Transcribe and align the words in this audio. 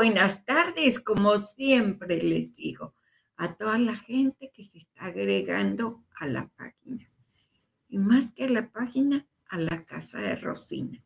buenas 0.00 0.46
tardes, 0.46 0.98
como 0.98 1.38
siempre 1.40 2.22
les 2.22 2.54
digo 2.54 2.94
a 3.36 3.54
toda 3.54 3.76
la 3.76 3.94
gente 3.94 4.50
que 4.50 4.64
se 4.64 4.78
está 4.78 5.04
agregando 5.04 6.02
a 6.16 6.26
la 6.26 6.48
página. 6.56 7.06
Y 7.86 7.98
más 7.98 8.32
que 8.32 8.44
a 8.44 8.48
la 8.48 8.72
página, 8.72 9.26
a 9.50 9.58
la 9.58 9.84
casa 9.84 10.18
de 10.18 10.36
Rosina. 10.36 11.04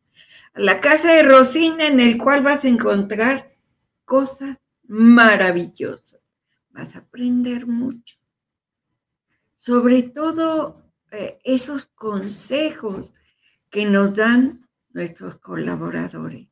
A 0.53 0.61
la 0.61 0.79
casa 0.79 1.11
de 1.13 1.23
Rosina 1.23 1.87
en 1.87 1.99
el 1.99 2.17
cual 2.17 2.41
vas 2.41 2.63
a 2.63 2.69
encontrar 2.69 3.53
cosas 4.05 4.59
maravillosas. 4.83 6.21
Vas 6.69 6.95
a 6.95 6.99
aprender 6.99 7.67
mucho. 7.67 8.15
Sobre 9.57 10.03
todo 10.03 10.89
eh, 11.11 11.37
esos 11.43 11.87
consejos 11.87 13.13
que 13.69 13.83
nos 13.83 14.15
dan 14.15 14.69
nuestros 14.93 15.37
colaboradores 15.39 16.47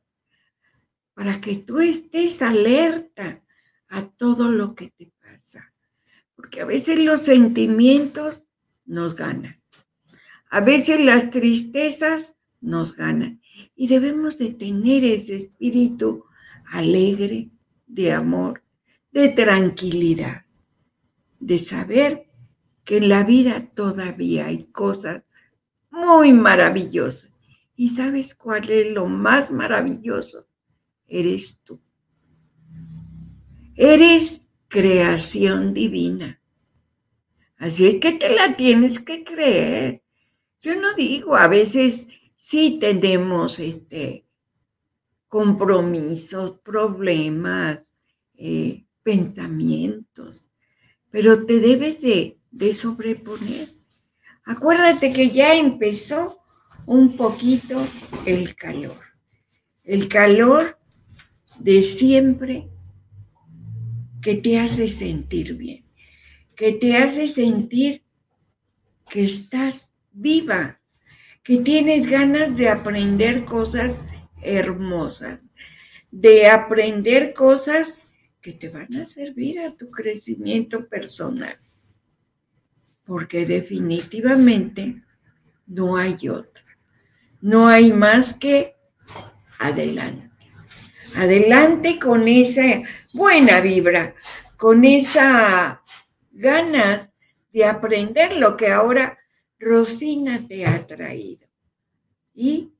para 1.14 1.40
que 1.40 1.56
tú 1.56 1.80
estés 1.80 2.42
alerta 2.42 3.42
a 3.88 4.08
todo 4.08 4.50
lo 4.50 4.74
que 4.74 4.90
te 4.90 5.14
porque 6.44 6.60
a 6.60 6.64
veces 6.64 7.02
los 7.02 7.22
sentimientos 7.22 8.46
nos 8.84 9.16
ganan. 9.16 9.56
A 10.50 10.60
veces 10.60 11.02
las 11.04 11.30
tristezas 11.30 12.36
nos 12.60 12.96
ganan. 12.96 13.40
Y 13.74 13.88
debemos 13.88 14.38
de 14.38 14.50
tener 14.50 15.04
ese 15.04 15.36
espíritu 15.36 16.24
alegre, 16.66 17.50
de 17.86 18.12
amor, 18.12 18.62
de 19.10 19.28
tranquilidad, 19.28 20.44
de 21.40 21.58
saber 21.58 22.28
que 22.84 22.98
en 22.98 23.08
la 23.08 23.24
vida 23.24 23.70
todavía 23.74 24.46
hay 24.46 24.64
cosas 24.64 25.22
muy 25.90 26.32
maravillosas. 26.32 27.30
¿Y 27.76 27.90
sabes 27.90 28.34
cuál 28.34 28.68
es 28.70 28.90
lo 28.92 29.06
más 29.06 29.50
maravilloso? 29.50 30.46
Eres 31.14 31.60
tú. 31.62 31.80
Eres 33.76 34.48
creación 34.66 35.72
divina. 35.72 36.40
Así 37.56 37.86
es 37.86 38.00
que 38.00 38.12
te 38.12 38.34
la 38.34 38.56
tienes 38.56 38.98
que 38.98 39.22
creer. 39.22 40.02
Yo 40.60 40.74
no 40.74 40.92
digo, 40.94 41.36
a 41.36 41.46
veces 41.46 42.08
sí 42.34 42.78
tenemos 42.80 43.60
este 43.60 44.26
compromisos, 45.28 46.58
problemas, 46.64 47.94
eh, 48.34 48.84
pensamientos, 49.04 50.44
pero 51.10 51.46
te 51.46 51.60
debes 51.60 52.00
de, 52.00 52.38
de 52.50 52.74
sobreponer. 52.74 53.68
Acuérdate 54.44 55.12
que 55.12 55.30
ya 55.30 55.54
empezó 55.54 56.40
un 56.86 57.16
poquito 57.16 57.86
el 58.26 58.56
calor. 58.56 59.00
El 59.84 60.08
calor 60.08 60.78
de 61.58 61.82
siempre 61.82 62.68
que 64.20 64.36
te 64.36 64.58
hace 64.58 64.88
sentir 64.88 65.54
bien, 65.54 65.84
que 66.56 66.72
te 66.72 66.96
hace 66.96 67.28
sentir 67.28 68.02
que 69.08 69.24
estás 69.24 69.92
viva, 70.12 70.80
que 71.42 71.58
tienes 71.58 72.08
ganas 72.08 72.56
de 72.56 72.68
aprender 72.68 73.44
cosas 73.44 74.04
hermosas, 74.42 75.40
de 76.10 76.48
aprender 76.48 77.34
cosas 77.34 78.00
que 78.40 78.52
te 78.52 78.68
van 78.68 78.94
a 78.96 79.04
servir 79.04 79.60
a 79.60 79.74
tu 79.76 79.90
crecimiento 79.90 80.88
personal. 80.88 81.58
Porque 83.04 83.44
definitivamente 83.44 85.02
no 85.66 85.96
hay 85.96 86.28
otra. 86.28 86.64
No 87.40 87.68
hay 87.68 87.92
más 87.92 88.34
que 88.34 88.74
adelante. 89.58 90.23
Adelante 91.16 91.98
con 91.98 92.26
esa 92.26 92.82
buena 93.12 93.60
vibra, 93.60 94.14
con 94.56 94.84
esa 94.84 95.82
ganas 96.32 97.10
de 97.52 97.64
aprender 97.64 98.36
lo 98.36 98.56
que 98.56 98.68
ahora 98.68 99.18
Rosina 99.58 100.46
te 100.46 100.66
ha 100.66 100.86
traído. 100.86 101.46
Y 102.34 102.72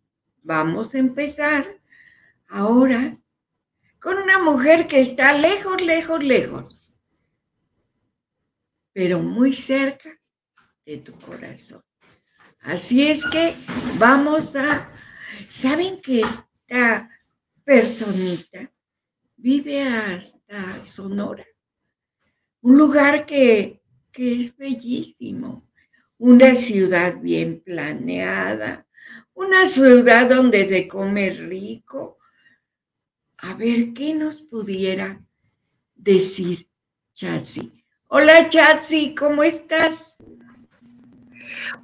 vamos 0.42 0.94
a 0.94 0.98
empezar 0.98 1.64
ahora 2.48 3.16
con 4.00 4.18
una 4.18 4.38
mujer 4.38 4.86
que 4.86 5.00
está 5.00 5.32
lejos, 5.32 5.80
lejos, 5.80 6.22
lejos, 6.22 6.76
pero 8.92 9.20
muy 9.20 9.54
cerca 9.54 10.10
de 10.84 10.98
tu 10.98 11.18
corazón. 11.20 11.82
Así 12.60 13.06
es 13.06 13.24
que 13.26 13.54
vamos 13.98 14.54
a, 14.56 14.90
¿saben 15.50 16.00
que 16.00 16.20
esta 16.20 17.10
personita 17.64 18.70
vive 19.36 19.82
hasta 19.82 20.84
Sonora, 20.84 21.44
un 22.60 22.78
lugar 22.78 23.26
que, 23.26 23.82
es 24.12 24.56
bellísimo, 24.56 25.69
una 26.19 26.54
ciudad 26.54 27.19
bien 27.20 27.60
planeada, 27.64 28.86
una 29.32 29.66
ciudad 29.66 30.28
donde 30.28 30.69
se 30.69 30.86
come 30.86 31.30
rico. 31.30 32.19
A 33.38 33.54
ver, 33.54 33.92
¿qué 33.92 34.14
nos 34.14 34.41
pudiera 34.42 35.20
decir 35.94 36.69
Chatsi? 37.12 37.84
Hola 38.06 38.48
Chatsi, 38.48 39.14
¿cómo 39.14 39.42
estás? 39.42 40.16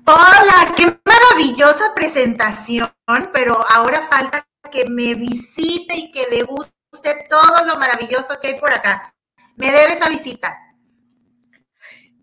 Hola, 0.06 0.74
qué 0.76 0.98
maravillosa 1.04 1.94
presentación, 1.94 2.90
pero 3.32 3.58
ahora 3.68 4.06
falta 4.08 4.46
que 4.68 4.86
me 4.88 5.14
visite 5.14 5.96
y 5.96 6.12
que 6.12 6.26
le 6.30 6.42
guste 6.42 7.26
todo 7.28 7.64
lo 7.66 7.76
maravilloso 7.76 8.38
que 8.40 8.48
hay 8.48 8.60
por 8.60 8.72
acá. 8.72 9.14
Me 9.56 9.70
debe 9.70 9.94
esa 9.94 10.08
visita. 10.08 10.56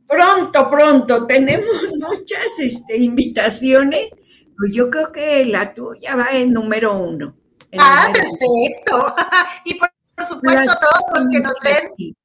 Pronto, 0.07 0.69
pronto. 0.69 1.27
Tenemos 1.27 1.65
muchas 1.99 2.59
este, 2.59 2.97
invitaciones. 2.97 4.09
Pues 4.57 4.71
yo 4.73 4.89
creo 4.89 5.11
que 5.11 5.45
la 5.45 5.73
tuya 5.73 6.15
va 6.15 6.29
en 6.31 6.53
número 6.53 6.97
uno. 6.97 7.35
ah, 7.79 8.11
perfecto. 8.11 9.15
y 9.65 9.75
por, 9.75 9.89
supuesto, 10.27 10.73
todos 10.79 11.19
los 11.19 11.29
que 11.29 11.39
nos 11.39 11.59
ven, 11.61 12.15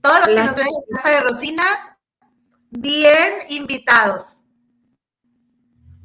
todos 0.00 0.20
los 0.20 0.28
que 0.28 0.34
nos 0.34 0.56
ven 0.56 0.66
en 0.66 0.72
la 0.72 1.02
casa 1.02 1.10
de 1.10 1.20
Rosina, 1.20 1.98
bien 2.70 3.32
invitados. 3.50 4.42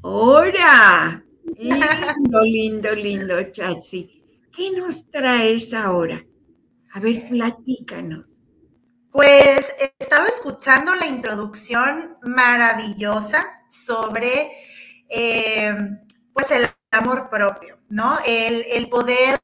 ¡Hora! 0.01 1.23
Lindo, 1.57 2.41
lindo, 2.41 2.95
lindo, 2.95 3.51
Chatsi. 3.51 4.21
¿Qué 4.55 4.71
nos 4.71 5.09
traes 5.09 5.73
ahora? 5.73 6.23
A 6.93 6.99
ver, 6.99 7.27
platícanos. 7.29 8.25
Pues 9.11 9.73
estaba 9.99 10.27
escuchando 10.27 10.93
la 10.95 11.07
introducción 11.07 12.17
maravillosa 12.23 13.63
sobre 13.69 14.51
eh, 15.09 15.73
pues 16.33 16.51
el 16.51 16.67
amor 16.91 17.29
propio, 17.29 17.79
¿no? 17.89 18.19
El, 18.25 18.65
el 18.71 18.89
poder 18.89 19.39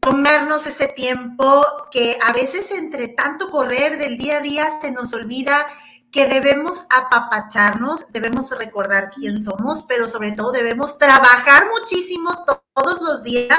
tomarnos 0.00 0.66
ese 0.66 0.88
tiempo 0.88 1.64
que 1.90 2.18
a 2.24 2.32
veces 2.32 2.70
entre 2.70 3.08
tanto 3.08 3.50
correr 3.50 3.98
del 3.98 4.18
día 4.18 4.38
a 4.38 4.40
día 4.40 4.80
se 4.80 4.90
nos 4.90 5.12
olvida 5.12 5.66
que 6.12 6.26
debemos 6.26 6.84
apapacharnos, 6.90 8.06
debemos 8.12 8.50
recordar 8.56 9.10
quién 9.10 9.42
somos, 9.42 9.82
pero 9.84 10.06
sobre 10.06 10.32
todo 10.32 10.52
debemos 10.52 10.98
trabajar 10.98 11.64
muchísimo 11.68 12.44
todos 12.74 13.00
los 13.00 13.22
días 13.22 13.58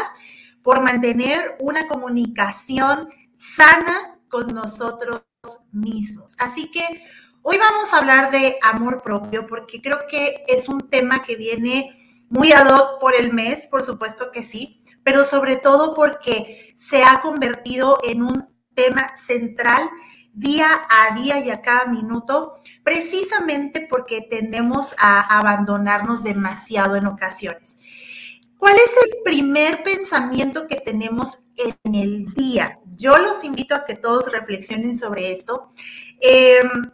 por 0.62 0.82
mantener 0.82 1.58
una 1.60 1.88
comunicación 1.88 3.10
sana 3.38 4.20
con 4.30 4.54
nosotros 4.54 5.24
mismos. 5.72 6.36
Así 6.38 6.70
que 6.70 7.04
hoy 7.42 7.58
vamos 7.58 7.92
a 7.92 7.98
hablar 7.98 8.30
de 8.30 8.58
amor 8.62 9.02
propio 9.02 9.48
porque 9.48 9.82
creo 9.82 10.02
que 10.08 10.46
es 10.48 10.70
un 10.70 10.90
tema 10.92 11.24
que 11.24 11.36
viene 11.36 12.00
muy 12.30 12.52
ad 12.52 12.70
hoc 12.70 13.00
por 13.00 13.16
el 13.16 13.34
mes, 13.34 13.66
por 13.66 13.82
supuesto 13.82 14.32
que 14.32 14.44
sí, 14.44 14.84
pero 15.04 15.26
sobre 15.26 15.56
todo 15.56 15.96
porque 15.96 16.76
se 16.78 17.04
ha 17.04 17.20
convertido 17.22 17.98
en 18.04 18.22
un 18.22 18.48
tema 18.76 19.18
central 19.18 19.90
día 20.34 20.68
a 20.90 21.16
día 21.16 21.40
y 21.40 21.50
a 21.52 21.62
cada 21.62 21.86
minuto, 21.86 22.56
precisamente 22.84 23.88
porque 23.90 24.22
tendemos 24.22 24.94
a 24.98 25.38
abandonarnos 25.40 26.24
demasiado 26.24 26.96
en 26.96 27.06
ocasiones. 27.06 27.78
¿Cuál 28.58 28.76
es 28.76 28.92
el 29.06 29.24
primer 29.24 29.84
pensamiento 29.84 30.68
que 30.68 30.78
tenemos 30.78 31.40
en 31.56 31.96
el 31.96 32.34
día? 32.34 32.80
Yo 32.86 33.18
los 33.18 33.44
invito 33.44 33.76
a 33.76 33.86
que 33.86 33.96
todos 33.96 34.32
reflexionen 34.32 34.96
sobre 34.96 35.32
esto. 35.32 35.72
Em, 36.20 36.92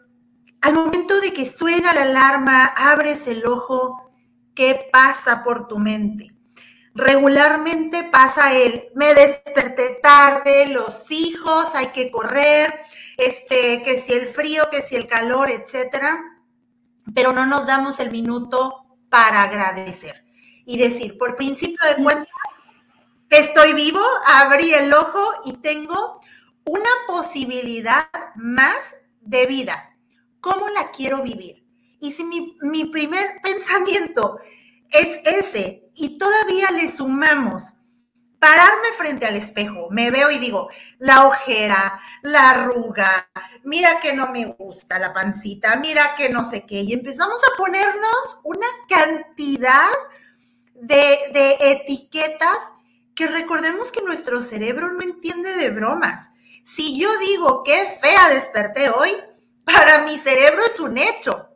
al 0.61 0.73
momento 0.73 1.21
de 1.21 1.31
que 1.31 1.45
suena 1.45 1.93
la 1.93 2.03
alarma, 2.03 2.65
abres 2.65 3.27
el 3.27 3.45
ojo, 3.45 4.11
¿qué 4.55 4.89
pasa 4.91 5.43
por 5.43 5.67
tu 5.67 5.77
mente? 5.77 6.33
regularmente 6.99 8.03
pasa 8.11 8.53
el, 8.53 8.89
me 8.95 9.13
desperté 9.13 9.99
tarde, 10.01 10.67
los 10.67 11.09
hijos, 11.11 11.69
hay 11.73 11.87
que 11.87 12.11
correr, 12.11 12.73
este, 13.19 13.83
que 13.83 14.01
si 14.01 14.13
el 14.13 14.27
frío, 14.27 14.63
que 14.71 14.81
si 14.81 14.95
el 14.95 15.07
calor, 15.07 15.51
etcétera, 15.51 16.23
pero 17.13 17.33
no 17.33 17.45
nos 17.45 17.67
damos 17.67 17.99
el 17.99 18.11
minuto 18.11 18.85
para 19.09 19.43
agradecer 19.43 20.23
y 20.65 20.77
decir, 20.77 21.17
por 21.17 21.35
principio 21.35 21.79
de 21.87 22.01
cuenta, 22.01 22.31
estoy 23.29 23.73
vivo, 23.73 24.01
abrí 24.25 24.73
el 24.73 24.93
ojo 24.93 25.33
y 25.45 25.53
tengo 25.53 26.19
una 26.65 26.89
posibilidad 27.07 28.07
más 28.35 28.95
de 29.21 29.45
vida. 29.47 29.97
¿Cómo 30.39 30.69
la 30.69 30.91
quiero 30.91 31.21
vivir? 31.21 31.65
Y 31.99 32.11
si 32.11 32.23
mi, 32.23 32.55
mi 32.61 32.85
primer 32.85 33.39
pensamiento 33.43 34.39
es 34.91 35.19
ese 35.25 35.89
y 35.95 36.17
todavía 36.17 36.71
le 36.71 36.89
sumamos 36.89 37.73
pararme 38.39 38.93
frente 38.97 39.25
al 39.25 39.35
espejo, 39.35 39.87
me 39.91 40.11
veo 40.11 40.31
y 40.31 40.39
digo, 40.39 40.69
la 40.97 41.27
ojera, 41.27 42.01
la 42.21 42.51
arruga, 42.51 43.29
mira 43.63 43.99
que 43.99 44.13
no 44.13 44.31
me 44.31 44.45
gusta 44.45 44.97
la 44.97 45.13
pancita, 45.13 45.75
mira 45.75 46.15
que 46.15 46.29
no 46.29 46.45
sé 46.45 46.65
qué, 46.65 46.81
y 46.81 46.93
empezamos 46.93 47.41
a 47.43 47.57
ponernos 47.57 48.39
una 48.43 48.67
cantidad 48.87 49.89
de, 50.73 51.17
de 51.33 51.57
etiquetas 51.59 52.73
que 53.13 53.27
recordemos 53.27 53.91
que 53.91 54.01
nuestro 54.01 54.41
cerebro 54.41 54.93
no 54.93 55.01
entiende 55.01 55.53
de 55.55 55.69
bromas. 55.71 56.29
Si 56.63 56.97
yo 56.97 57.09
digo 57.17 57.63
qué 57.63 57.97
fea 58.01 58.29
desperté 58.29 58.89
hoy, 58.89 59.11
para 59.65 60.05
mi 60.05 60.17
cerebro 60.17 60.61
es 60.65 60.79
un 60.79 60.97
hecho. 60.97 61.49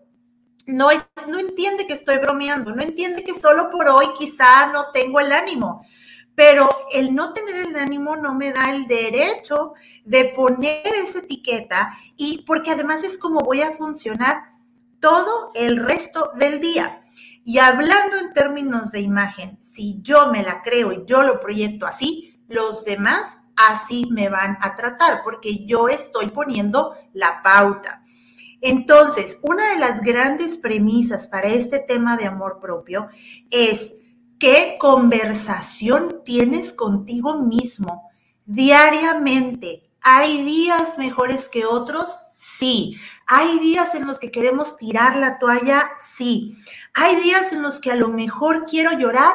No, 0.65 0.91
es, 0.91 1.05
no 1.27 1.39
entiende 1.39 1.87
que 1.87 1.93
estoy 1.93 2.17
bromeando, 2.17 2.75
no 2.75 2.81
entiende 2.81 3.23
que 3.23 3.33
solo 3.33 3.69
por 3.69 3.87
hoy 3.87 4.07
quizá 4.17 4.67
no 4.67 4.91
tengo 4.91 5.19
el 5.19 5.31
ánimo 5.31 5.85
pero 6.35 6.69
el 6.91 7.13
no 7.13 7.33
tener 7.33 7.67
el 7.67 7.75
ánimo 7.75 8.15
no 8.15 8.33
me 8.33 8.51
da 8.51 8.71
el 8.71 8.87
derecho 8.87 9.73
de 10.05 10.25
poner 10.35 10.87
esa 10.95 11.19
etiqueta 11.19 11.97
y 12.17 12.43
porque 12.45 12.71
además 12.71 13.03
es 13.03 13.17
como 13.17 13.41
voy 13.41 13.61
a 13.61 13.71
funcionar 13.71 14.53
todo 14.99 15.51
el 15.53 15.83
resto 15.83 16.31
del 16.35 16.59
día. 16.59 17.05
Y 17.45 17.57
hablando 17.59 18.17
en 18.17 18.33
términos 18.33 18.91
de 18.91 19.01
imagen, 19.01 19.57
si 19.61 19.99
yo 20.01 20.31
me 20.31 20.43
la 20.43 20.61
creo 20.61 20.93
y 20.93 21.03
yo 21.05 21.23
lo 21.23 21.41
proyecto 21.41 21.85
así, 21.85 22.41
los 22.47 22.85
demás 22.85 23.37
así 23.55 24.05
me 24.09 24.29
van 24.29 24.57
a 24.61 24.75
tratar 24.75 25.21
porque 25.23 25.65
yo 25.65 25.89
estoy 25.89 26.29
poniendo 26.29 26.95
la 27.13 27.41
pauta. 27.43 28.03
Entonces, 28.61 29.39
una 29.41 29.73
de 29.73 29.79
las 29.79 30.01
grandes 30.01 30.55
premisas 30.55 31.27
para 31.27 31.49
este 31.49 31.79
tema 31.79 32.15
de 32.15 32.25
amor 32.25 32.59
propio 32.61 33.09
es 33.51 33.93
¿Qué 34.43 34.75
conversación 34.77 36.19
tienes 36.25 36.73
contigo 36.73 37.37
mismo 37.37 38.11
diariamente? 38.45 39.89
¿Hay 40.01 40.43
días 40.43 40.97
mejores 40.97 41.47
que 41.47 41.63
otros? 41.65 42.17
Sí. 42.35 42.97
¿Hay 43.25 43.59
días 43.59 43.95
en 43.95 44.05
los 44.05 44.19
que 44.19 44.31
queremos 44.31 44.75
tirar 44.75 45.15
la 45.15 45.39
toalla? 45.39 45.91
Sí. 45.97 46.57
¿Hay 46.93 47.21
días 47.21 47.53
en 47.53 47.61
los 47.61 47.79
que 47.79 47.93
a 47.93 47.95
lo 47.95 48.09
mejor 48.09 48.65
quiero 48.65 48.91
llorar? 48.91 49.33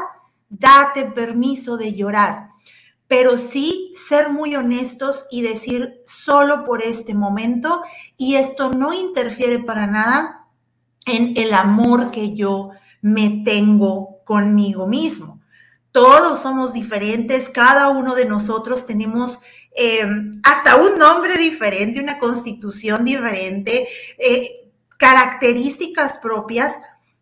Date 0.50 1.06
permiso 1.06 1.78
de 1.78 1.94
llorar. 1.94 2.50
Pero 3.06 3.38
sí 3.38 3.94
ser 3.94 4.28
muy 4.28 4.56
honestos 4.56 5.26
y 5.30 5.40
decir 5.40 6.02
solo 6.04 6.66
por 6.66 6.82
este 6.82 7.14
momento 7.14 7.80
y 8.18 8.34
esto 8.34 8.72
no 8.72 8.92
interfiere 8.92 9.58
para 9.58 9.86
nada 9.86 10.48
en 11.06 11.32
el 11.38 11.54
amor 11.54 12.10
que 12.10 12.34
yo 12.34 12.72
me 13.00 13.42
tengo 13.42 14.17
conmigo 14.28 14.86
mismo. 14.86 15.40
Todos 15.90 16.40
somos 16.40 16.74
diferentes, 16.74 17.48
cada 17.48 17.88
uno 17.88 18.14
de 18.14 18.26
nosotros 18.26 18.86
tenemos 18.86 19.38
eh, 19.74 20.06
hasta 20.42 20.76
un 20.76 20.98
nombre 20.98 21.38
diferente, 21.38 21.98
una 21.98 22.18
constitución 22.18 23.06
diferente, 23.06 23.88
eh, 24.18 24.68
características 24.98 26.18
propias, 26.18 26.74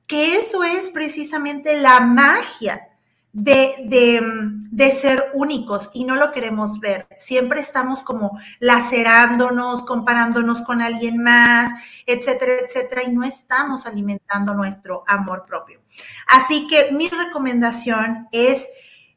que 0.08 0.37
eso 0.37 0.64
es 0.64 0.91
precisamente 0.91 1.81
la 1.81 2.00
magia 2.00 2.88
de, 3.36 4.22
de, 4.70 4.90
ser 4.92 5.30
únicos 5.34 5.90
y 5.92 6.04
no 6.04 6.16
lo 6.16 6.32
queremos 6.32 6.80
ver. 6.80 7.06
Siempre 7.18 7.60
estamos 7.60 8.02
como 8.02 8.38
lacerándonos, 8.60 9.82
comparándonos 9.82 10.62
con 10.62 10.80
alguien 10.80 11.22
más, 11.22 11.70
etcétera, 12.06 12.52
etcétera, 12.64 13.02
y 13.02 13.12
no 13.12 13.24
estamos 13.24 13.84
alimentando 13.84 14.54
nuestro 14.54 15.04
amor 15.06 15.44
propio. 15.46 15.82
Así 16.26 16.66
que 16.66 16.92
mi 16.92 17.10
recomendación 17.10 18.26
es 18.32 18.66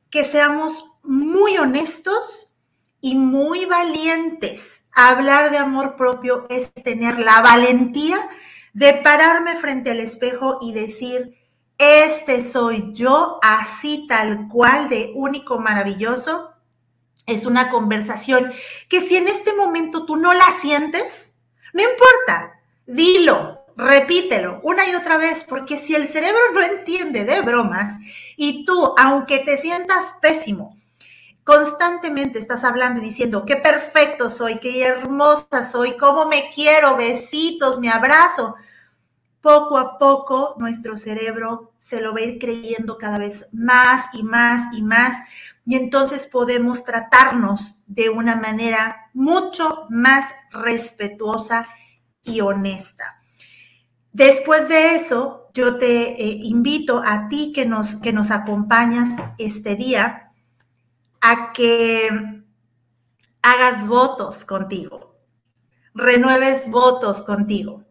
que 0.09 0.25
seamos 0.25 0.85
muy 1.01 1.57
honestos 1.57 2.51
y 2.99 3.15
muy 3.15 3.65
valientes. 3.65 4.83
Hablar 4.91 5.49
de 5.49 5.59
amor 5.59 5.95
propio 5.95 6.45
es 6.49 6.73
tener 6.73 7.19
la 7.19 7.41
valentía 7.41 8.17
de 8.73 8.95
pararme 8.95 9.55
frente 9.55 9.91
al 9.91 10.01
espejo 10.01 10.59
y 10.61 10.73
decir, 10.73 11.38
este 11.79 12.43
soy 12.43 12.91
yo, 12.93 13.39
así 13.41 14.05
tal 14.07 14.47
cual, 14.49 14.89
de 14.89 15.11
único, 15.15 15.59
maravilloso. 15.59 16.51
Es 17.25 17.45
una 17.45 17.71
conversación 17.71 18.51
que 18.89 19.01
si 19.01 19.15
en 19.15 19.27
este 19.27 19.53
momento 19.53 20.05
tú 20.05 20.17
no 20.17 20.33
la 20.33 20.51
sientes, 20.59 21.33
no 21.73 21.81
importa, 21.81 22.59
dilo, 22.85 23.65
repítelo 23.77 24.59
una 24.63 24.87
y 24.89 24.93
otra 24.93 25.17
vez, 25.17 25.45
porque 25.47 25.77
si 25.77 25.95
el 25.95 26.05
cerebro 26.05 26.39
no 26.53 26.61
entiende 26.61 27.23
de 27.23 27.41
bromas 27.41 27.95
y 28.35 28.65
tú, 28.65 28.93
aunque 28.97 29.39
te 29.39 29.57
sientas 29.57 30.15
pésimo, 30.21 30.75
constantemente 31.45 32.39
estás 32.39 32.65
hablando 32.65 32.99
y 32.99 33.03
diciendo 33.03 33.45
qué 33.45 33.55
perfecto 33.55 34.29
soy, 34.29 34.59
qué 34.59 34.83
hermosa 34.85 35.63
soy, 35.71 35.95
cómo 35.95 36.25
me 36.25 36.51
quiero, 36.53 36.97
besitos, 36.97 37.79
me 37.79 37.89
abrazo, 37.89 38.55
poco 39.41 39.77
a 39.77 39.97
poco 39.97 40.55
nuestro 40.57 40.97
cerebro 40.97 41.73
se 41.79 42.01
lo 42.01 42.13
va 42.13 42.19
a 42.19 42.23
ir 42.23 42.39
creyendo 42.39 42.97
cada 42.97 43.17
vez 43.17 43.47
más 43.51 44.07
y 44.13 44.23
más 44.23 44.73
y 44.73 44.81
más. 44.81 45.15
Y 45.65 45.75
entonces 45.75 46.25
podemos 46.25 46.83
tratarnos 46.83 47.79
de 47.87 48.09
una 48.09 48.35
manera 48.35 49.09
mucho 49.13 49.85
más 49.89 50.25
respetuosa 50.51 51.67
y 52.23 52.41
honesta. 52.41 53.21
Después 54.11 54.67
de 54.67 54.95
eso, 54.95 55.49
yo 55.53 55.77
te 55.77 56.21
eh, 56.21 56.39
invito 56.41 57.01
a 57.05 57.29
ti 57.29 57.53
que 57.53 57.65
nos, 57.65 57.95
que 57.95 58.11
nos 58.11 58.31
acompañas 58.31 59.09
este 59.37 59.75
día 59.75 60.31
a 61.21 61.53
que 61.53 62.09
hagas 63.41 63.87
votos 63.87 64.45
contigo, 64.45 65.15
renueves 65.93 66.69
votos 66.69 67.23
contigo 67.23 67.88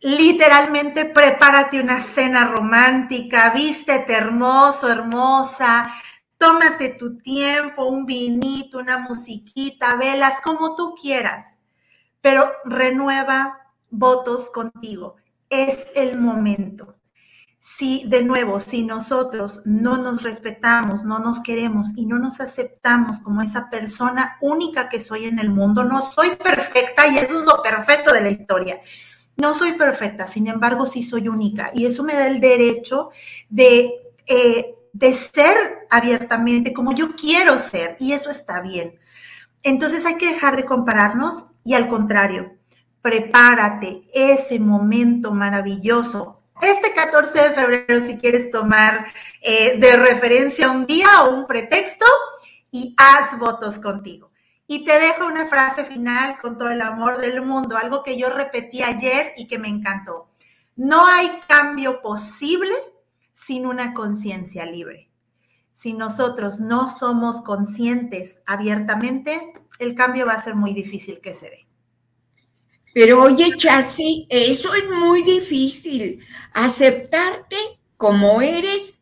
literalmente 0.00 1.06
prepárate 1.06 1.80
una 1.80 2.00
cena 2.00 2.44
romántica, 2.46 3.50
vístete 3.50 4.14
hermoso, 4.14 4.90
hermosa, 4.90 5.92
tómate 6.36 6.90
tu 6.90 7.18
tiempo, 7.18 7.86
un 7.86 8.04
vinito, 8.04 8.78
una 8.78 8.98
musiquita, 8.98 9.96
velas, 9.96 10.40
como 10.42 10.76
tú 10.76 10.94
quieras, 10.94 11.54
pero 12.20 12.52
renueva 12.64 13.58
votos 13.90 14.50
contigo. 14.50 15.16
Es 15.48 15.86
el 15.94 16.18
momento. 16.18 16.96
Si 17.60 18.06
de 18.06 18.22
nuevo, 18.22 18.60
si 18.60 18.84
nosotros 18.84 19.62
no 19.64 19.96
nos 19.96 20.22
respetamos, 20.22 21.02
no 21.02 21.18
nos 21.18 21.40
queremos 21.40 21.96
y 21.96 22.04
no 22.04 22.18
nos 22.18 22.40
aceptamos 22.40 23.20
como 23.20 23.40
esa 23.40 23.70
persona 23.70 24.36
única 24.42 24.90
que 24.90 25.00
soy 25.00 25.24
en 25.24 25.38
el 25.38 25.48
mundo, 25.48 25.82
no 25.82 26.12
soy 26.12 26.36
perfecta 26.36 27.06
y 27.06 27.16
eso 27.16 27.38
es 27.38 27.46
lo 27.46 27.62
perfecto 27.62 28.12
de 28.12 28.20
la 28.20 28.28
historia 28.28 28.82
no 29.36 29.54
soy 29.54 29.72
perfecta, 29.72 30.26
sin 30.26 30.46
embargo, 30.46 30.86
sí 30.86 31.02
soy 31.02 31.28
única 31.28 31.70
y 31.74 31.86
eso 31.86 32.02
me 32.02 32.14
da 32.14 32.26
el 32.26 32.40
derecho 32.40 33.10
de, 33.48 33.92
eh, 34.26 34.74
de 34.92 35.14
ser 35.14 35.86
abiertamente 35.90 36.72
como 36.72 36.92
yo 36.92 37.14
quiero 37.16 37.58
ser 37.58 37.96
y 37.98 38.12
eso 38.12 38.30
está 38.30 38.60
bien. 38.60 38.98
Entonces 39.62 40.04
hay 40.06 40.16
que 40.16 40.32
dejar 40.32 40.56
de 40.56 40.64
compararnos 40.64 41.46
y 41.64 41.74
al 41.74 41.88
contrario, 41.88 42.56
prepárate 43.02 44.04
ese 44.14 44.58
momento 44.58 45.32
maravilloso. 45.32 46.40
Este 46.62 46.94
14 46.94 47.48
de 47.48 47.50
febrero, 47.50 48.06
si 48.06 48.16
quieres 48.16 48.50
tomar 48.50 49.06
eh, 49.42 49.76
de 49.78 49.96
referencia 49.96 50.70
un 50.70 50.86
día 50.86 51.24
o 51.24 51.34
un 51.34 51.46
pretexto, 51.46 52.06
y 52.74 52.92
haz 52.96 53.38
votos 53.38 53.78
contigo. 53.78 54.32
Y 54.66 54.84
te 54.84 54.98
dejo 54.98 55.26
una 55.26 55.46
frase 55.46 55.84
final 55.84 56.38
con 56.40 56.56
todo 56.56 56.70
el 56.70 56.80
amor 56.80 57.18
del 57.18 57.42
mundo, 57.42 57.76
algo 57.76 58.02
que 58.02 58.18
yo 58.18 58.30
repetí 58.30 58.82
ayer 58.82 59.34
y 59.36 59.46
que 59.46 59.58
me 59.58 59.68
encantó. 59.68 60.30
No 60.76 61.06
hay 61.06 61.40
cambio 61.48 62.00
posible 62.00 62.74
sin 63.34 63.66
una 63.66 63.92
conciencia 63.92 64.64
libre. 64.64 65.10
Si 65.74 65.92
nosotros 65.92 66.60
no 66.60 66.88
somos 66.88 67.42
conscientes 67.42 68.40
abiertamente, 68.46 69.52
el 69.78 69.94
cambio 69.94 70.26
va 70.26 70.34
a 70.34 70.42
ser 70.42 70.54
muy 70.54 70.72
difícil 70.72 71.20
que 71.20 71.34
se 71.34 71.50
dé. 71.50 71.66
Pero 72.94 73.22
oye, 73.22 73.56
Chassi, 73.56 74.26
eso 74.30 74.72
es 74.72 74.88
muy 74.88 75.22
difícil, 75.24 76.20
aceptarte 76.52 77.56
como 77.96 78.40
eres 78.40 79.00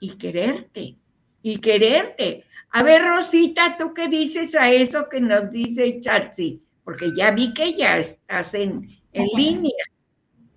y 0.00 0.16
quererte. 0.16 0.96
y 1.40 1.58
quererte. 1.60 2.44
A 2.70 2.82
ver, 2.82 3.02
Rosita, 3.02 3.76
¿tú 3.78 3.94
qué 3.94 4.08
dices 4.08 4.54
a 4.54 4.70
eso 4.70 5.08
que 5.08 5.20
nos 5.20 5.50
dice 5.50 6.00
Chatsi? 6.00 6.62
Porque 6.84 7.12
ya 7.14 7.30
vi 7.30 7.54
que 7.54 7.74
ya 7.74 7.98
estás 7.98 8.54
en, 8.54 8.88
en 9.12 9.26
línea. 9.34 9.84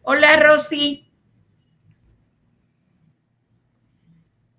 Hola, 0.04 0.38
Rosy. 0.38 1.12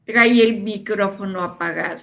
Trae 0.04 0.42
el 0.42 0.62
micrófono 0.62 1.42
apagado. 1.42 2.02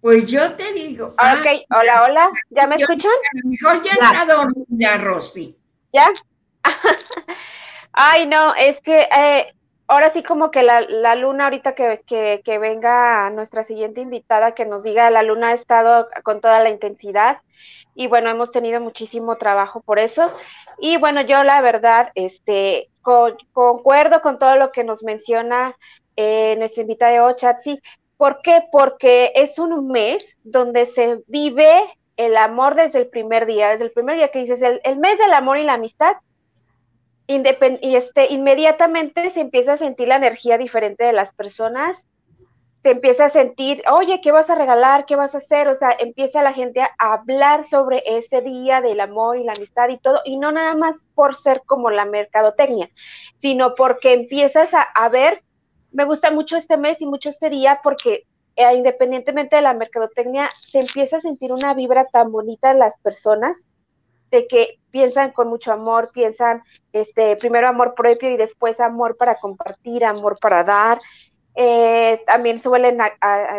Pues 0.00 0.30
yo 0.30 0.52
te 0.52 0.72
digo. 0.72 1.14
Ah, 1.18 1.36
ok, 1.38 1.46
hola, 1.70 2.04
hola. 2.04 2.30
¿Ya 2.50 2.66
me 2.66 2.76
escuchan? 2.76 3.10
Yo 3.44 3.82
ya 3.82 3.92
está 3.92 4.24
dormida, 4.24 4.96
Rosy. 4.98 5.56
¿Ya? 5.92 6.08
Ay, 7.92 8.26
no, 8.26 8.54
es 8.54 8.80
que 8.80 9.00
eh, 9.00 9.54
ahora 9.88 10.10
sí 10.10 10.22
como 10.22 10.50
que 10.50 10.62
la, 10.62 11.14
luna, 11.16 11.44
ahorita 11.44 11.74
que, 11.74 12.02
que, 12.06 12.58
venga 12.58 13.28
nuestra 13.30 13.64
siguiente 13.64 14.02
invitada, 14.02 14.54
que 14.54 14.66
nos 14.66 14.84
diga, 14.84 15.10
la 15.10 15.22
luna 15.22 15.48
ha 15.48 15.54
estado 15.54 16.08
con 16.22 16.40
toda 16.40 16.60
la 16.60 16.70
intensidad 16.70 17.38
y 17.94 18.06
bueno, 18.06 18.30
hemos 18.30 18.52
tenido 18.52 18.80
muchísimo 18.80 19.36
trabajo 19.36 19.80
por 19.80 19.98
eso. 19.98 20.30
Y 20.78 20.98
bueno, 20.98 21.22
yo 21.22 21.42
la 21.42 21.60
verdad, 21.62 22.12
este, 22.14 22.90
concuerdo 23.52 24.22
con 24.22 24.38
todo 24.38 24.56
lo 24.56 24.70
que 24.70 24.84
nos 24.84 25.02
menciona 25.02 25.74
eh, 26.14 26.54
nuestra 26.58 26.82
invitada 26.82 27.12
de 27.12 27.20
Ochatsi. 27.20 27.80
¿Por 28.16 28.40
qué? 28.42 28.62
Porque 28.70 29.32
es 29.34 29.58
un 29.58 29.88
mes 29.88 30.36
donde 30.44 30.86
se 30.86 31.22
vive 31.26 31.72
el 32.16 32.36
amor 32.36 32.74
desde 32.74 32.98
el 32.98 33.08
primer 33.08 33.46
día, 33.46 33.70
desde 33.70 33.86
el 33.86 33.92
primer 33.92 34.16
día 34.16 34.28
que 34.28 34.40
dices, 34.40 34.60
el, 34.60 34.80
el 34.84 34.96
mes 34.96 35.18
del 35.18 35.32
amor 35.32 35.58
y 35.58 35.64
la 35.64 35.74
amistad, 35.74 36.16
y 37.28 37.94
este, 37.94 38.32
inmediatamente 38.32 39.28
se 39.30 39.40
empieza 39.40 39.74
a 39.74 39.76
sentir 39.76 40.08
la 40.08 40.16
energía 40.16 40.56
diferente 40.56 41.04
de 41.04 41.12
las 41.12 41.34
personas, 41.34 42.06
se 42.82 42.90
empieza 42.92 43.26
a 43.26 43.28
sentir, 43.28 43.82
oye, 43.92 44.20
¿qué 44.22 44.32
vas 44.32 44.48
a 44.48 44.54
regalar? 44.54 45.04
¿Qué 45.04 45.14
vas 45.14 45.34
a 45.34 45.38
hacer? 45.38 45.68
O 45.68 45.74
sea, 45.74 45.90
empieza 45.98 46.42
la 46.42 46.54
gente 46.54 46.80
a 46.80 46.90
hablar 46.98 47.64
sobre 47.64 48.02
ese 48.06 48.40
día 48.40 48.80
del 48.80 49.00
amor 49.00 49.36
y 49.36 49.44
la 49.44 49.52
amistad 49.52 49.90
y 49.90 49.98
todo, 49.98 50.20
y 50.24 50.38
no 50.38 50.52
nada 50.52 50.74
más 50.74 51.06
por 51.14 51.34
ser 51.34 51.62
como 51.66 51.90
la 51.90 52.06
mercadotecnia, 52.06 52.88
sino 53.38 53.74
porque 53.74 54.14
empiezas 54.14 54.70
a, 54.72 55.08
ver, 55.10 55.42
me 55.92 56.04
gusta 56.04 56.30
mucho 56.30 56.56
este 56.56 56.78
mes 56.78 57.02
y 57.02 57.06
mucho 57.06 57.28
este 57.28 57.50
día 57.50 57.80
porque 57.82 58.26
eh, 58.56 58.74
independientemente 58.74 59.56
de 59.56 59.62
la 59.62 59.74
mercadotecnia, 59.74 60.48
se 60.58 60.80
empieza 60.80 61.18
a 61.18 61.20
sentir 61.20 61.52
una 61.52 61.74
vibra 61.74 62.06
tan 62.06 62.32
bonita 62.32 62.70
en 62.70 62.78
las 62.78 62.96
personas 62.98 63.68
de 64.30 64.46
que 64.46 64.77
piensan 64.90 65.32
con 65.32 65.48
mucho 65.48 65.72
amor, 65.72 66.10
piensan 66.12 66.62
este, 66.92 67.36
primero 67.36 67.68
amor 67.68 67.94
propio 67.94 68.30
y 68.30 68.36
después 68.36 68.80
amor 68.80 69.16
para 69.16 69.36
compartir, 69.36 70.04
amor 70.04 70.38
para 70.40 70.64
dar. 70.64 70.98
Eh, 71.54 72.22
también 72.26 72.60
suelen 72.60 72.98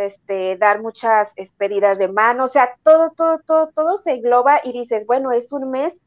este, 0.01 0.55
dar 0.57 0.81
muchas 0.81 1.33
pedidas 1.57 1.97
de 1.97 2.07
mano, 2.07 2.45
o 2.45 2.47
sea, 2.47 2.75
todo, 2.83 3.11
todo, 3.11 3.39
todo, 3.39 3.67
todo 3.75 3.97
se 3.97 4.11
engloba 4.11 4.61
y 4.63 4.71
dices, 4.71 5.05
bueno, 5.05 5.33
es 5.33 5.51
un 5.51 5.69
mes 5.69 6.01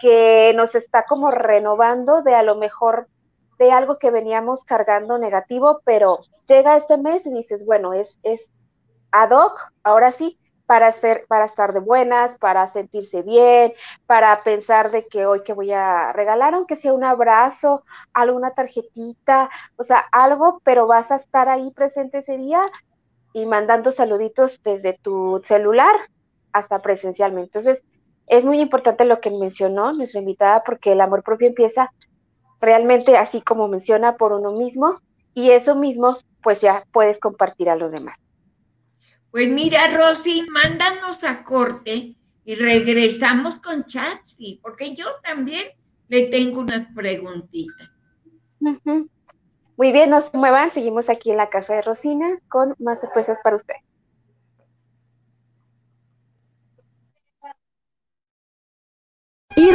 que 0.00 0.52
nos 0.54 0.74
está 0.74 1.04
como 1.04 1.30
renovando 1.30 2.22
de 2.22 2.34
a 2.34 2.42
lo 2.42 2.56
mejor 2.56 3.08
de 3.58 3.70
algo 3.72 3.98
que 3.98 4.10
veníamos 4.10 4.64
cargando 4.64 5.18
negativo, 5.18 5.82
pero 5.84 6.18
llega 6.46 6.76
este 6.76 6.96
mes 6.96 7.26
y 7.26 7.30
dices, 7.30 7.64
bueno, 7.64 7.92
es, 7.92 8.18
es 8.22 8.50
ad 9.12 9.30
hoc, 9.30 9.70
ahora 9.82 10.12
sí, 10.12 10.38
para, 10.70 10.86
hacer, 10.86 11.24
para 11.26 11.46
estar 11.46 11.72
de 11.72 11.80
buenas, 11.80 12.38
para 12.38 12.64
sentirse 12.68 13.22
bien, 13.22 13.72
para 14.06 14.38
pensar 14.38 14.92
de 14.92 15.08
que 15.08 15.26
hoy 15.26 15.42
que 15.42 15.52
voy 15.52 15.72
a 15.72 16.12
regalar, 16.12 16.54
aunque 16.54 16.76
sea 16.76 16.92
un 16.92 17.02
abrazo, 17.02 17.82
alguna 18.12 18.52
tarjetita, 18.52 19.50
o 19.74 19.82
sea, 19.82 19.98
algo, 20.12 20.60
pero 20.62 20.86
vas 20.86 21.10
a 21.10 21.16
estar 21.16 21.48
ahí 21.48 21.72
presente 21.72 22.18
ese 22.18 22.36
día 22.36 22.62
y 23.32 23.46
mandando 23.46 23.90
saluditos 23.90 24.62
desde 24.62 24.96
tu 24.96 25.40
celular 25.42 25.96
hasta 26.52 26.78
presencialmente. 26.78 27.58
Entonces, 27.58 27.82
es 28.28 28.44
muy 28.44 28.60
importante 28.60 29.04
lo 29.04 29.20
que 29.20 29.32
mencionó 29.32 29.92
nuestra 29.92 30.20
invitada 30.20 30.62
porque 30.62 30.92
el 30.92 31.00
amor 31.00 31.24
propio 31.24 31.48
empieza 31.48 31.90
realmente 32.60 33.16
así 33.16 33.40
como 33.40 33.66
menciona 33.66 34.16
por 34.16 34.32
uno 34.32 34.52
mismo 34.52 35.00
y 35.34 35.50
eso 35.50 35.74
mismo 35.74 36.16
pues 36.44 36.60
ya 36.60 36.84
puedes 36.92 37.18
compartir 37.18 37.70
a 37.70 37.74
los 37.74 37.90
demás. 37.90 38.19
Pues 39.30 39.48
mira, 39.48 39.96
Rosy, 39.96 40.46
mándanos 40.50 41.22
a 41.24 41.44
corte 41.44 42.16
y 42.44 42.54
regresamos 42.56 43.60
con 43.60 43.84
Chatsi, 43.84 44.58
porque 44.60 44.94
yo 44.94 45.06
también 45.22 45.68
le 46.08 46.26
tengo 46.26 46.60
unas 46.60 46.86
preguntitas. 46.94 47.90
Muy 49.76 49.92
bien, 49.92 50.10
no 50.10 50.20
se 50.20 50.36
muevan, 50.36 50.72
seguimos 50.72 51.08
aquí 51.08 51.30
en 51.30 51.36
la 51.36 51.48
casa 51.48 51.74
de 51.74 51.82
Rosina 51.82 52.38
con 52.48 52.74
más 52.78 53.00
sorpresas 53.00 53.38
para 53.42 53.56
usted. 53.56 53.76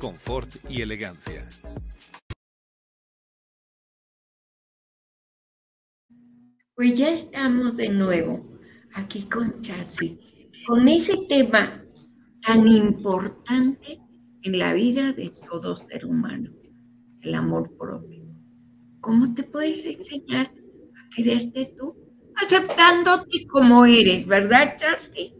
confort 0.00 0.50
y 0.68 0.80
elegancia. 0.80 1.46
Pues 6.74 6.94
ya 6.94 7.10
estamos 7.10 7.76
de 7.76 7.90
nuevo 7.90 8.58
aquí 8.94 9.28
con 9.28 9.60
Chasi, 9.60 10.18
con 10.66 10.88
ese 10.88 11.26
tema 11.28 11.84
tan 12.40 12.66
importante 12.72 14.00
en 14.42 14.58
la 14.58 14.72
vida 14.72 15.12
de 15.12 15.34
todo 15.46 15.76
ser 15.76 16.06
humano, 16.06 16.50
el 17.22 17.34
amor 17.34 17.76
propio. 17.76 18.24
¿Cómo 19.00 19.34
te 19.34 19.42
puedes 19.42 19.84
enseñar 19.84 20.46
a 20.46 21.14
quererte 21.14 21.74
tú? 21.76 21.94
Aceptándote 22.36 23.46
como 23.46 23.84
eres, 23.84 24.26
¿verdad, 24.26 24.76
Chasi? 24.78 25.39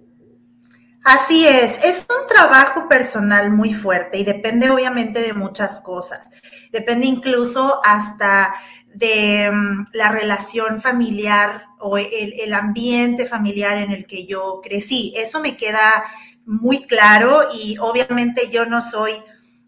Así 1.04 1.46
es, 1.46 1.82
es 1.82 2.06
un 2.10 2.26
trabajo 2.28 2.86
personal 2.88 3.50
muy 3.50 3.72
fuerte 3.72 4.18
y 4.18 4.24
depende 4.24 4.70
obviamente 4.70 5.20
de 5.20 5.32
muchas 5.32 5.80
cosas. 5.80 6.28
Depende 6.72 7.06
incluso 7.06 7.80
hasta 7.84 8.54
de 8.94 9.50
mm, 9.50 9.86
la 9.92 10.10
relación 10.12 10.80
familiar 10.80 11.64
o 11.78 11.96
el, 11.96 12.52
ambiente 12.52 13.26
familiar 13.26 13.78
en 13.78 13.92
el 13.92 14.06
que 14.06 14.26
yo 14.26 14.60
crecí. 14.62 15.14
Eso 15.16 15.40
me 15.40 15.56
queda 15.56 16.04
muy 16.44 16.86
claro 16.86 17.44
y 17.54 17.78
obviamente 17.78 18.50
yo 18.50 18.66
no 18.66 18.82
soy 18.82 19.12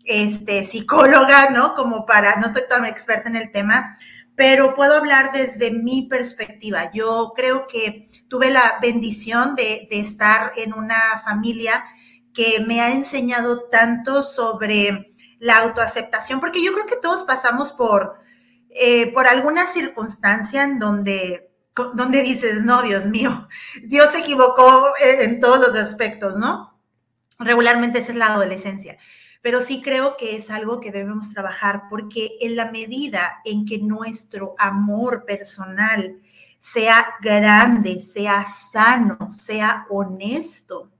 este, 0.04 0.64
psicóloga, 0.64 1.50
¿no? 1.50 1.74
Como 1.74 2.04
para, 2.04 2.36
no 2.36 2.52
soy 2.52 2.62
tan 2.68 2.84
experta 2.84 3.30
en 3.30 3.36
el 3.36 3.50
tema, 3.52 3.96
pero 4.34 4.74
puedo 4.74 4.94
hablar 4.94 5.32
desde 5.32 5.70
mi 5.70 6.08
perspectiva. 6.08 6.90
Yo 6.92 7.32
creo 7.36 7.66
que 7.66 8.08
tuve 8.28 8.50
la 8.50 8.78
bendición 8.80 9.54
de, 9.54 9.88
estar 9.90 10.52
en 10.56 10.72
una 10.74 11.20
familia 11.24 11.84
que 12.32 12.60
me 12.66 12.80
ha 12.80 12.92
enseñado 12.92 13.68
tanto 13.68 14.22
sobre 14.22 15.14
la 15.38 15.58
autoaceptación, 15.58 16.40
porque 16.40 16.62
yo 16.64 16.72
creo 16.72 16.86
que 16.86 16.96
todos 16.96 17.24
pasamos 17.24 17.72
por, 17.72 18.14
eh, 18.70 19.12
por 19.12 19.26
alguna 19.26 19.66
circunstancia 19.66 20.64
en 20.64 20.78
donde, 20.78 21.50
donde 21.94 22.22
dices, 22.22 22.62
no, 22.62 22.82
Dios 22.82 23.06
mío, 23.06 23.48
Dios 23.84 24.10
se 24.12 24.18
equivocó 24.18 24.92
en 25.00 25.40
todos 25.40 25.60
los 25.60 25.76
aspectos, 25.76 26.36
¿no? 26.36 26.80
Regularmente 27.38 27.98
esa 27.98 28.12
es 28.12 28.18
la 28.18 28.26
adolescencia 28.28 28.98
pero 29.42 29.60
sí 29.60 29.82
creo 29.82 30.16
que 30.16 30.36
es 30.36 30.50
algo 30.50 30.80
que 30.80 30.92
debemos 30.92 31.30
trabajar 31.30 31.84
porque 31.90 32.36
en 32.40 32.56
la 32.56 32.70
medida 32.70 33.40
en 33.44 33.66
que 33.66 33.78
nuestro 33.78 34.54
amor 34.56 35.24
personal 35.26 36.20
sea 36.60 37.16
grande, 37.20 38.00
sea 38.00 38.46
sano, 38.46 39.32
sea 39.32 39.84
honesto, 39.90 40.90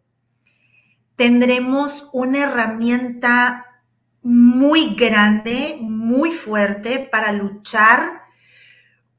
tendremos 1.15 2.11
una 2.13 2.39
herramienta 2.39 3.67
muy 4.23 4.97
grande, 4.97 5.79
muy 5.81 6.33
fuerte 6.33 7.09
para 7.11 7.31
luchar 7.31 8.23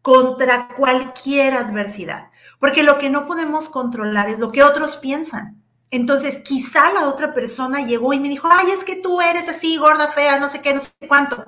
contra 0.02 0.68
cualquier 0.68 1.54
adversidad. 1.54 2.30
Porque 2.60 2.84
lo 2.84 3.00
que 3.00 3.10
no 3.10 3.26
podemos 3.26 3.70
controlar 3.70 4.30
es 4.30 4.40
lo 4.40 4.52
que 4.52 4.64
otros 4.64 4.98
piensan. 4.98 5.63
Entonces, 5.94 6.42
quizá 6.44 6.92
la 6.92 7.08
otra 7.08 7.36
persona 7.36 7.86
llegó 7.86 8.14
y 8.14 8.20
me 8.20 8.28
dijo, 8.28 8.50
ay, 8.52 8.72
es 8.72 8.84
que 8.84 8.96
tú 8.96 9.22
eres 9.22 9.48
así, 9.48 9.78
gorda, 9.78 10.08
fea, 10.08 10.40
no 10.40 10.50
sé 10.50 10.60
qué, 10.60 10.74
no 10.74 10.80
sé 10.80 10.90
cuánto. 11.08 11.46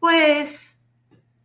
Pues 0.00 0.80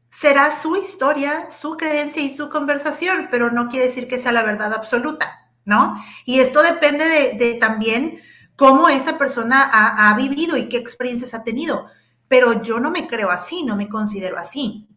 será 0.10 0.50
su 0.50 0.76
historia, 0.78 1.52
su 1.52 1.78
creencia 1.78 2.24
y 2.24 2.36
su 2.36 2.50
conversación, 2.50 3.28
pero 3.30 3.52
no 3.52 3.70
quiere 3.70 3.86
decir 3.86 4.08
que 4.08 4.18
sea 4.18 4.32
la 4.32 4.42
verdad 4.42 4.74
absoluta, 4.74 5.52
¿no? 5.64 6.04
Y 6.26 6.40
esto 6.40 6.64
depende 6.64 7.38
de, 7.38 7.54
también 7.60 8.20
cómo 8.56 8.90
esa 8.90 9.20
persona 9.20 9.70
ha 9.72 10.12
vivido 10.16 10.58
y 10.58 10.70
qué 10.70 10.78
experiencias 10.78 11.36
ha 11.36 11.44
tenido. 11.44 11.86
Pero 12.28 12.64
yo 12.64 12.80
no 12.80 12.90
me 12.90 13.08
creo 13.08 13.30
así, 13.30 13.62
no 13.62 13.76
me 13.76 13.88
considero 13.90 14.40
así. 14.40 14.88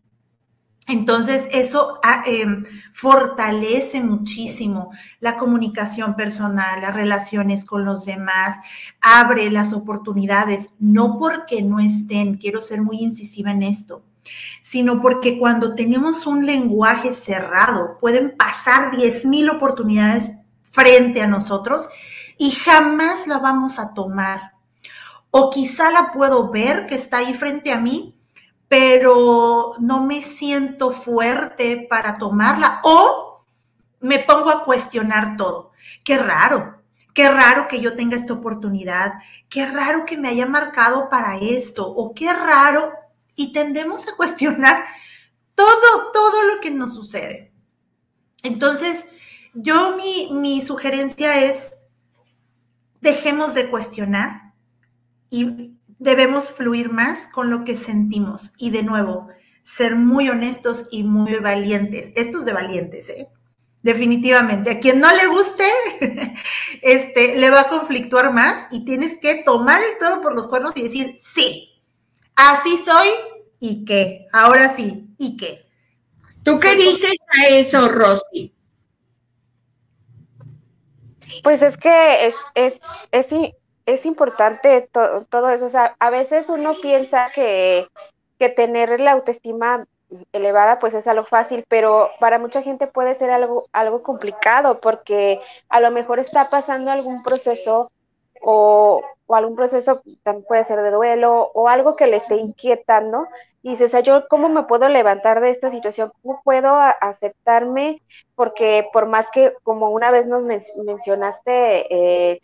Entonces, 0.88 1.46
eso 1.52 2.00
ah, 2.02 2.24
em, 2.26 2.64
fortalece 2.92 4.02
muchísimo 4.02 4.90
la 5.20 5.36
comunicación 5.36 6.16
personal, 6.16 6.80
las 6.80 6.94
relaciones 6.94 7.64
con 7.64 7.84
los 7.84 8.04
demás, 8.04 8.56
abre 9.00 9.48
las 9.50 9.72
oportunidades, 9.72 10.70
no 10.80 11.18
porque 11.18 11.62
no 11.62 11.78
estén, 11.78 12.36
quiero 12.36 12.60
ser 12.60 12.82
muy 12.82 12.98
incisiva 12.98 13.52
en 13.52 13.62
esto, 13.62 14.02
sino 14.60 15.00
porque 15.00 15.38
cuando 15.38 15.74
tenemos 15.76 16.26
un 16.26 16.46
lenguaje 16.46 17.12
cerrado, 17.12 17.96
pueden 18.00 18.36
pasar 18.36 18.90
10.000 18.90 19.54
oportunidades 19.54 20.32
frente 20.62 21.22
a 21.22 21.28
nosotros 21.28 21.88
y 22.38 22.50
jamás 22.50 23.28
la 23.28 23.38
vamos 23.38 23.78
a 23.78 23.94
tomar. 23.94 24.52
O 25.30 25.48
quizá 25.48 25.90
la 25.92 26.10
puedo 26.12 26.50
ver 26.50 26.86
que 26.86 26.96
está 26.96 27.18
ahí 27.18 27.34
frente 27.34 27.72
a 27.72 27.78
mí, 27.78 28.16
pero 28.72 29.74
no 29.80 30.02
me 30.02 30.22
siento 30.22 30.92
fuerte 30.92 31.86
para 31.90 32.16
tomarla 32.16 32.80
o 32.84 33.44
me 34.00 34.18
pongo 34.20 34.48
a 34.48 34.64
cuestionar 34.64 35.36
todo. 35.36 35.72
Qué 36.02 36.16
raro, 36.16 36.82
qué 37.12 37.28
raro 37.28 37.68
que 37.68 37.82
yo 37.82 37.94
tenga 37.96 38.16
esta 38.16 38.32
oportunidad, 38.32 39.12
qué 39.50 39.66
raro 39.66 40.06
que 40.06 40.16
me 40.16 40.28
haya 40.28 40.46
marcado 40.46 41.10
para 41.10 41.36
esto 41.36 41.86
o 41.86 42.14
qué 42.14 42.32
raro 42.32 42.94
y 43.36 43.52
tendemos 43.52 44.08
a 44.08 44.16
cuestionar 44.16 44.86
todo, 45.54 46.10
todo 46.14 46.42
lo 46.44 46.62
que 46.62 46.70
nos 46.70 46.94
sucede. 46.94 47.52
Entonces, 48.42 49.04
yo 49.52 49.98
mi, 49.98 50.30
mi 50.32 50.62
sugerencia 50.62 51.44
es, 51.44 51.74
dejemos 53.02 53.52
de 53.52 53.68
cuestionar 53.68 54.54
y 55.28 55.71
debemos 56.02 56.50
fluir 56.50 56.90
más 56.90 57.28
con 57.32 57.50
lo 57.50 57.64
que 57.64 57.76
sentimos 57.76 58.52
y 58.58 58.70
de 58.70 58.82
nuevo, 58.82 59.28
ser 59.62 59.96
muy 59.96 60.28
honestos 60.28 60.86
y 60.90 61.04
muy 61.04 61.36
valientes. 61.36 62.10
Estos 62.16 62.44
de 62.44 62.52
valientes, 62.52 63.08
¿eh? 63.08 63.28
Definitivamente. 63.82 64.70
A 64.70 64.80
quien 64.80 65.00
no 65.00 65.12
le 65.14 65.26
guste, 65.26 65.64
este, 66.82 67.36
le 67.36 67.50
va 67.50 67.62
a 67.62 67.68
conflictuar 67.68 68.32
más 68.32 68.66
y 68.70 68.84
tienes 68.84 69.18
que 69.18 69.42
tomar 69.44 69.82
el 69.82 69.98
todo 69.98 70.20
por 70.20 70.34
los 70.34 70.46
cuernos 70.46 70.72
y 70.76 70.82
decir, 70.82 71.16
sí, 71.22 71.82
así 72.36 72.76
soy 72.84 73.08
y 73.58 73.84
qué. 73.84 74.26
Ahora 74.32 74.74
sí, 74.74 75.08
y 75.18 75.36
qué. 75.36 75.66
¿Tú 76.44 76.58
qué 76.58 76.76
dices 76.76 77.24
a 77.38 77.48
eso, 77.48 77.88
Rosy? 77.88 78.54
Pues 81.42 81.62
es 81.62 81.76
que 81.76 82.26
es, 82.26 82.34
es, 82.54 82.80
es, 83.10 83.26
es 83.86 84.06
importante 84.06 84.88
todo 84.92 85.50
eso. 85.50 85.66
O 85.66 85.70
sea, 85.70 85.96
a 85.98 86.10
veces 86.10 86.48
uno 86.48 86.74
piensa 86.80 87.30
que, 87.34 87.88
que 88.38 88.48
tener 88.48 89.00
la 89.00 89.12
autoestima 89.12 89.86
elevada 90.32 90.78
pues 90.78 90.94
es 90.94 91.06
algo 91.06 91.24
fácil, 91.24 91.64
pero 91.68 92.10
para 92.20 92.38
mucha 92.38 92.62
gente 92.62 92.86
puede 92.86 93.14
ser 93.14 93.30
algo, 93.30 93.66
algo 93.72 94.02
complicado 94.02 94.80
porque 94.80 95.40
a 95.68 95.80
lo 95.80 95.90
mejor 95.90 96.18
está 96.18 96.50
pasando 96.50 96.90
algún 96.90 97.22
proceso 97.22 97.90
o, 98.42 99.02
o 99.32 99.36
algún 99.36 99.56
proceso, 99.56 100.02
también 100.22 100.44
puede 100.46 100.64
ser 100.64 100.80
de 100.82 100.90
duelo 100.90 101.50
o 101.54 101.68
algo 101.68 101.96
que 101.96 102.06
le 102.06 102.18
esté 102.18 102.36
inquietando 102.36 103.26
y 103.62 103.70
dice, 103.70 103.84
o 103.84 103.88
sea, 103.88 104.00
yo 104.00 104.26
cómo 104.28 104.48
me 104.48 104.64
puedo 104.64 104.88
levantar 104.88 105.40
de 105.40 105.50
esta 105.50 105.70
situación, 105.70 106.12
cómo 106.20 106.42
puedo 106.44 106.74
aceptarme, 107.00 108.02
porque 108.34 108.88
por 108.92 109.06
más 109.06 109.26
que, 109.32 109.54
como 109.62 109.90
una 109.90 110.10
vez 110.10 110.26
nos 110.26 110.42
mencionaste, 110.42 111.86
eh, 112.32 112.40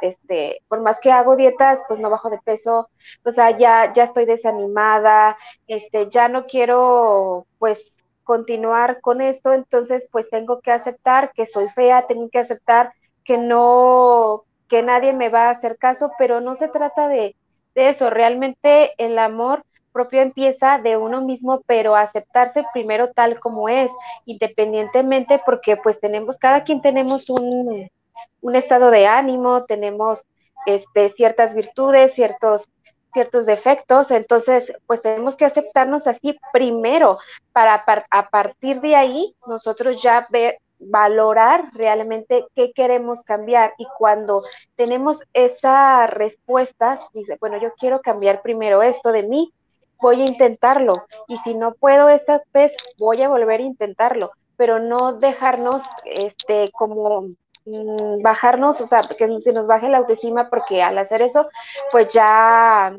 este, 0.00 0.62
por 0.68 0.80
más 0.80 1.00
que 1.00 1.10
hago 1.10 1.36
dietas, 1.36 1.82
pues 1.88 1.98
no 1.98 2.08
bajo 2.08 2.30
de 2.30 2.38
peso, 2.38 2.88
o 3.24 3.32
sea, 3.32 3.58
ya, 3.58 3.92
ya 3.92 4.04
estoy 4.04 4.26
desanimada, 4.26 5.36
este, 5.66 6.08
ya 6.08 6.28
no 6.28 6.46
quiero, 6.46 7.46
pues, 7.58 7.84
continuar 8.22 9.00
con 9.00 9.20
esto, 9.20 9.52
entonces, 9.52 10.08
pues 10.12 10.30
tengo 10.30 10.60
que 10.60 10.70
aceptar 10.70 11.32
que 11.32 11.46
soy 11.46 11.68
fea, 11.70 12.06
tengo 12.06 12.28
que 12.30 12.38
aceptar 12.38 12.92
que 13.24 13.38
no, 13.38 14.44
que 14.70 14.82
nadie 14.82 15.12
me 15.12 15.28
va 15.28 15.48
a 15.48 15.50
hacer 15.50 15.76
caso, 15.76 16.12
pero 16.16 16.40
no 16.40 16.54
se 16.54 16.68
trata 16.68 17.08
de, 17.08 17.34
eso, 17.74 18.08
realmente 18.08 18.92
el 18.98 19.18
amor 19.18 19.64
propio 19.92 20.22
empieza 20.22 20.78
de 20.78 20.96
uno 20.96 21.20
mismo, 21.20 21.62
pero 21.66 21.96
aceptarse 21.96 22.64
primero 22.72 23.10
tal 23.10 23.40
como 23.40 23.68
es, 23.68 23.90
independientemente, 24.26 25.40
porque 25.44 25.76
pues 25.76 25.98
tenemos, 25.98 26.38
cada 26.38 26.62
quien 26.62 26.80
tenemos 26.80 27.28
un, 27.28 27.90
un 28.40 28.56
estado 28.56 28.90
de 28.90 29.06
ánimo, 29.06 29.64
tenemos 29.64 30.24
este, 30.66 31.08
ciertas 31.08 31.54
virtudes, 31.54 32.12
ciertos, 32.14 32.70
ciertos 33.12 33.46
defectos, 33.46 34.12
entonces 34.12 34.72
pues 34.86 35.02
tenemos 35.02 35.34
que 35.34 35.46
aceptarnos 35.46 36.06
así 36.06 36.38
primero 36.52 37.18
para 37.52 37.84
a 38.10 38.28
partir 38.28 38.80
de 38.80 38.94
ahí 38.94 39.34
nosotros 39.46 40.00
ya 40.00 40.26
ver, 40.30 40.58
valorar 40.80 41.70
realmente 41.74 42.46
qué 42.54 42.72
queremos 42.72 43.22
cambiar 43.22 43.74
y 43.78 43.86
cuando 43.98 44.42
tenemos 44.76 45.22
esa 45.34 46.06
respuesta, 46.06 46.98
dice, 47.12 47.36
bueno, 47.40 47.58
yo 47.60 47.72
quiero 47.78 48.00
cambiar 48.00 48.42
primero 48.42 48.82
esto 48.82 49.12
de 49.12 49.22
mí 49.22 49.52
voy 50.00 50.22
a 50.22 50.24
intentarlo. 50.24 50.94
Y 51.28 51.36
si 51.38 51.54
no 51.54 51.74
puedo 51.74 52.08
esta 52.08 52.42
vez, 52.52 52.72
voy 52.98 53.22
a 53.22 53.28
volver 53.28 53.60
a 53.60 53.64
intentarlo. 53.64 54.32
Pero 54.56 54.78
no 54.78 55.14
dejarnos, 55.14 55.82
este, 56.04 56.70
como 56.72 57.28
mm, 57.64 58.22
bajarnos, 58.22 58.80
o 58.80 58.86
sea, 58.86 59.00
que 59.00 59.40
se 59.40 59.52
nos 59.52 59.66
baje 59.66 59.88
la 59.88 59.98
autoestima, 59.98 60.50
porque 60.50 60.82
al 60.82 60.98
hacer 60.98 61.22
eso, 61.22 61.48
pues 61.90 62.12
ya 62.12 62.96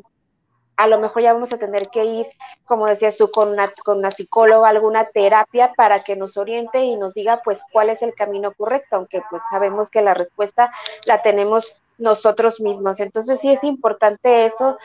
a 0.78 0.88
lo 0.88 1.00
mejor 1.00 1.22
ya 1.22 1.34
vamos 1.34 1.54
a 1.54 1.58
tener 1.58 1.90
que 1.90 2.06
ir, 2.06 2.28
como 2.66 2.88
decías 2.88 3.18
tú, 3.18 3.30
con 3.30 3.50
una, 3.50 3.72
con 3.84 4.00
una 4.00 4.12
psicóloga, 4.12 4.70
alguna 4.70 5.06
terapia 5.06 5.74
para 5.76 6.04
que 6.04 6.16
nos 6.16 6.38
oriente 6.38 6.84
y 6.84 6.98
nos 6.98 7.14
diga 7.14 7.42
pues 7.44 7.60
cuál 7.72 7.90
es 7.90 8.02
el 8.02 8.14
camino 8.14 8.52
correcto, 8.54 8.96
aunque 8.96 9.22
pues 9.30 9.44
sabemos 9.50 9.90
que 9.90 10.02
la 10.02 10.14
respuesta 10.14 10.72
la 11.06 11.22
tenemos 11.22 11.76
nosotros 11.98 12.60
mismos. 12.60 13.00
Entonces 13.00 13.40
sí 13.40 13.52
es 13.52 13.64
importante 13.64 14.46
eso, 14.46 14.78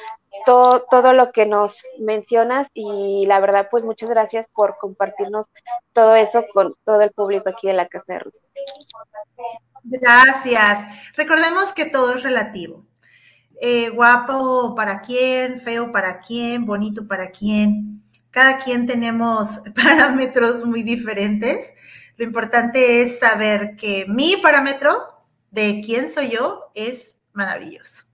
todo, 0.44 0.83
todo 0.90 1.12
lo 1.12 1.33
que 1.33 1.46
nos 1.46 1.83
mencionas 1.99 2.68
y 2.75 3.25
la 3.27 3.40
verdad 3.40 3.68
pues 3.70 3.85
muchas 3.85 4.11
gracias 4.11 4.49
por 4.49 4.77
compartirnos 4.79 5.46
todo 5.92 6.14
eso 6.14 6.44
con 6.53 6.77
todo 6.85 7.01
el 7.01 7.11
público 7.11 7.49
aquí 7.49 7.66
de 7.68 7.72
la 7.72 7.88
Casa 7.88 8.14
de 8.14 8.18
Rusia. 8.18 8.42
Gracias. 9.83 11.14
Recordemos 11.16 11.72
que 11.72 11.87
todo 11.87 12.14
es 12.14 12.22
relativo. 12.22 12.85
Eh, 13.61 13.88
guapo 13.90 14.75
para 14.75 15.01
quién, 15.01 15.61
feo 15.61 15.90
para 15.92 16.21
quién, 16.21 16.66
bonito 16.66 17.07
para 17.07 17.31
quién. 17.31 18.03
Cada 18.31 18.62
quien 18.62 18.87
tenemos 18.87 19.61
parámetros 19.75 20.64
muy 20.64 20.83
diferentes. 20.83 21.71
Lo 22.16 22.25
importante 22.25 23.03
es 23.03 23.19
saber 23.19 23.77
que 23.77 24.07
mi 24.09 24.37
parámetro 24.37 25.07
de 25.51 25.83
quién 25.85 26.12
soy 26.12 26.31
yo 26.31 26.71
es 26.75 27.16
maravilloso. 27.33 28.05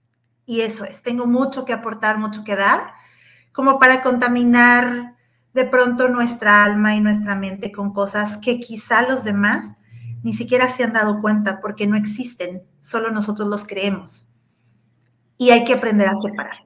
Y 0.45 0.61
eso 0.61 0.85
es, 0.85 1.01
tengo 1.01 1.25
mucho 1.25 1.65
que 1.65 1.73
aportar, 1.73 2.17
mucho 2.17 2.43
que 2.43 2.55
dar, 2.55 2.93
como 3.53 3.79
para 3.79 4.01
contaminar 4.01 5.15
de 5.53 5.65
pronto 5.65 6.09
nuestra 6.09 6.63
alma 6.63 6.95
y 6.95 7.01
nuestra 7.01 7.35
mente 7.35 7.71
con 7.71 7.93
cosas 7.93 8.37
que 8.37 8.59
quizá 8.59 9.03
los 9.03 9.23
demás 9.23 9.65
ni 10.23 10.33
siquiera 10.33 10.69
se 10.69 10.83
han 10.83 10.93
dado 10.93 11.21
cuenta 11.21 11.61
porque 11.61 11.85
no 11.85 11.95
existen, 11.95 12.63
solo 12.81 13.11
nosotros 13.11 13.47
los 13.47 13.65
creemos. 13.65 14.32
Y 15.37 15.49
hay 15.49 15.63
que 15.63 15.73
aprender 15.73 16.07
a 16.07 16.15
separar. 16.15 16.57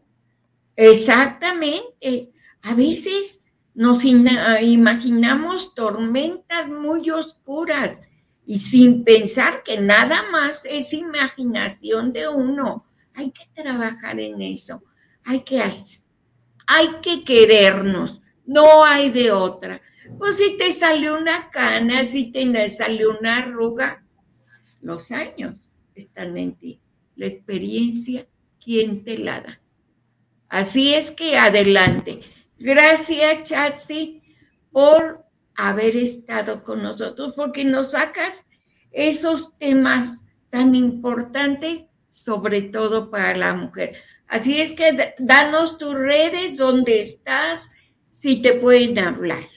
Exactamente. 0.76 2.32
A 2.62 2.74
veces 2.74 3.44
nos 3.74 4.04
imaginamos 4.04 5.76
tormentas 5.76 6.68
muy 6.68 7.10
oscuras 7.10 8.02
y 8.46 8.60
sin 8.60 9.04
pensar 9.04 9.62
que 9.64 9.80
nada 9.80 10.24
más 10.32 10.66
es 10.66 10.94
imaginación 10.94 12.14
de 12.14 12.28
uno. 12.28 12.86
Hay 13.14 13.32
que 13.32 13.48
trabajar 13.54 14.20
en 14.20 14.42
eso. 14.42 14.82
Hay 15.26 15.42
que, 15.42 15.62
hay 16.66 16.88
que 17.02 17.24
querernos. 17.24 18.22
No 18.46 18.84
hay 18.84 19.10
de 19.10 19.32
otra. 19.32 19.82
Pues 20.18 20.38
si 20.38 20.58
te 20.58 20.72
salió 20.72 21.18
una 21.18 21.50
cana, 21.50 22.06
si 22.06 22.32
te 22.32 22.70
salió 22.70 23.18
una 23.20 23.38
arruga, 23.38 24.04
los 24.82 25.12
años 25.12 25.68
están 25.94 26.38
en 26.38 26.56
ti. 26.56 26.80
La 27.16 27.26
experiencia, 27.26 28.26
¿quién 28.68 29.06
te 29.06 29.18
la? 29.18 29.62
Así 30.50 30.94
es 30.94 31.12
que 31.12 31.38
adelante. 31.38 32.20
Gracias, 32.60 33.44
Chatsi, 33.44 34.22
por 34.74 35.24
haber 35.56 35.96
estado 35.96 36.64
con 36.66 36.84
nosotros, 36.84 37.32
porque 37.34 37.64
nos 37.64 37.92
sacas 37.92 38.46
esos 38.92 39.58
temas 39.58 40.26
tan 40.50 40.76
importantes, 40.76 41.86
sobre 42.10 42.64
todo 42.64 43.10
para 43.10 43.38
la 43.38 43.54
mujer. 43.54 43.96
Así 44.28 44.60
es 44.60 44.74
que 44.74 45.16
danos 45.18 45.78
tus 45.78 45.94
redes, 45.94 46.58
donde 46.58 47.00
estás, 47.00 47.72
si 48.12 48.42
te 48.42 48.56
pueden 48.56 49.00
hablar. 49.00 49.48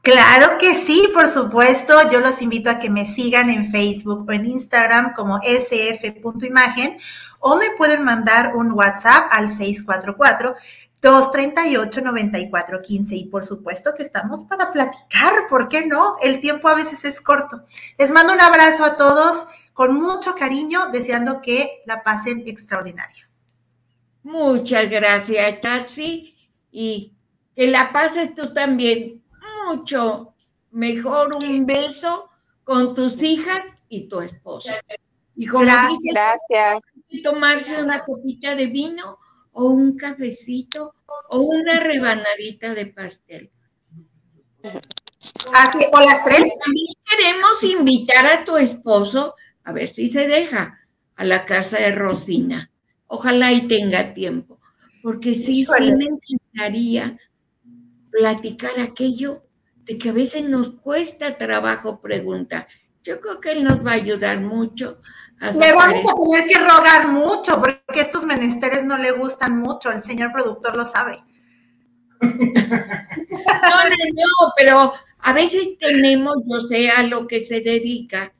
Claro 0.00 0.56
que 0.58 0.74
sí, 0.74 1.10
por 1.12 1.28
supuesto. 1.28 2.10
Yo 2.10 2.20
los 2.20 2.40
invito 2.40 2.70
a 2.70 2.78
que 2.78 2.88
me 2.88 3.04
sigan 3.04 3.50
en 3.50 3.70
Facebook 3.70 4.24
o 4.26 4.32
en 4.32 4.46
Instagram 4.46 5.12
como 5.12 5.38
sf.imagen 5.42 6.96
o 7.40 7.56
me 7.56 7.70
pueden 7.70 8.04
mandar 8.04 8.56
un 8.56 8.72
WhatsApp 8.72 9.28
al 9.30 9.48
644 9.48 10.56
238-9415 11.00 13.12
y 13.12 13.26
por 13.26 13.44
supuesto 13.44 13.94
que 13.94 14.02
estamos 14.02 14.42
para 14.44 14.72
platicar, 14.72 15.46
¿por 15.48 15.68
qué 15.68 15.86
no? 15.86 16.16
El 16.20 16.40
tiempo 16.40 16.66
a 16.68 16.74
veces 16.74 17.04
es 17.04 17.20
corto. 17.20 17.62
Les 17.96 18.10
mando 18.10 18.32
un 18.32 18.40
abrazo 18.40 18.84
a 18.84 18.96
todos 18.96 19.46
con 19.72 19.94
mucho 19.94 20.34
cariño, 20.34 20.90
deseando 20.90 21.40
que 21.40 21.84
la 21.86 22.02
pasen 22.02 22.42
extraordinario. 22.46 23.26
Muchas 24.24 24.90
gracias, 24.90 25.60
Taxi, 25.60 26.36
y 26.72 27.14
que 27.54 27.68
la 27.68 27.92
pases 27.92 28.34
tú 28.34 28.52
también 28.52 29.22
mucho 29.66 30.34
mejor 30.72 31.30
un 31.44 31.64
beso 31.64 32.28
con 32.64 32.92
tus 32.94 33.22
hijas 33.22 33.80
y 33.88 34.08
tu 34.08 34.20
esposo. 34.20 34.72
Y 35.36 35.46
como 35.46 35.64
gracias. 35.64 36.80
Tomarse 37.22 37.82
una 37.82 38.00
copita 38.00 38.54
de 38.54 38.66
vino 38.66 39.18
o 39.52 39.64
un 39.64 39.96
cafecito 39.96 40.94
o 41.30 41.40
una 41.40 41.80
rebanadita 41.80 42.74
de 42.74 42.86
pastel. 42.86 43.50
Así, 44.62 45.78
o 45.92 46.00
las 46.00 46.24
tres. 46.24 46.52
También 46.64 46.94
queremos 47.04 47.64
invitar 47.64 48.26
a 48.26 48.44
tu 48.44 48.56
esposo, 48.56 49.34
a 49.64 49.72
ver 49.72 49.88
si 49.88 50.08
se 50.08 50.28
deja, 50.28 50.78
a 51.16 51.24
la 51.24 51.44
casa 51.44 51.78
de 51.78 51.92
Rosina. 51.92 52.70
Ojalá 53.06 53.52
y 53.52 53.66
tenga 53.66 54.14
tiempo, 54.14 54.60
porque 55.02 55.34
sí, 55.34 55.64
sí 55.64 55.92
me 55.92 56.04
encantaría 56.04 57.18
platicar 58.10 58.78
aquello 58.80 59.42
de 59.84 59.96
que 59.96 60.10
a 60.10 60.12
veces 60.12 60.44
nos 60.44 60.70
cuesta 60.70 61.38
trabajo 61.38 62.00
preguntar. 62.00 62.68
Yo 63.02 63.20
creo 63.20 63.40
que 63.40 63.52
él 63.52 63.64
nos 63.64 63.84
va 63.84 63.92
a 63.92 63.94
ayudar 63.94 64.40
mucho. 64.40 65.00
Le 65.40 65.72
vamos 65.72 66.00
a 66.00 66.14
tener 66.14 66.48
que 66.48 66.58
rogar 66.58 67.08
mucho, 67.08 67.60
porque 67.60 68.00
estos 68.00 68.24
menesteres 68.24 68.84
no 68.84 68.98
le 68.98 69.12
gustan 69.12 69.58
mucho, 69.58 69.90
el 69.92 70.02
señor 70.02 70.32
productor 70.32 70.76
lo 70.76 70.84
sabe. 70.84 71.18
No, 72.20 73.84
no, 73.84 73.96
no, 74.14 74.52
pero 74.56 74.92
a 75.20 75.32
veces 75.32 75.78
tenemos, 75.78 76.36
yo 76.46 76.60
sé 76.60 76.90
a 76.90 77.04
lo 77.04 77.26
que 77.26 77.40
se 77.40 77.60
dedica, 77.60 78.32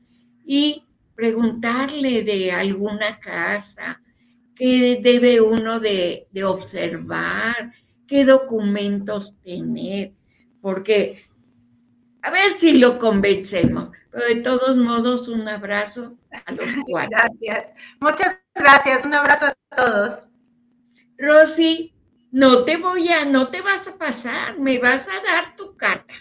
y 0.45 0.83
preguntarle 1.15 2.23
de 2.23 2.51
alguna 2.51 3.19
casa, 3.19 4.01
qué 4.55 4.99
debe 5.01 5.39
uno 5.39 5.79
de, 5.79 6.27
de 6.31 6.43
observar, 6.43 7.73
qué 8.07 8.25
documentos 8.25 9.35
tener, 9.41 10.13
porque 10.61 11.29
a 12.21 12.31
ver 12.31 12.53
si 12.57 12.77
lo 12.77 12.99
convencemos. 12.99 13.91
Pero 14.11 14.25
de 14.25 14.35
todos 14.41 14.75
modos, 14.75 15.27
un 15.27 15.47
abrazo 15.47 16.17
a 16.45 16.51
los 16.51 16.65
cuatro. 16.87 17.09
Gracias. 17.11 17.73
Muchas 17.99 18.39
gracias. 18.53 19.05
Un 19.05 19.13
abrazo 19.13 19.45
a 19.47 19.75
todos. 19.75 20.27
Rosy, 21.17 21.93
no 22.31 22.63
te 22.63 22.77
voy 22.77 23.09
a, 23.09 23.25
no 23.25 23.49
te 23.49 23.61
vas 23.61 23.87
a 23.87 23.97
pasar, 23.97 24.57
me 24.59 24.79
vas 24.79 25.07
a 25.07 25.21
dar 25.23 25.55
tu 25.55 25.75
carta. 25.75 26.13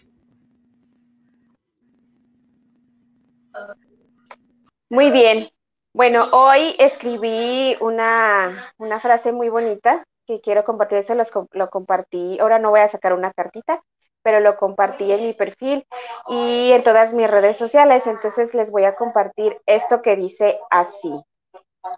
Muy 4.90 5.11
bien. 5.11 5.49
Bueno, 5.92 6.29
hoy 6.33 6.75
escribí 6.79 7.77
una, 7.81 8.73
una 8.79 9.01
frase 9.01 9.33
muy 9.33 9.49
bonita 9.49 10.05
que 10.27 10.40
quiero 10.40 10.64
compartir, 10.64 11.03
se 11.03 11.14
los, 11.14 11.31
lo 11.53 11.71
compartí. 11.71 12.38
Ahora 12.40 12.59
no 12.59 12.71
voy 12.71 12.81
a 12.81 12.88
sacar 12.88 13.12
una 13.12 13.33
cartita, 13.33 13.83
pero 14.29 14.41
lo 14.41 14.59
compartí 14.59 15.11
en 15.11 15.23
mi 15.23 15.33
perfil 15.33 15.87
y 16.29 16.71
en 16.73 16.83
todas 16.83 17.14
mis 17.14 17.31
redes 17.31 17.57
sociales. 17.57 18.07
Entonces 18.07 18.53
les 18.53 18.71
voy 18.71 18.85
a 18.85 18.95
compartir 18.95 19.59
esto 19.64 20.03
que 20.03 20.17
dice 20.17 20.61
así. 20.69 21.19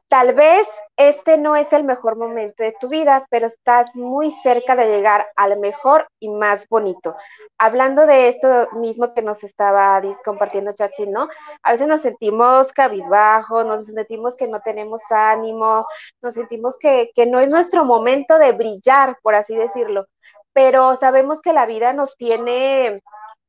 Tal 0.07 0.33
vez 0.33 0.69
este 0.97 1.39
no 1.39 1.57
es 1.57 1.73
el 1.73 1.83
mejor 1.83 2.17
momento 2.17 2.63
de 2.63 2.73
tu 2.81 2.89
vida, 2.89 3.27
pero 3.31 3.49
estás 3.49 3.97
muy 3.97 4.31
cerca 4.31 4.77
de 4.77 4.87
llegar 4.87 5.27
al 5.35 5.59
mejor 5.59 6.07
y 6.21 6.29
más 6.29 6.69
bonito. 6.69 7.17
Hablando 7.59 8.07
de 8.07 8.29
esto 8.29 8.69
mismo 8.75 9.13
que 9.13 9.23
nos 9.23 9.43
estaba 9.43 10.01
compartiendo 10.25 10.73
Chatsi, 10.73 11.09
¿no? 11.09 11.29
A 11.65 11.73
veces 11.73 11.89
nos 11.89 12.03
sentimos 12.03 12.71
cabizbajo, 12.71 13.65
nos 13.65 13.87
sentimos 13.87 14.37
que 14.37 14.47
no 14.47 14.61
tenemos 14.61 15.03
ánimo, 15.11 15.85
nos 16.23 16.37
sentimos 16.37 16.77
que 16.79 17.11
no 17.27 17.41
es 17.41 17.49
nuestro 17.49 17.85
momento 17.85 18.39
de 18.39 18.53
brillar, 18.53 19.19
por 19.21 19.35
así 19.35 19.57
decirlo 19.57 20.07
pero 20.63 20.95
sabemos 20.95 21.41
que 21.41 21.55
la 21.55 21.65
vida 21.65 21.95
nos 21.95 22.19
tiene 22.19 23.01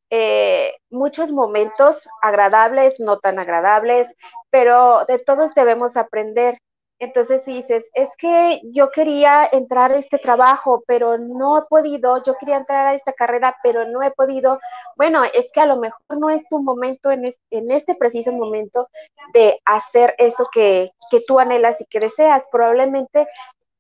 eh, 0.10 0.74
muchos 0.90 1.34
momentos 1.34 2.08
agradables, 2.22 3.02
no 3.02 3.20
tan 3.20 3.38
agradables, 3.38 4.16
pero 4.50 5.04
de 5.06 5.20
todos 5.20 5.54
debemos 5.54 5.98
aprender. 5.98 6.58
Entonces 7.00 7.44
dices, 7.44 7.90
es 7.96 8.16
que 8.18 8.62
yo 8.64 8.92
quería 8.92 9.46
entrar 9.52 9.92
a 9.92 9.98
este 9.98 10.20
trabajo, 10.20 10.86
pero 10.88 11.18
no 11.18 11.58
he 11.58 11.62
podido, 11.64 12.24
yo 12.24 12.36
quería 12.40 12.56
entrar 12.56 12.88
a 12.88 12.96
esta 12.96 13.12
carrera, 13.12 13.58
pero 13.62 13.86
no 13.86 14.02
he 14.02 14.12
podido. 14.12 14.58
Bueno, 14.96 15.26
es 15.26 15.50
que 15.52 15.60
a 15.60 15.66
lo 15.66 15.76
mejor 15.76 16.18
no 16.18 16.30
es 16.30 16.48
tu 16.48 16.64
momento 16.64 17.12
en, 17.12 17.26
en 17.26 17.72
este 17.72 17.94
preciso 17.96 18.32
momento 18.32 18.88
de 19.34 19.60
hacer 19.66 20.16
eso 20.18 20.46
que 20.54 20.92
tú 21.28 21.40
anhelas 21.40 21.82
y 21.82 21.86
que 21.88 22.00
deseas. 22.00 22.46
Probablemente 22.50 23.28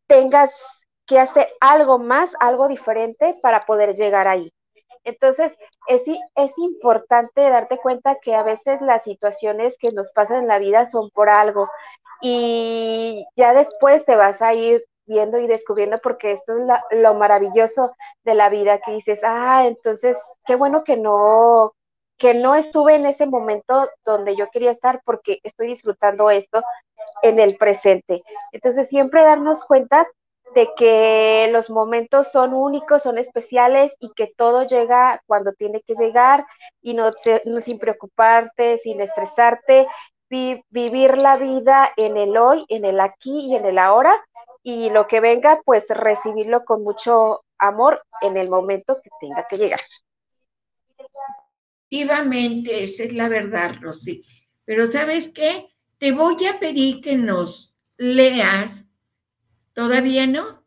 tengas 0.05 0.80
que 1.11 1.19
hacer 1.19 1.49
algo 1.59 1.99
más, 1.99 2.29
algo 2.39 2.69
diferente 2.69 3.37
para 3.41 3.65
poder 3.65 3.95
llegar 3.95 4.29
ahí. 4.29 4.49
Entonces, 5.03 5.57
es, 5.87 6.05
es 6.35 6.57
importante 6.57 7.41
darte 7.49 7.77
cuenta 7.79 8.15
que 8.21 8.33
a 8.33 8.43
veces 8.43 8.79
las 8.79 9.03
situaciones 9.03 9.77
que 9.77 9.91
nos 9.91 10.11
pasan 10.11 10.43
en 10.43 10.47
la 10.47 10.57
vida 10.57 10.85
son 10.85 11.09
por 11.09 11.27
algo 11.27 11.67
y 12.21 13.25
ya 13.35 13.53
después 13.53 14.05
te 14.05 14.15
vas 14.15 14.41
a 14.41 14.53
ir 14.53 14.85
viendo 15.05 15.37
y 15.37 15.47
descubriendo 15.47 15.99
porque 16.01 16.31
esto 16.31 16.57
es 16.57 17.01
lo 17.01 17.13
maravilloso 17.15 17.93
de 18.23 18.35
la 18.35 18.47
vida 18.47 18.79
que 18.79 18.93
dices, 18.93 19.19
ah, 19.25 19.63
entonces, 19.65 20.17
qué 20.45 20.55
bueno 20.55 20.85
que 20.85 20.95
no, 20.95 21.73
que 22.17 22.33
no 22.35 22.55
estuve 22.55 22.95
en 22.95 23.05
ese 23.05 23.25
momento 23.25 23.89
donde 24.05 24.37
yo 24.37 24.49
quería 24.49 24.71
estar 24.71 25.01
porque 25.03 25.39
estoy 25.43 25.67
disfrutando 25.67 26.29
esto 26.29 26.63
en 27.21 27.37
el 27.37 27.57
presente. 27.57 28.23
Entonces, 28.53 28.87
siempre 28.87 29.23
darnos 29.23 29.65
cuenta 29.65 30.07
de 30.53 30.69
que 30.75 31.49
los 31.51 31.69
momentos 31.69 32.31
son 32.31 32.53
únicos, 32.53 33.03
son 33.03 33.17
especiales 33.17 33.93
y 33.99 34.11
que 34.15 34.27
todo 34.27 34.65
llega 34.65 35.21
cuando 35.25 35.53
tiene 35.53 35.81
que 35.81 35.95
llegar 35.95 36.45
y 36.81 36.93
no, 36.93 37.11
sin 37.61 37.79
preocuparte, 37.79 38.77
sin 38.77 39.01
estresarte, 39.01 39.87
vivir 40.29 41.21
la 41.21 41.37
vida 41.37 41.91
en 41.97 42.17
el 42.17 42.37
hoy, 42.37 42.65
en 42.69 42.85
el 42.85 42.99
aquí 42.99 43.47
y 43.47 43.55
en 43.55 43.65
el 43.65 43.77
ahora 43.77 44.23
y 44.63 44.89
lo 44.89 45.07
que 45.07 45.19
venga, 45.19 45.61
pues 45.65 45.87
recibirlo 45.89 46.63
con 46.65 46.83
mucho 46.83 47.43
amor 47.57 48.03
en 48.21 48.37
el 48.37 48.49
momento 48.49 49.01
que 49.01 49.09
tenga 49.19 49.47
que 49.47 49.57
llegar. 49.57 49.79
Efectivamente, 51.89 52.83
esa 52.83 53.03
es 53.03 53.13
la 53.13 53.27
verdad, 53.27 53.75
Rosy. 53.81 54.23
Pero 54.65 54.87
¿sabes 54.87 55.31
qué? 55.33 55.73
Te 55.97 56.11
voy 56.11 56.35
a 56.45 56.59
pedir 56.59 57.01
que 57.01 57.15
nos 57.15 57.75
leas 57.97 58.90
¿Todavía 59.73 60.27
no? 60.27 60.63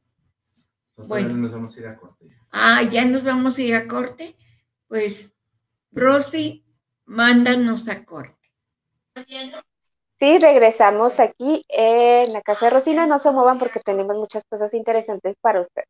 Pues 0.95 1.09
bueno, 1.09 1.35
nos 1.35 1.53
vamos 1.53 1.77
a 1.77 1.81
ir 1.81 1.87
a 1.89 1.97
corte. 1.97 2.37
Ah, 2.51 2.83
ya 2.83 3.05
nos 3.05 3.25
vamos 3.25 3.59
a 3.59 3.63
ir 3.63 3.75
a 3.75 3.89
corte. 3.89 4.37
Pues, 4.87 5.35
Rosy, 5.93 6.65
mándanos 7.05 7.89
a 7.89 8.05
corte. 8.05 8.35
Sí, 10.21 10.39
regresamos 10.39 11.19
aquí 11.19 11.65
en 11.69 12.33
la 12.33 12.43
casa 12.43 12.67
de 12.67 12.71
Rosina. 12.71 13.07
No 13.07 13.19
se 13.19 13.33
muevan 13.33 13.59
porque 13.59 13.81
tenemos 13.81 14.17
muchas 14.17 14.45
cosas 14.49 14.73
interesantes 14.73 15.37
para 15.41 15.61
ustedes. 15.61 15.89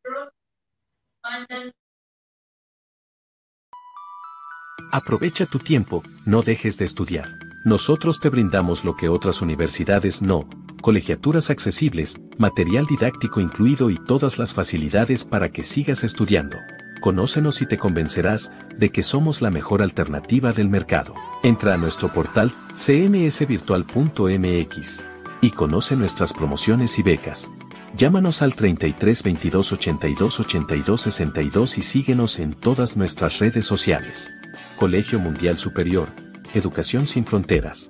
Aprovecha 4.91 5.45
tu 5.45 5.59
tiempo, 5.59 6.03
no 6.25 6.41
dejes 6.41 6.77
de 6.77 6.85
estudiar. 6.85 7.27
Nosotros 7.63 8.19
te 8.19 8.29
brindamos 8.29 8.83
lo 8.85 8.95
que 8.95 9.09
otras 9.09 9.41
universidades 9.41 10.21
no 10.21 10.47
colegiaturas 10.85 11.49
accesibles, 11.49 12.21
material 12.37 12.85
didáctico 12.85 13.41
incluido 13.41 13.89
y 13.89 13.97
todas 13.97 14.37
las 14.37 14.53
facilidades 14.53 15.23
para 15.23 15.49
que 15.49 15.63
sigas 15.63 16.03
estudiando. 16.03 16.57
Conócenos 17.01 17.63
y 17.63 17.65
te 17.65 17.79
convencerás 17.79 18.53
de 18.77 18.91
que 18.91 19.01
somos 19.01 19.41
la 19.41 19.49
mejor 19.49 19.81
alternativa 19.81 20.53
del 20.53 20.69
mercado. 20.69 21.15
Entra 21.41 21.73
a 21.73 21.77
nuestro 21.77 22.13
portal 22.13 22.51
cmsvirtual.mx 22.75 25.03
y 25.41 25.49
conoce 25.49 25.95
nuestras 25.95 26.33
promociones 26.33 26.99
y 26.99 27.01
becas. 27.01 27.51
Llámanos 27.97 28.43
al 28.43 28.53
33 28.53 29.23
22 29.23 29.73
82 29.73 30.39
82 30.39 31.01
62 31.01 31.79
y 31.79 31.81
síguenos 31.81 32.37
en 32.37 32.53
todas 32.53 32.95
nuestras 32.95 33.39
redes 33.39 33.65
sociales. 33.65 34.31
Colegio 34.77 35.17
Mundial 35.17 35.57
Superior, 35.57 36.09
Educación 36.53 37.07
sin 37.07 37.25
Fronteras. 37.25 37.89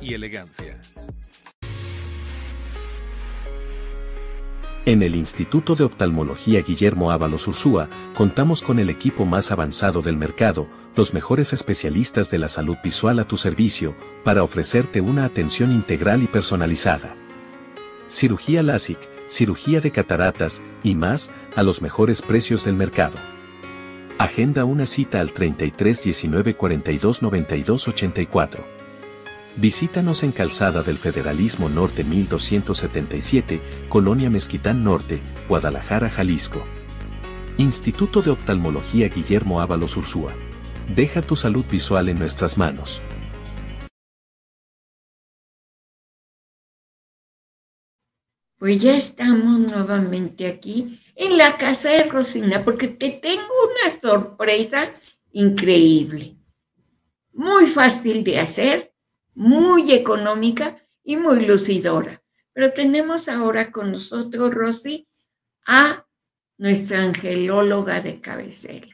y 0.01 0.13
elegancia. 0.13 0.79
En 4.83 5.03
el 5.03 5.15
Instituto 5.15 5.75
de 5.75 5.83
Oftalmología 5.83 6.63
Guillermo 6.63 7.11
Ábalos 7.11 7.47
Ursúa, 7.47 7.87
contamos 8.15 8.63
con 8.63 8.79
el 8.79 8.89
equipo 8.89 9.25
más 9.25 9.51
avanzado 9.51 10.01
del 10.01 10.17
mercado, 10.17 10.67
los 10.95 11.13
mejores 11.13 11.53
especialistas 11.53 12.31
de 12.31 12.39
la 12.39 12.47
salud 12.47 12.77
visual 12.83 13.19
a 13.19 13.27
tu 13.27 13.37
servicio, 13.37 13.95
para 14.23 14.43
ofrecerte 14.43 14.99
una 14.99 15.25
atención 15.25 15.71
integral 15.71 16.23
y 16.23 16.27
personalizada. 16.27 17.15
Cirugía 18.07 18.63
LASIK, 18.63 18.97
cirugía 19.27 19.81
de 19.81 19.91
cataratas, 19.91 20.63
y 20.83 20.95
más, 20.95 21.31
a 21.55 21.61
los 21.61 21.83
mejores 21.83 22.23
precios 22.23 22.65
del 22.65 22.75
mercado. 22.75 23.17
Agenda 24.17 24.65
una 24.65 24.87
cita 24.87 25.19
al 25.19 25.31
33 25.31 26.03
19 26.03 26.55
42 26.55 27.21
92 27.21 27.87
84. 27.87 28.80
Visítanos 29.57 30.23
en 30.23 30.31
Calzada 30.31 30.81
del 30.81 30.97
Federalismo 30.97 31.67
Norte 31.67 32.05
1277, 32.05 33.61
Colonia 33.89 34.29
Mezquitán 34.29 34.81
Norte, 34.81 35.21
Guadalajara, 35.49 36.09
Jalisco. 36.09 36.63
Instituto 37.57 38.21
de 38.21 38.31
Oftalmología 38.31 39.09
Guillermo 39.09 39.59
Ábalos 39.59 39.97
Ursúa. 39.97 40.33
Deja 40.95 41.21
tu 41.21 41.35
salud 41.35 41.65
visual 41.69 42.07
en 42.07 42.17
nuestras 42.17 42.57
manos. 42.57 43.01
Pues 48.57 48.81
ya 48.81 48.95
estamos 48.95 49.59
nuevamente 49.59 50.47
aquí 50.47 51.01
en 51.15 51.37
la 51.37 51.57
casa 51.57 51.89
de 51.89 52.03
Rosina 52.05 52.63
porque 52.63 52.87
te 52.87 53.09
tengo 53.09 53.51
una 53.69 53.89
sorpresa 53.99 54.93
increíble. 55.33 56.37
Muy 57.33 57.65
fácil 57.67 58.23
de 58.23 58.39
hacer 58.39 58.90
muy 59.33 59.93
económica 59.93 60.77
y 61.03 61.17
muy 61.17 61.45
lucidora. 61.45 62.21
Pero 62.53 62.73
tenemos 62.73 63.29
ahora 63.29 63.71
con 63.71 63.91
nosotros, 63.91 64.53
Rosy, 64.53 65.07
a 65.65 66.05
nuestra 66.57 67.01
angelóloga 67.03 68.01
de 68.01 68.19
cabecera. 68.19 68.87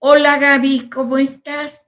Hola 0.00 0.38
Gaby, 0.38 0.88
¿cómo 0.90 1.18
estás? 1.18 1.86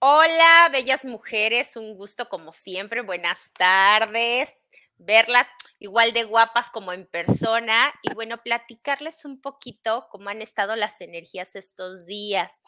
Hola, 0.00 0.68
bellas 0.70 1.04
mujeres, 1.04 1.76
un 1.76 1.96
gusto 1.96 2.28
como 2.28 2.52
siempre, 2.52 3.00
buenas 3.00 3.50
tardes, 3.52 4.56
verlas 4.98 5.46
igual 5.78 6.12
de 6.12 6.24
guapas 6.24 6.70
como 6.70 6.92
en 6.92 7.06
persona 7.06 7.92
y 8.02 8.12
bueno, 8.14 8.42
platicarles 8.42 9.24
un 9.24 9.40
poquito 9.40 10.06
cómo 10.10 10.28
han 10.28 10.42
estado 10.42 10.76
las 10.76 11.00
energías 11.00 11.56
estos 11.56 12.06
días. 12.06 12.60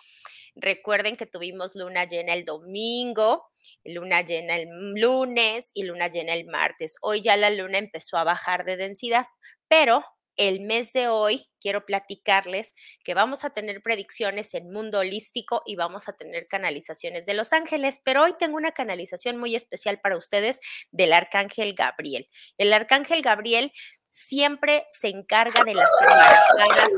Recuerden 0.54 1.16
que 1.16 1.26
tuvimos 1.26 1.74
luna 1.74 2.04
llena 2.04 2.34
el 2.34 2.44
domingo, 2.44 3.46
luna 3.84 4.22
llena 4.22 4.56
el 4.56 4.68
lunes 4.94 5.70
y 5.74 5.84
luna 5.84 6.08
llena 6.08 6.34
el 6.34 6.46
martes. 6.46 6.96
Hoy 7.02 7.20
ya 7.20 7.36
la 7.36 7.50
luna 7.50 7.78
empezó 7.78 8.16
a 8.16 8.24
bajar 8.24 8.64
de 8.64 8.76
densidad, 8.76 9.26
pero 9.68 10.04
el 10.40 10.60
mes 10.60 10.94
de 10.94 11.06
hoy 11.06 11.50
quiero 11.60 11.84
platicarles 11.84 12.72
que 13.04 13.12
vamos 13.12 13.44
a 13.44 13.50
tener 13.50 13.82
predicciones 13.82 14.54
en 14.54 14.72
mundo 14.72 15.00
holístico 15.00 15.62
y 15.66 15.76
vamos 15.76 16.08
a 16.08 16.14
tener 16.14 16.46
canalizaciones 16.46 17.26
de 17.26 17.34
los 17.34 17.52
ángeles, 17.52 18.00
pero 18.02 18.22
hoy 18.22 18.32
tengo 18.38 18.56
una 18.56 18.72
canalización 18.72 19.36
muy 19.36 19.54
especial 19.54 20.00
para 20.00 20.16
ustedes 20.16 20.60
del 20.92 21.12
arcángel 21.12 21.74
Gabriel. 21.74 22.26
El 22.56 22.72
arcángel 22.72 23.20
Gabriel 23.20 23.70
siempre 24.08 24.86
se 24.88 25.08
encarga 25.08 25.62
de 25.62 25.74
las 25.74 25.90
embarazadas, 26.00 26.92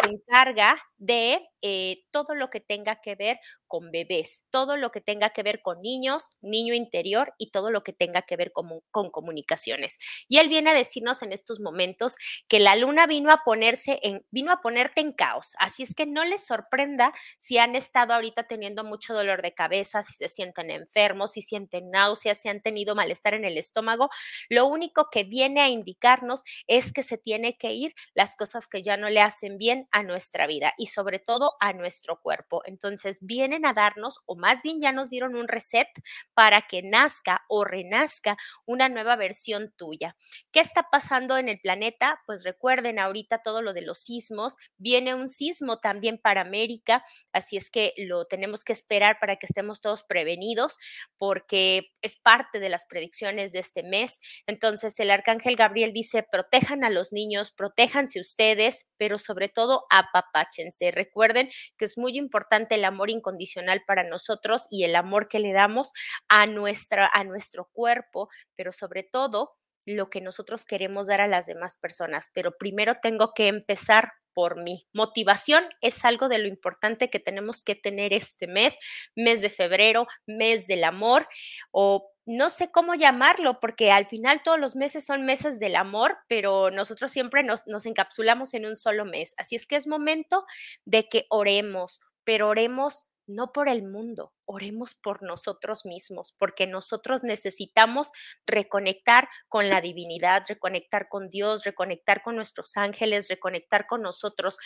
se 0.00 0.10
encarga 0.10 0.80
de 0.96 1.44
eh, 1.66 2.04
todo 2.10 2.34
lo 2.34 2.50
que 2.50 2.60
tenga 2.60 2.96
que 2.96 3.14
ver 3.14 3.40
con 3.66 3.90
bebés, 3.90 4.44
todo 4.50 4.76
lo 4.76 4.90
que 4.90 5.00
tenga 5.00 5.30
que 5.30 5.42
ver 5.42 5.62
con 5.62 5.80
niños, 5.80 6.36
niño 6.42 6.74
interior 6.74 7.32
y 7.38 7.52
todo 7.52 7.70
lo 7.70 7.82
que 7.82 7.94
tenga 7.94 8.20
que 8.20 8.36
ver 8.36 8.52
con, 8.52 8.82
con 8.90 9.10
comunicaciones. 9.10 9.96
Y 10.28 10.36
él 10.36 10.50
viene 10.50 10.70
a 10.70 10.74
decirnos 10.74 11.22
en 11.22 11.32
estos 11.32 11.60
momentos 11.60 12.16
que 12.48 12.60
la 12.60 12.76
luna 12.76 13.06
vino 13.06 13.32
a 13.32 13.44
ponerse 13.46 13.98
en, 14.02 14.26
vino 14.30 14.52
a 14.52 14.60
ponerte 14.60 15.00
en 15.00 15.12
caos. 15.12 15.54
Así 15.58 15.82
es 15.82 15.94
que 15.94 16.04
no 16.04 16.22
les 16.26 16.44
sorprenda 16.44 17.14
si 17.38 17.56
han 17.56 17.76
estado 17.76 18.12
ahorita 18.12 18.46
teniendo 18.46 18.84
mucho 18.84 19.14
dolor 19.14 19.40
de 19.40 19.54
cabeza, 19.54 20.02
si 20.02 20.12
se 20.12 20.28
sienten 20.28 20.70
enfermos, 20.70 21.32
si 21.32 21.40
sienten 21.40 21.90
náuseas, 21.90 22.42
si 22.42 22.50
han 22.50 22.60
tenido 22.60 22.94
malestar 22.94 23.32
en 23.32 23.46
el 23.46 23.56
estómago. 23.56 24.10
Lo 24.50 24.66
único 24.66 25.08
que 25.10 25.24
viene 25.24 25.62
a 25.62 25.70
indicarnos 25.70 26.44
es 26.66 26.92
que 26.92 27.02
se 27.02 27.16
tiene 27.16 27.56
que 27.56 27.72
ir 27.72 27.94
las 28.12 28.36
cosas 28.36 28.68
que 28.68 28.82
ya 28.82 28.98
no 28.98 29.08
le 29.08 29.22
hacen 29.22 29.56
bien 29.56 29.88
a 29.92 30.02
nuestra 30.02 30.46
vida 30.46 30.74
y 30.76 30.88
sobre 30.88 31.18
todo 31.18 31.53
a 31.60 31.72
nuestro 31.72 32.20
cuerpo. 32.20 32.62
Entonces 32.66 33.18
vienen 33.22 33.66
a 33.66 33.72
darnos, 33.72 34.20
o 34.26 34.36
más 34.36 34.62
bien 34.62 34.80
ya 34.80 34.92
nos 34.92 35.10
dieron 35.10 35.36
un 35.36 35.48
reset 35.48 35.88
para 36.34 36.62
que 36.62 36.82
nazca 36.82 37.44
o 37.48 37.64
renazca 37.64 38.36
una 38.66 38.88
nueva 38.88 39.16
versión 39.16 39.72
tuya. 39.76 40.16
¿Qué 40.52 40.60
está 40.60 40.88
pasando 40.90 41.36
en 41.36 41.48
el 41.48 41.60
planeta? 41.60 42.20
Pues 42.26 42.44
recuerden 42.44 42.98
ahorita 42.98 43.42
todo 43.42 43.62
lo 43.62 43.72
de 43.72 43.82
los 43.82 44.00
sismos. 44.00 44.56
Viene 44.76 45.14
un 45.14 45.28
sismo 45.28 45.78
también 45.78 46.18
para 46.18 46.42
América, 46.42 47.04
así 47.32 47.56
es 47.56 47.70
que 47.70 47.92
lo 47.96 48.26
tenemos 48.26 48.64
que 48.64 48.72
esperar 48.72 49.18
para 49.20 49.36
que 49.36 49.46
estemos 49.46 49.80
todos 49.80 50.04
prevenidos 50.04 50.78
porque 51.18 51.86
es 52.02 52.16
parte 52.16 52.60
de 52.60 52.68
las 52.68 52.84
predicciones 52.84 53.52
de 53.52 53.60
este 53.60 53.82
mes. 53.82 54.20
Entonces 54.46 54.98
el 55.00 55.10
arcángel 55.10 55.56
Gabriel 55.56 55.92
dice, 55.92 56.22
protejan 56.30 56.84
a 56.84 56.90
los 56.90 57.12
niños, 57.12 57.50
protéjanse 57.50 58.20
ustedes, 58.20 58.86
pero 58.96 59.18
sobre 59.18 59.48
todo 59.48 59.84
apapáchense. 59.90 60.90
Recuerden 60.90 61.43
que 61.76 61.84
es 61.84 61.98
muy 61.98 62.16
importante 62.16 62.76
el 62.76 62.84
amor 62.84 63.10
incondicional 63.10 63.82
para 63.86 64.04
nosotros 64.04 64.66
y 64.70 64.84
el 64.84 64.96
amor 64.96 65.28
que 65.28 65.40
le 65.40 65.52
damos 65.52 65.92
a, 66.28 66.46
nuestra, 66.46 67.10
a 67.12 67.24
nuestro 67.24 67.70
cuerpo, 67.72 68.28
pero 68.56 68.72
sobre 68.72 69.02
todo 69.02 69.56
lo 69.86 70.08
que 70.10 70.20
nosotros 70.20 70.64
queremos 70.64 71.06
dar 71.06 71.20
a 71.20 71.26
las 71.26 71.46
demás 71.46 71.76
personas. 71.76 72.30
Pero 72.32 72.56
primero 72.56 72.96
tengo 73.02 73.34
que 73.34 73.48
empezar 73.48 74.12
por 74.32 74.60
mí. 74.60 74.86
Motivación 74.92 75.64
es 75.80 76.04
algo 76.04 76.28
de 76.28 76.38
lo 76.38 76.48
importante 76.48 77.08
que 77.08 77.20
tenemos 77.20 77.62
que 77.62 77.74
tener 77.74 78.12
este 78.12 78.46
mes, 78.46 78.78
mes 79.14 79.40
de 79.40 79.50
febrero, 79.50 80.06
mes 80.26 80.66
del 80.66 80.84
amor 80.84 81.28
o 81.70 82.13
no 82.26 82.50
sé 82.50 82.70
cómo 82.70 82.94
llamarlo, 82.94 83.60
porque 83.60 83.90
al 83.90 84.06
final 84.06 84.42
todos 84.42 84.58
los 84.58 84.76
meses 84.76 85.04
son 85.04 85.22
meses 85.22 85.58
del 85.58 85.76
amor, 85.76 86.18
pero 86.28 86.70
nosotros 86.70 87.10
siempre 87.10 87.42
nos, 87.42 87.66
encapsulamos 87.86 88.54
en 88.54 88.66
un 88.66 88.76
solo 88.76 89.04
mes. 89.04 89.34
Así 89.38 89.56
es 89.56 89.66
que 89.66 89.76
es 89.76 89.86
momento 89.86 90.44
de 90.84 91.08
que 91.08 91.26
oremos, 91.28 92.00
pero 92.24 92.48
oremos 92.48 93.04
no 93.26 93.52
por 93.52 93.68
el 93.68 93.82
mundo, 93.82 94.34
oremos 94.44 94.94
por 94.94 95.22
nosotros 95.22 95.86
mismos, 95.86 96.34
porque 96.38 96.66
nosotros 96.66 97.24
necesitamos 97.24 98.10
reconectar 98.46 99.28
con 99.48 99.70
la 99.70 99.80
divinidad, 99.80 100.42
reconectar 100.46 101.08
con 101.08 101.30
Dios, 101.30 101.64
reconectar 101.64 102.22
con 102.22 102.36
nuestros 102.36 102.76
ángeles, 102.76 103.28
reconectar 103.28 103.86
con 103.86 104.02
nosotros. 104.02 104.58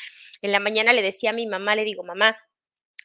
En 0.42 0.50
la 0.50 0.58
mañana 0.58 0.92
le 0.92 1.02
decía 1.02 1.30
a 1.30 1.34
mi 1.34 1.46
mamá, 1.46 1.76
le 1.76 1.84
digo, 1.84 2.02
mamá, 2.02 2.36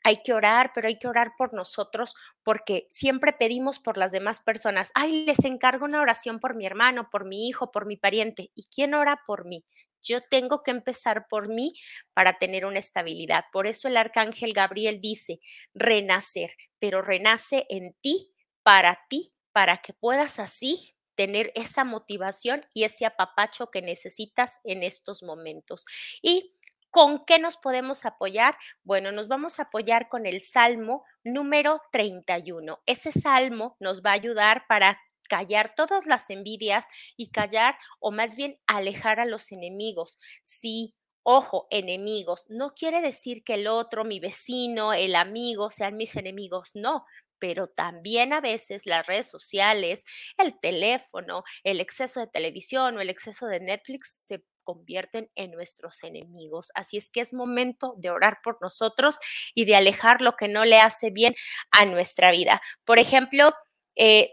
hay 0.04 0.22
que 0.24 0.34
orar, 0.34 0.72
pero 0.76 0.88
hay 0.88 0.98
que 1.00 1.08
orar 1.08 1.34
por 1.38 1.54
nosotros 1.54 2.16
porque 2.44 2.88
siempre 2.90 3.34
pedimos 3.34 3.80
por 3.80 3.98
las 3.98 4.12
demás 4.12 4.40
personas. 4.42 4.92
Ay, 4.96 5.26
les 5.26 5.44
encargo 5.46 5.86
una 5.86 6.02
oración 6.02 6.40
por 6.40 6.56
mi 6.56 6.66
hermano, 6.66 7.10
por 7.10 7.26
mi 7.26 7.48
hijo, 7.48 7.72
por 7.72 7.86
mi 7.86 7.98
pariente. 7.98 8.52
¿Y 8.56 8.66
quién 8.66 8.94
ora 8.94 9.22
por 9.26 9.46
mí? 9.46 9.64
Yo 10.02 10.22
tengo 10.22 10.64
que 10.64 10.72
empezar 10.72 11.28
por 11.30 11.48
mí 11.48 11.74
para 12.14 12.38
tener 12.38 12.66
una 12.66 12.80
estabilidad. 12.80 13.46
Por 13.54 13.68
eso 13.68 13.88
el 13.88 13.98
arcángel 13.98 14.54
Gabriel 14.54 15.00
dice, 15.02 15.40
renacer, 15.74 16.52
pero 16.80 17.02
renace 17.02 17.66
en 17.70 17.94
ti, 18.02 18.34
para 18.64 19.00
ti, 19.10 19.34
para 19.54 19.78
que 19.78 19.94
puedas 19.94 20.40
así 20.40 20.96
tener 21.16 21.52
esa 21.56 21.84
motivación 21.84 22.66
y 22.74 22.84
ese 22.84 23.06
apapacho 23.06 23.70
que 23.70 23.82
necesitas 23.82 24.60
en 24.64 24.84
estos 24.84 25.24
momentos. 25.24 25.86
Y 26.22 26.53
¿Con 26.94 27.26
qué 27.26 27.40
nos 27.40 27.58
podemos 27.58 28.06
apoyar? 28.06 28.56
Bueno, 28.84 29.12
nos 29.12 29.28
vamos 29.28 29.58
a 29.58 29.64
apoyar 29.64 30.10
con 30.10 30.28
el 30.28 30.42
Salmo 30.42 31.04
número 31.24 31.82
31. 31.92 32.84
Ese 32.86 33.12
salmo 33.12 33.76
nos 33.80 34.04
va 34.04 34.12
a 34.12 34.14
ayudar 34.14 34.66
para 34.68 35.02
callar 35.28 35.74
todas 35.76 36.06
las 36.06 36.30
envidias 36.30 36.86
y 37.18 37.32
callar 37.32 37.80
o 38.00 38.12
más 38.12 38.36
bien 38.36 38.54
alejar 38.68 39.20
a 39.20 39.26
los 39.26 39.52
enemigos. 39.52 40.20
Sí, 40.44 40.94
Ojo, 41.26 41.68
enemigos, 41.72 42.46
no 42.50 42.76
quiere 42.76 43.00
decir 43.02 43.46
que 43.46 43.54
el 43.54 43.68
otro, 43.68 44.04
mi 44.04 44.20
vecino, 44.20 44.92
el 44.92 45.16
amigo 45.16 45.72
sean 45.72 45.96
mis 45.96 46.18
enemigos, 46.18 46.72
no, 46.76 47.06
pero 47.40 47.68
también 47.68 48.34
a 48.34 48.42
veces 48.42 48.86
las 48.86 49.08
redes 49.08 49.28
sociales, 49.30 50.04
el 50.38 50.60
teléfono, 50.60 51.44
el 51.64 51.80
exceso 51.80 52.20
de 52.20 52.28
televisión 52.28 52.98
o 52.98 53.02
el 53.02 53.10
exceso 53.10 53.48
de 53.48 53.62
Netflix 53.62 54.10
se 54.28 54.44
convierten 54.64 55.30
en 55.36 55.52
nuestros 55.52 56.04
enemigos. 56.04 56.72
Así 56.76 56.98
es 56.98 57.10
que 57.10 57.22
es 57.22 57.34
momento 57.34 57.94
de 57.98 58.10
orar 58.10 58.40
por 58.44 58.58
nosotros 58.62 59.20
y 59.54 59.66
de 59.66 59.76
alejar 59.76 60.22
lo 60.22 60.36
que 60.36 60.48
no 60.48 60.66
le 60.66 60.80
hace 60.80 61.10
bien 61.12 61.36
a 61.72 61.86
nuestra 61.86 62.32
vida. 62.32 62.62
Por 62.86 63.00
ejemplo, 63.00 63.54
eh, 63.96 64.32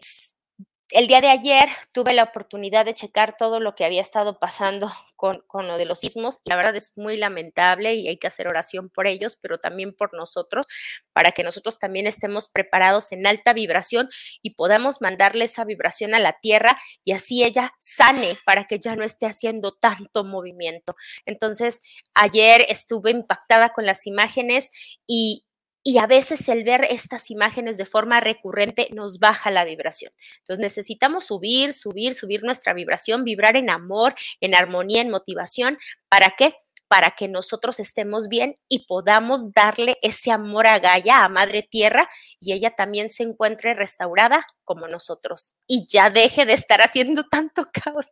el 0.93 1.07
día 1.07 1.21
de 1.21 1.29
ayer 1.29 1.69
tuve 1.93 2.13
la 2.13 2.25
oportunidad 2.25 2.85
de 2.85 2.95
checar 2.95 3.37
todo 3.37 3.61
lo 3.61 3.75
que 3.75 3.85
había 3.85 4.01
estado 4.01 4.39
pasando 4.39 4.93
con, 5.17 5.43
con, 5.47 5.69
lo 5.69 5.77
de 5.79 5.85
los 5.85 6.01
sismos. 6.01 6.41
La 6.45 6.57
verdad 6.57 6.75
es 6.77 6.97
muy 6.97 7.17
lamentable 7.17 7.95
y 7.95 8.09
hay 8.09 8.17
que 8.17 8.27
hacer 8.27 8.49
oración 8.49 8.89
por 8.89 9.07
ellos, 9.07 9.37
pero 9.41 9.59
también 9.59 9.95
por 9.95 10.15
nosotros, 10.15 10.67
para 11.13 11.33
que 11.33 11.45
nosotros 11.45 11.79
también 11.79 12.07
estemos 12.07 12.49
preparados 12.49 13.13
en 13.13 13.27
alta 13.27 13.53
vibración 13.53 14.09
y 14.43 14.51
podamos 14.51 15.01
mandarle 15.01 15.45
esa 15.45 15.65
vibración 15.65 16.15
a 16.15 16.19
la 16.19 16.39
tierra 16.41 16.81
y 17.05 17.13
así 17.13 17.45
ella 17.45 17.75
sane 17.79 18.39
para 18.47 18.65
que 18.65 18.79
ya 18.79 18.97
no 18.97 19.05
esté 19.05 19.27
haciendo 19.27 19.73
tanto 19.73 20.25
movimiento. 20.25 20.97
Entonces, 21.27 21.83
ayer 22.15 22.65
estuve 22.69 23.11
impactada 23.11 23.71
con 23.71 23.87
las 23.87 24.07
imágenes 24.07 24.71
y, 25.07 25.45
y 25.83 25.99
a 25.99 26.07
veces 26.07 26.49
el 26.49 26.65
ver 26.65 26.87
estas 26.91 27.31
imágenes 27.31 27.77
de 27.79 27.87
forma 27.87 28.21
recurrente 28.21 28.89
nos 28.93 29.19
baja 29.19 29.51
la 29.51 29.65
vibración. 29.65 30.13
Entonces 30.39 30.63
necesitamos 30.63 31.25
subir, 31.25 31.73
subir, 31.73 32.15
subir 32.15 32.43
nuestra 32.43 32.75
vibración, 32.75 33.25
vibrar 33.25 33.57
en 33.57 33.71
amor, 33.71 34.15
en 34.41 34.55
armonía, 34.55 35.01
en 35.01 35.11
motivación. 35.11 35.79
¿Para 36.09 36.35
qué? 36.37 36.55
Para 36.87 37.13
que 37.13 37.29
nosotros 37.29 37.81
estemos 37.81 38.29
bien 38.29 38.59
y 38.69 38.87
podamos 38.87 39.53
darle 39.53 39.97
ese 40.03 40.33
amor 40.33 40.67
a 40.67 40.81
Gaia, 40.81 41.25
a 41.25 41.29
Madre 41.29 41.63
Tierra, 41.63 42.11
y 42.41 42.53
ella 42.53 42.73
también 42.73 43.09
se 43.09 43.23
encuentre 43.23 43.75
restaurada 43.75 44.47
como 44.65 44.87
nosotros 44.87 45.53
y 45.67 45.87
ya 45.89 46.11
deje 46.11 46.45
de 46.47 46.55
estar 46.55 46.83
haciendo 46.83 47.25
tanto 47.31 47.65
caos. 47.73 48.11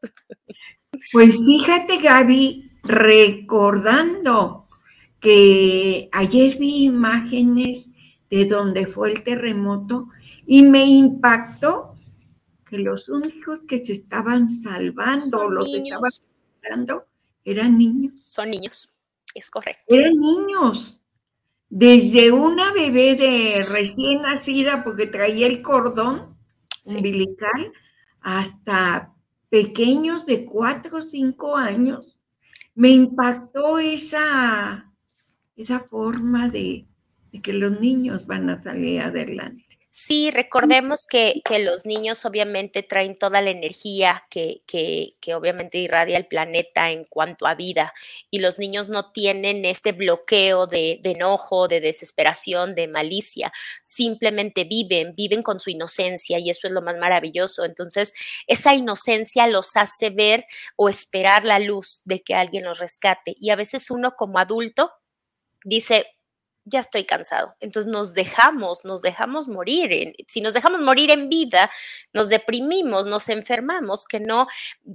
Pues 1.13 1.37
fíjate, 1.45 1.99
Gaby, 1.99 2.81
recordando 2.83 4.68
que 5.21 6.09
ayer 6.13 6.59
vi 6.59 6.85
imágenes 6.85 7.91
de 8.31 8.45
donde 8.45 8.87
fue 8.87 9.13
el 9.13 9.25
terremoto 9.25 10.09
y 10.47 10.63
me 10.63 10.85
impactó 10.85 11.95
que 12.69 12.79
los 12.79 13.09
únicos 13.09 13.61
que 13.67 13.85
se 13.85 13.95
estaban 13.95 14.49
salvando, 14.49 15.49
los 15.49 15.73
estaban 15.75 16.11
salvando, 16.61 17.07
eran 17.45 17.79
niños. 17.79 18.15
Son 18.23 18.51
niños, 18.51 18.95
es 19.35 19.51
correcto. 19.51 19.83
Eran 19.89 20.19
niños. 20.19 21.03
Desde 21.71 22.33
una 22.33 22.73
bebé 22.73 23.15
de 23.15 23.65
recién 23.65 24.23
nacida, 24.23 24.85
porque 24.85 25.07
traía 25.07 25.47
el 25.47 25.63
cordón 25.63 26.37
umbilical, 26.85 27.73
hasta 28.21 29.15
pequeños 29.49 30.27
de 30.27 30.45
cuatro 30.45 30.99
o 30.99 31.03
cinco 31.03 31.57
años. 31.57 32.19
Me 32.75 32.91
impactó 32.91 33.79
esa 33.79 34.88
esa 35.59 35.81
forma 35.81 36.49
de, 36.49 36.87
que 37.43 37.53
los 37.53 37.81
niños 37.81 38.27
van 38.27 38.49
a 38.49 38.63
salir 38.63 39.01
adelante. 39.01 39.65
Sí, 39.91 40.31
recordemos 40.31 41.09
que, 41.09 41.43
los 41.65 41.85
niños 41.85 42.25
obviamente 42.25 42.85
traen 42.85 43.19
toda 43.19 43.41
la 43.41 43.51
energía 43.51 44.25
que, 44.31 44.63
que, 44.65 45.17
que, 45.21 45.35
obviamente 45.35 45.79
irradia 45.79 46.17
el 46.17 46.27
planeta 46.29 46.93
en 46.93 47.05
cuanto 47.05 47.49
a 47.49 47.57
vida 47.57 47.93
y 48.31 48.39
los 48.39 48.61
niños 48.61 48.89
no 48.89 49.11
tienen 49.11 49.65
este 49.65 49.91
bloqueo 49.91 50.69
de, 50.69 51.01
de, 51.03 51.11
enojo, 51.11 51.67
de 51.67 51.81
desesperación, 51.81 52.77
de 52.77 52.87
malicia, 52.87 53.53
simplemente 53.83 54.63
viven, 54.63 55.17
viven 55.17 55.43
con 55.43 55.59
su 55.59 55.71
inocencia 55.71 56.39
y 56.39 56.51
eso 56.51 56.69
es 56.69 56.73
lo 56.73 56.83
más 56.83 56.97
maravilloso. 56.97 57.65
Entonces, 57.65 58.15
esa 58.47 58.77
inocencia 58.77 59.49
los 59.49 59.77
hace 59.77 60.11
ver 60.11 60.47
o 60.77 60.89
esperar 60.89 61.45
la 61.45 61.59
luz 61.59 62.03
de 62.05 62.23
que 62.23 62.37
alguien 62.37 62.65
los 62.65 62.79
rescate 62.79 63.35
y 63.41 63.51
a 63.51 63.57
veces 63.57 63.91
uno 63.91 64.15
como 64.17 64.39
adulto 64.39 64.93
dice, 65.65 66.07
ya 66.69 66.81
estoy 66.81 67.05
cansado. 67.05 67.55
Entonces 67.61 67.91
nos 67.91 68.15
dejamos, 68.15 68.85
nos 68.85 69.03
dejamos 69.03 69.49
morir. 69.49 70.15
Si 70.29 70.41
nos 70.41 70.55
dejamos 70.55 70.81
morir 70.81 71.11
en 71.11 71.29
vida, 71.29 71.71
nos 72.13 72.29
deprimimos, 72.29 73.07
nos 73.07 73.29
enfermamos, 73.29 74.05
que 74.05 74.21
no, 74.21 74.47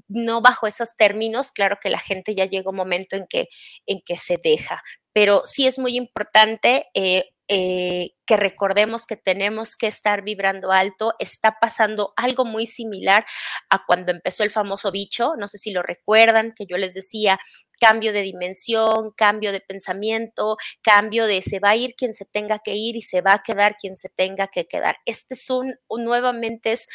no 0.08 0.42
bajo 0.42 0.68
esos 0.68 0.96
términos, 0.96 1.52
claro 1.52 1.78
que 1.82 1.90
la 1.90 2.00
gente 2.00 2.36
ya 2.36 2.46
llega 2.46 2.70
un 2.70 2.76
momento 2.76 3.16
en 3.16 3.26
que, 3.28 3.50
en 3.86 4.02
que 4.06 4.18
se 4.18 4.38
deja. 4.42 4.82
Pero 5.14 5.42
sí 5.46 5.68
es 5.68 5.78
muy 5.78 5.98
importante 5.98 6.88
eh, 6.94 7.33
eh, 7.48 8.12
que 8.26 8.38
recordemos 8.38 9.06
que 9.06 9.18
tenemos 9.18 9.76
que 9.76 9.88
estar 9.88 10.24
vibrando 10.24 10.72
alto. 10.72 11.14
Está 11.20 11.58
pasando 11.60 12.14
algo 12.16 12.46
muy 12.46 12.66
similar 12.66 13.26
a 13.70 13.86
cuando 13.86 14.12
empezó 14.12 14.44
el 14.44 14.52
famoso 14.52 14.92
bicho. 14.92 15.34
No 15.38 15.48
sé 15.48 15.58
si 15.58 15.72
lo 15.72 15.84
recuerdan, 15.84 16.54
que 16.56 16.66
yo 16.66 16.78
les 16.78 16.94
decía, 16.94 17.40
cambio 17.80 18.14
de 18.14 18.22
dimensión, 18.22 19.12
cambio 19.12 19.52
de 19.52 19.60
pensamiento, 19.60 20.56
cambio 20.82 21.28
de 21.28 21.42
se 21.42 21.60
va 21.60 21.72
a 21.72 21.76
ir 21.76 21.96
quien 21.96 22.14
se 22.14 22.26
tenga 22.26 22.60
que 22.60 22.76
ir 22.76 22.96
y 22.96 23.02
se 23.02 23.22
va 23.22 23.34
a 23.34 23.44
quedar 23.44 23.76
quien 23.76 23.98
se 23.98 24.10
tenga 24.10 24.48
que 24.48 24.66
quedar. 24.66 24.98
Este 25.06 25.34
es 25.34 25.50
un, 25.50 25.76
nuevamente 25.90 26.72
es, 26.72 26.88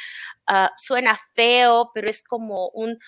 uh, 0.51 0.69
suena 0.79 1.19
feo, 1.35 1.91
pero 1.93 2.09
es 2.09 2.23
como 2.23 2.71
un, 2.71 2.99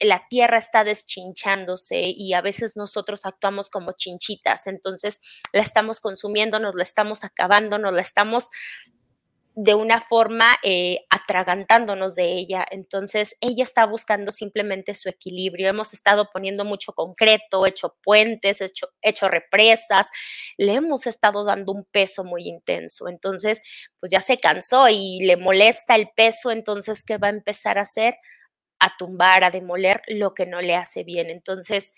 la 0.00 0.26
tierra 0.28 0.58
está 0.58 0.84
deschinchándose 0.84 2.12
y 2.16 2.34
a 2.34 2.40
veces 2.40 2.76
nosotros 2.76 3.26
actuamos 3.26 3.70
como 3.70 3.92
chinchitas, 3.92 4.66
entonces 4.66 5.20
la 5.52 5.62
estamos 5.62 6.00
consumiendo, 6.00 6.58
nos 6.58 6.74
la 6.74 6.82
estamos 6.82 7.24
acabando, 7.24 7.78
nos 7.78 7.94
la 7.94 8.02
estamos 8.02 8.50
de 9.58 9.74
una 9.74 10.02
forma 10.02 10.44
eh, 10.62 11.06
atragantándonos 11.08 12.14
de 12.14 12.24
ella. 12.24 12.66
Entonces, 12.70 13.38
ella 13.40 13.64
está 13.64 13.86
buscando 13.86 14.30
simplemente 14.30 14.94
su 14.94 15.08
equilibrio. 15.08 15.70
Hemos 15.70 15.94
estado 15.94 16.28
poniendo 16.30 16.66
mucho 16.66 16.92
concreto, 16.92 17.64
hecho 17.64 17.96
puentes, 18.02 18.60
hecho, 18.60 18.90
hecho 19.00 19.28
represas, 19.28 20.10
le 20.58 20.74
hemos 20.74 21.06
estado 21.06 21.42
dando 21.42 21.72
un 21.72 21.84
peso 21.84 22.22
muy 22.22 22.46
intenso. 22.46 23.08
Entonces, 23.08 23.62
pues 23.98 24.12
ya 24.12 24.20
se 24.20 24.38
cansó 24.38 24.90
y 24.90 25.20
le 25.20 25.38
molesta 25.38 25.96
el 25.96 26.10
peso, 26.14 26.50
entonces, 26.50 27.02
¿qué 27.02 27.16
va 27.16 27.28
a 27.28 27.30
empezar 27.30 27.78
a 27.78 27.82
hacer? 27.82 28.16
A 28.78 28.96
tumbar, 28.96 29.44
a 29.44 29.50
demoler 29.50 30.02
lo 30.06 30.34
que 30.34 30.46
no 30.46 30.60
le 30.60 30.74
hace 30.74 31.02
bien. 31.02 31.30
Entonces, 31.30 31.94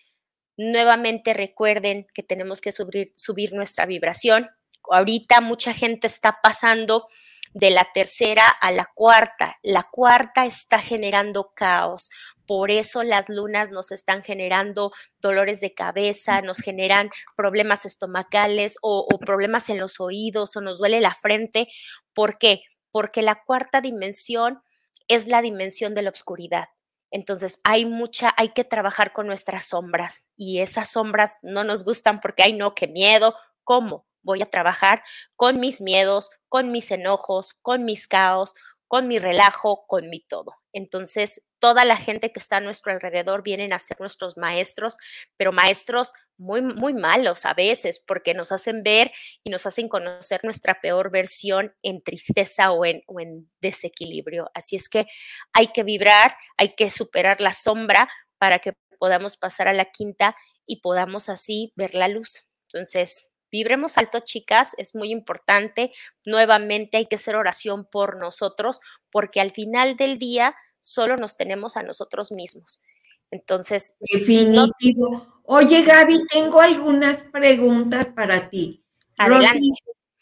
nuevamente 0.57 1.35
recuerden 1.35 2.07
que 2.15 2.23
tenemos 2.23 2.61
que 2.61 2.73
subir, 2.73 3.13
subir 3.17 3.53
nuestra 3.53 3.87
vibración. 3.87 4.51
Ahorita 4.91 5.41
mucha 5.41 5.73
gente 5.73 6.07
está 6.07 6.39
pasando 6.43 7.09
de 7.55 7.71
la 7.71 7.87
tercera 7.93 8.47
a 8.49 8.71
la 8.71 8.91
cuarta. 8.95 9.57
La 9.63 9.85
cuarta 9.85 10.47
está 10.47 10.79
generando 10.81 11.53
caos. 11.55 12.11
Por 12.47 12.71
eso 12.71 13.03
las 13.03 13.29
lunas 13.29 13.71
nos 13.71 13.93
están 13.93 14.23
generando 14.23 14.93
dolores 15.21 15.61
de 15.61 15.75
cabeza, 15.75 16.41
nos 16.41 16.59
generan 16.59 17.11
problemas 17.37 17.85
estomacales 17.85 18.79
o, 18.81 19.07
problemas 19.19 19.69
en 19.71 19.79
los 19.79 20.01
oídos 20.01 20.57
o 20.57 20.61
nos 20.61 20.79
duele 20.79 21.01
la 21.01 21.15
frente. 21.15 21.69
¿Por 22.15 22.39
qué? 22.39 22.63
Porque 22.91 23.23
la 23.23 23.43
cuarta 23.45 23.81
dimensión 23.81 24.63
es 25.09 25.27
la 25.27 25.43
dimensión 25.43 25.95
de 25.95 26.03
la 26.03 26.11
oscuridad. 26.11 26.69
Entonces 27.11 27.59
hay 27.65 27.85
mucha, 27.87 28.35
hay 28.37 28.51
que 28.51 28.65
trabajar 28.65 29.13
con 29.13 29.27
nuestras 29.27 29.65
sombras 29.65 30.27
y 30.37 30.61
esas 30.61 30.91
sombras 30.91 31.39
no 31.43 31.65
nos 31.65 31.85
gustan 31.85 32.21
porque, 32.21 32.43
ay 32.43 32.53
no, 32.53 32.75
qué 32.75 32.87
miedo. 32.87 33.35
¿Cómo? 33.65 34.09
voy 34.29 34.43
a 34.43 34.51
trabajar 34.51 35.03
con 35.37 35.59
mis 35.59 35.81
miedos, 35.81 36.31
con 36.49 36.71
mis 36.71 36.91
enojos, 36.91 37.55
con 37.63 37.85
mis 37.85 38.07
caos, 38.07 38.55
con 38.87 39.09
mi 39.09 39.19
relajo, 39.19 39.87
con 39.87 40.09
mi 40.11 40.21
todo. 40.21 40.55
Entonces, 40.73 41.43
toda 41.59 41.85
la 41.85 41.97
gente 41.97 42.31
que 42.33 42.39
está 42.39 42.59
a 42.59 42.61
nuestro 42.61 42.93
alrededor 42.93 43.43
vienen 43.43 43.73
a 43.73 43.79
ser 43.79 43.99
nuestros 44.01 44.37
maestros, 44.37 44.97
pero 45.37 45.53
maestros 45.53 46.13
muy, 46.39 46.63
muy 46.63 46.95
malos 46.95 47.45
a 47.45 47.55
veces, 47.55 47.99
porque 48.01 48.33
nos 48.33 48.53
hacen 48.53 48.83
ver 48.83 49.11
y 49.45 49.51
nos 49.51 49.67
hacen 49.67 49.89
conocer 49.89 50.41
nuestra 50.45 50.81
peor 50.81 51.11
versión 51.11 51.75
en 51.83 52.01
tristeza 52.01 52.73
o 52.73 52.85
en, 52.85 53.03
o 53.07 53.21
en 53.21 53.51
desequilibrio. 53.61 54.51
Así 54.55 54.77
es 54.77 54.89
que 54.89 55.07
hay 55.53 55.69
que 55.69 55.83
vibrar, 55.83 56.37
hay 56.57 56.75
que 56.75 56.91
superar 56.91 57.41
la 57.41 57.53
sombra 57.53 58.09
para 58.39 58.61
que 58.61 58.75
podamos 58.99 59.37
pasar 59.37 59.69
a 59.69 59.73
la 59.73 59.87
quinta 59.87 60.37
y 60.67 60.81
podamos 60.81 61.29
así 61.29 61.73
ver 61.77 61.95
la 61.95 62.09
luz. 62.09 62.47
Entonces, 62.69 63.31
Vibremos 63.51 63.97
alto, 63.97 64.21
chicas, 64.21 64.75
es 64.77 64.95
muy 64.95 65.11
importante. 65.11 65.93
Nuevamente 66.27 66.99
hay 66.99 67.07
que 67.07 67.17
hacer 67.17 67.35
oración 67.35 67.87
por 67.91 68.19
nosotros, 68.19 68.81
porque 69.11 69.41
al 69.41 69.53
final 69.53 69.97
del 69.97 70.19
día 70.19 70.55
solo 70.81 71.17
nos 71.17 71.37
tenemos 71.37 71.77
a 71.77 71.83
nosotros 71.83 72.31
mismos. 72.31 72.83
Entonces, 73.31 73.95
definitivo. 74.01 75.38
Oye, 75.51 75.83
Gaby, 75.83 76.27
tengo 76.27 76.61
algunas 76.61 77.23
preguntas 77.23 78.05
para 78.07 78.51
ti. 78.51 78.85
Adelante. 79.17 79.61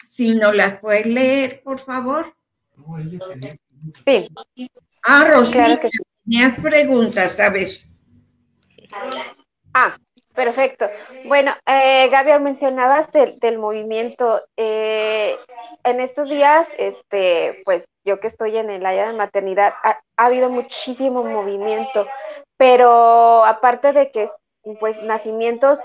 si 0.07 0.37
no 0.37 0.53
las 0.53 0.79
puedes 0.79 1.05
leer, 1.05 1.63
por 1.65 1.81
favor. 1.81 2.33
Sí. 4.07 4.29
Ah, 5.03 5.25
Rosy, 5.29 5.59
tenías 6.25 6.61
preguntas, 6.61 7.41
a 7.41 7.51
ver. 7.51 7.71
Ah, 9.75 9.97
Perfecto. 10.37 10.87
Bueno, 11.25 11.55
eh, 11.67 12.11
Gabriel, 12.11 12.43
mencionabas 12.43 13.11
del 13.11 13.59
movimiento. 13.59 14.43
Eh, 14.57 15.35
en 15.83 16.01
estos 16.01 16.29
días, 16.29 16.69
este, 16.77 17.63
pues 17.65 17.87
yo 18.05 18.21
que 18.21 18.29
estoy 18.29 18.59
en 18.59 18.69
el 18.69 18.85
área 18.85 19.11
de 19.11 19.17
maternidad, 19.17 19.73
ha, 19.83 19.99
habido 20.17 20.51
muchísimo 20.51 21.25
movimiento, 21.25 22.07
pero 22.59 23.47
aparte 23.47 23.95
de 23.95 24.11
que 24.11 24.29
pues 24.81 25.01
nacimientos, 25.03 25.81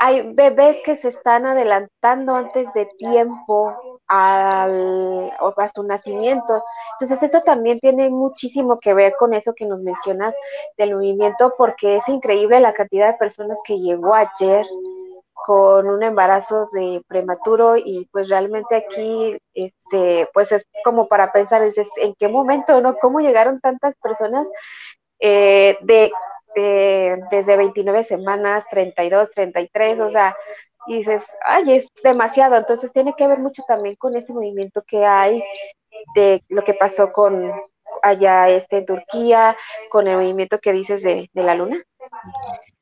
hay 0.00 0.32
bebés 0.32 0.78
que 0.84 0.96
se 0.96 1.08
están 1.08 1.46
adelantando 1.46 2.34
antes 2.34 2.72
de 2.72 2.86
tiempo 2.98 4.00
al, 4.08 5.32
a 5.38 5.68
su 5.74 5.82
nacimiento. 5.82 6.62
Entonces, 6.94 7.22
esto 7.22 7.42
también 7.42 7.78
tiene 7.80 8.10
muchísimo 8.10 8.78
que 8.80 8.94
ver 8.94 9.14
con 9.18 9.34
eso 9.34 9.54
que 9.54 9.66
nos 9.66 9.80
mencionas 9.80 10.34
del 10.76 10.94
movimiento, 10.94 11.54
porque 11.56 11.96
es 11.96 12.08
increíble 12.08 12.60
la 12.60 12.72
cantidad 12.72 13.12
de 13.12 13.18
personas 13.18 13.58
que 13.64 13.78
llegó 13.78 14.14
ayer 14.14 14.66
con 15.46 15.88
un 15.88 16.02
embarazo 16.02 16.68
de 16.72 17.00
prematuro 17.06 17.76
y 17.76 18.08
pues 18.12 18.28
realmente 18.28 18.74
aquí 18.74 19.38
este 19.54 20.28
pues 20.34 20.50
es 20.52 20.66
como 20.84 21.06
para 21.06 21.32
pensar 21.32 21.62
dices 21.62 21.88
en 21.96 22.14
qué 22.18 22.28
momento 22.28 22.80
no 22.80 22.96
cómo 22.96 23.20
llegaron 23.20 23.60
tantas 23.60 23.96
personas 23.98 24.48
eh, 25.20 25.78
de 25.82 26.10
desde 26.54 27.56
29 27.56 28.04
semanas, 28.04 28.64
32, 28.70 29.30
33, 29.30 30.00
o 30.00 30.10
sea, 30.10 30.36
dices, 30.86 31.22
ay, 31.44 31.76
es 31.76 31.88
demasiado. 32.02 32.56
Entonces 32.56 32.92
tiene 32.92 33.14
que 33.16 33.26
ver 33.26 33.38
mucho 33.38 33.62
también 33.66 33.96
con 33.96 34.14
ese 34.14 34.32
movimiento 34.32 34.82
que 34.86 35.04
hay 35.04 35.42
de 36.14 36.42
lo 36.48 36.62
que 36.62 36.74
pasó 36.74 37.12
con 37.12 37.52
allá 38.02 38.48
este, 38.48 38.78
en 38.78 38.86
Turquía, 38.86 39.56
con 39.90 40.06
el 40.06 40.16
movimiento 40.16 40.58
que 40.58 40.72
dices 40.72 41.02
de, 41.02 41.28
la 41.34 41.54
luna. 41.54 41.82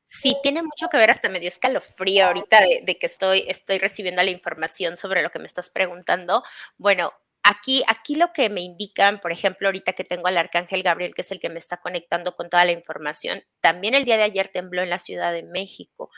Sí, 0.05 0.37
tiene 0.41 0.63
mucho 0.63 0.87
que 0.89 0.97
ver, 0.97 1.11
hasta 1.11 1.29
medio 1.29 1.49
escalofrío 1.49 2.27
ahorita 2.27 2.61
de, 2.61 2.81
de, 2.83 2.97
que 2.97 3.07
estoy, 3.07 3.43
estoy 3.47 3.77
recibiendo 3.77 4.23
la 4.23 4.31
información 4.31 4.95
sobre 4.95 5.21
lo 5.21 5.29
que 5.29 5.39
me 5.39 5.45
estás 5.45 5.69
preguntando. 5.69 6.43
Bueno, 6.77 7.11
Aquí, 7.49 7.81
aquí 7.87 8.15
lo 8.15 8.33
que 8.33 8.49
me 8.49 8.59
indican, 8.59 9.21
por 9.21 9.31
ejemplo, 9.31 9.69
ahorita 9.69 9.93
que 9.93 10.03
tengo 10.03 10.27
al 10.27 10.37
arcángel 10.37 10.83
Gabriel, 10.83 11.13
que 11.13 11.21
es 11.21 11.31
el 11.31 11.39
que 11.39 11.49
me 11.49 11.59
está 11.59 11.77
conectando 11.77 12.35
con 12.35 12.49
toda 12.49 12.65
la 12.65 12.73
información, 12.73 13.41
también 13.61 13.95
el 13.95 14.03
día 14.03 14.17
de 14.17 14.23
ayer 14.23 14.49
tembló 14.49 14.81
en 14.81 14.89
la 14.89 14.99
Ciudad 14.99 15.31
de 15.31 15.43
México, 15.43 16.09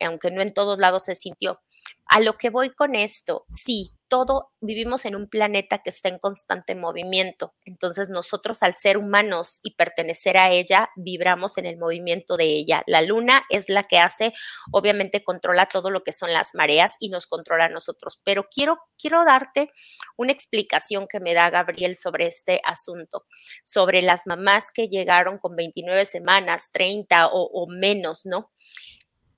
aunque 0.00 0.30
no 0.30 0.40
en 0.40 0.54
todos 0.54 0.78
lados 0.78 1.04
se 1.04 1.14
sintió. 1.14 1.60
A 2.08 2.20
lo 2.20 2.36
que 2.36 2.50
voy 2.50 2.70
con 2.70 2.94
esto, 2.94 3.44
sí, 3.48 3.92
todo 4.08 4.52
vivimos 4.60 5.04
en 5.04 5.14
un 5.14 5.28
planeta 5.28 5.78
que 5.78 5.90
está 5.90 6.08
en 6.08 6.18
constante 6.18 6.74
movimiento. 6.74 7.54
Entonces 7.64 8.08
nosotros 8.08 8.62
al 8.62 8.74
ser 8.74 8.96
humanos 8.96 9.60
y 9.62 9.74
pertenecer 9.74 10.38
a 10.38 10.50
ella, 10.50 10.90
vibramos 10.96 11.58
en 11.58 11.66
el 11.66 11.76
movimiento 11.76 12.36
de 12.36 12.44
ella. 12.44 12.82
La 12.86 13.02
luna 13.02 13.42
es 13.50 13.68
la 13.68 13.84
que 13.84 13.98
hace, 13.98 14.32
obviamente 14.72 15.22
controla 15.22 15.66
todo 15.66 15.90
lo 15.90 16.02
que 16.02 16.12
son 16.12 16.32
las 16.32 16.54
mareas 16.54 16.96
y 16.98 17.10
nos 17.10 17.26
controla 17.26 17.66
a 17.66 17.68
nosotros. 17.68 18.20
Pero 18.24 18.48
quiero, 18.50 18.78
quiero 18.98 19.24
darte 19.24 19.70
una 20.16 20.32
explicación 20.32 21.06
que 21.06 21.20
me 21.20 21.34
da 21.34 21.50
Gabriel 21.50 21.94
sobre 21.94 22.26
este 22.26 22.60
asunto, 22.64 23.26
sobre 23.62 24.02
las 24.02 24.26
mamás 24.26 24.72
que 24.72 24.88
llegaron 24.88 25.38
con 25.38 25.54
29 25.54 26.06
semanas, 26.06 26.70
30 26.72 27.28
o, 27.28 27.42
o 27.42 27.66
menos, 27.68 28.24
¿no? 28.24 28.50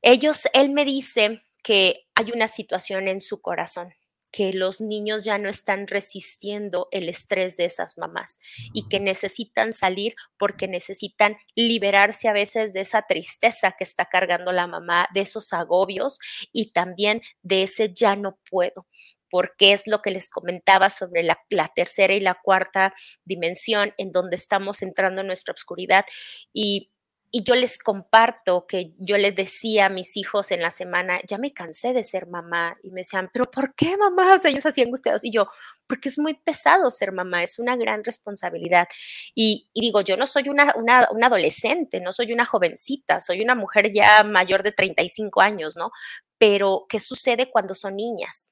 Ellos, 0.02 0.44
él 0.54 0.70
me 0.70 0.84
dice 0.86 1.42
que 1.62 2.06
hay 2.14 2.30
una 2.32 2.48
situación 2.48 3.08
en 3.08 3.20
su 3.20 3.40
corazón 3.40 3.94
que 4.32 4.52
los 4.52 4.80
niños 4.80 5.24
ya 5.24 5.38
no 5.38 5.48
están 5.48 5.86
resistiendo 5.86 6.88
el 6.92 7.08
estrés 7.08 7.56
de 7.56 7.64
esas 7.64 7.98
mamás 7.98 8.38
y 8.72 8.88
que 8.88 9.00
necesitan 9.00 9.72
salir 9.72 10.14
porque 10.38 10.68
necesitan 10.68 11.36
liberarse 11.54 12.28
a 12.28 12.32
veces 12.32 12.72
de 12.72 12.80
esa 12.80 13.02
tristeza 13.02 13.72
que 13.72 13.84
está 13.84 14.06
cargando 14.06 14.52
la 14.52 14.66
mamá, 14.66 15.08
de 15.14 15.22
esos 15.22 15.52
agobios 15.52 16.18
y 16.52 16.72
también 16.72 17.22
de 17.42 17.64
ese 17.64 17.92
ya 17.92 18.16
no 18.16 18.38
puedo 18.48 18.86
porque 19.32 19.72
es 19.72 19.86
lo 19.86 20.02
que 20.02 20.10
les 20.10 20.28
comentaba 20.28 20.90
sobre 20.90 21.22
la, 21.22 21.38
la, 21.50 21.68
tercera 21.68 22.12
y 22.14 22.20
la 22.20 22.34
cuarta 22.42 22.92
dimensión 23.24 23.94
en 23.96 24.10
donde 24.10 24.34
estamos 24.34 24.82
entrando 24.82 25.20
en 25.20 25.28
nuestra 25.28 25.54
oscuridad 25.54 26.04
y 26.52 26.89
y 27.32 27.44
yo 27.44 27.54
les 27.54 27.78
comparto 27.78 28.66
que 28.66 28.92
yo 28.98 29.16
les 29.16 29.34
decía 29.36 29.86
a 29.86 29.88
mis 29.88 30.16
hijos 30.16 30.50
en 30.50 30.62
la 30.62 30.72
semana, 30.72 31.20
ya 31.28 31.38
me 31.38 31.52
cansé 31.52 31.92
de 31.92 32.02
ser 32.02 32.26
mamá. 32.26 32.76
Y 32.82 32.90
me 32.90 33.02
decían, 33.02 33.30
pero 33.32 33.48
¿por 33.50 33.74
qué 33.74 33.96
mamá? 33.96 34.34
O 34.34 34.38
sea, 34.38 34.50
ellos 34.50 34.66
así 34.66 34.82
angustiados. 34.82 35.24
Y 35.24 35.30
yo, 35.30 35.48
porque 35.86 36.08
es 36.08 36.18
muy 36.18 36.34
pesado 36.34 36.90
ser 36.90 37.12
mamá, 37.12 37.44
es 37.44 37.58
una 37.60 37.76
gran 37.76 38.02
responsabilidad. 38.02 38.88
Y, 39.34 39.70
digo, 39.74 40.00
yo 40.00 40.16
no 40.16 40.26
soy 40.26 40.48
una, 40.48 40.74
una, 40.76 41.08
una, 41.12 41.26
adolescente, 41.28 42.00
no 42.00 42.12
soy 42.12 42.32
una 42.32 42.46
jovencita, 42.46 43.20
soy 43.20 43.42
una 43.42 43.54
mujer 43.54 43.92
ya 43.92 44.24
mayor 44.24 44.62
de 44.64 44.72
35 44.72 45.40
años, 45.40 45.76
¿no? 45.76 45.92
Pero, 46.38 46.86
¿qué 46.88 46.98
sucede 46.98 47.50
cuando 47.50 47.74
son 47.74 47.96
niñas? 47.96 48.50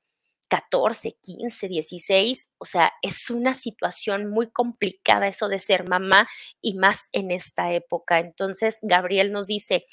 14, 0.49 1.19
15, 1.21 1.69
16, 1.69 2.55
o 2.59 2.65
sea, 2.65 2.93
es 3.03 3.31
una 3.31 3.55
situación 3.55 4.31
muy 4.31 4.51
complicada 4.51 5.29
eso 5.29 5.49
de 5.49 5.59
ser 5.59 5.89
mamá 5.89 6.29
y 6.61 6.75
más 6.75 7.11
en 7.13 7.31
esta 7.31 7.73
época. 7.73 8.19
Entonces, 8.19 8.79
Gabriel 8.83 9.31
nos 9.31 9.47
dice, 9.47 9.87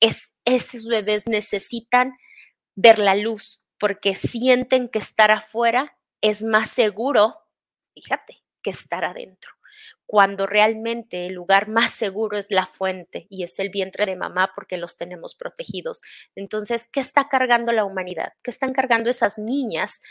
es, 0.00 0.32
esos 0.44 0.86
bebés 0.86 1.26
necesitan 1.28 2.12
ver 2.74 2.98
la 2.98 3.14
luz 3.14 3.62
porque 3.78 4.14
sienten 4.14 4.88
que 4.88 4.98
estar 4.98 5.30
afuera 5.30 5.98
es 6.20 6.42
más 6.42 6.70
seguro, 6.70 7.36
fíjate, 7.94 8.44
que 8.62 8.70
estar 8.70 9.04
adentro 9.04 9.52
cuando 10.12 10.44
realmente 10.44 11.26
el 11.26 11.32
lugar 11.32 11.68
más 11.68 11.90
seguro 11.90 12.36
es 12.36 12.48
la 12.50 12.66
fuente 12.66 13.26
y 13.30 13.44
es 13.44 13.58
el 13.58 13.70
vientre 13.70 14.04
de 14.04 14.14
mamá 14.14 14.52
porque 14.54 14.76
los 14.76 14.98
tenemos 14.98 15.34
protegidos. 15.34 16.02
Entonces, 16.34 16.86
¿qué 16.86 17.00
está 17.00 17.30
cargando 17.30 17.72
la 17.72 17.86
humanidad? 17.86 18.34
¿Qué 18.42 18.50
están 18.50 18.74
cargando 18.74 19.08
esas 19.08 19.38
niñas 19.38 20.02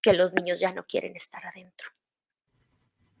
que 0.00 0.14
los 0.14 0.32
niños 0.32 0.60
ya 0.60 0.72
no 0.72 0.86
quieren 0.86 1.14
estar 1.14 1.44
adentro? 1.44 1.90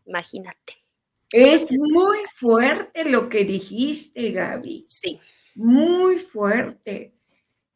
Imagínate. 0.06 0.82
Es 1.30 1.70
muy 1.70 2.16
fuerte 2.36 3.04
lo 3.04 3.28
que 3.28 3.44
dijiste, 3.44 4.30
Gaby. 4.30 4.86
Sí. 4.88 5.20
Muy 5.54 6.16
fuerte. 6.16 7.12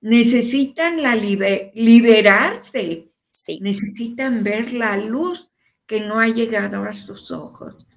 Necesitan 0.00 1.02
la 1.02 1.14
liberarse. 1.14 3.12
Sí. 3.24 3.60
Necesitan 3.60 4.42
ver 4.42 4.72
la 4.72 4.96
luz 4.96 5.50
que 5.86 6.00
no 6.00 6.18
ha 6.18 6.28
llegado 6.28 6.84
a 6.84 6.94
sus 6.94 7.30
ojos. 7.30 7.87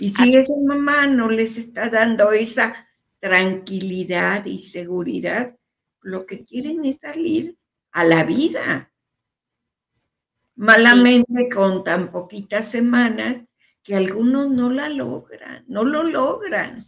Y 0.00 0.10
si 0.10 0.36
esa 0.36 0.52
mamá 0.66 1.06
no 1.06 1.30
les 1.30 1.56
está 1.56 1.88
dando 1.88 2.32
esa 2.32 2.86
tranquilidad 3.18 4.44
y 4.44 4.58
seguridad, 4.58 5.56
lo 6.02 6.26
que 6.26 6.44
quieren 6.44 6.84
es 6.84 6.98
salir 7.00 7.56
a 7.92 8.04
la 8.04 8.24
vida. 8.24 8.92
Malamente 10.58 11.48
con 11.48 11.82
tan 11.82 12.10
poquitas 12.10 12.70
semanas 12.70 13.44
que 13.82 13.94
algunos 13.94 14.50
no 14.50 14.70
la 14.70 14.88
logran, 14.88 15.64
no 15.68 15.84
lo 15.84 16.02
logran. 16.02 16.84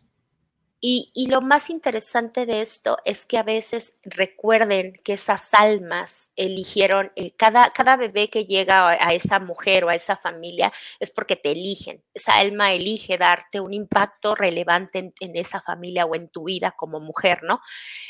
Y, 0.81 1.26
lo 1.29 1.41
más 1.41 1.70
interesante 1.70 2.47
de 2.47 2.61
esto 2.61 2.99
es 3.05 3.26
que 3.26 3.37
a 3.37 3.43
veces 3.43 3.99
recuerden 4.05 4.93
que 5.05 5.14
esas 5.14 5.53
almas 5.53 6.31
eligieron, 6.37 7.11
eh, 7.16 7.33
cada, 7.33 7.70
cada 7.70 7.97
bebé 7.97 8.29
que 8.29 8.45
llega 8.45 8.91
a, 8.91 9.12
esa 9.12 9.41
mujer 9.41 9.85
o 9.85 9.89
a 9.89 9.97
esa 9.97 10.16
familia 10.16 10.72
es 11.01 11.11
porque 11.11 11.35
te 11.35 11.51
eligen. 11.51 12.05
Esa 12.14 12.39
alma 12.39 12.72
elige 12.72 13.18
darte 13.18 13.59
un 13.61 13.74
impacto 13.74 14.37
relevante 14.37 15.01
en, 15.01 15.14
en 15.18 15.37
esa 15.37 15.61
familia 15.61 16.07
o 16.07 16.14
en 16.14 16.29
tu 16.29 16.45
vida 16.45 16.72
como 16.76 17.01
mujer, 17.01 17.41
¿no? 17.43 17.61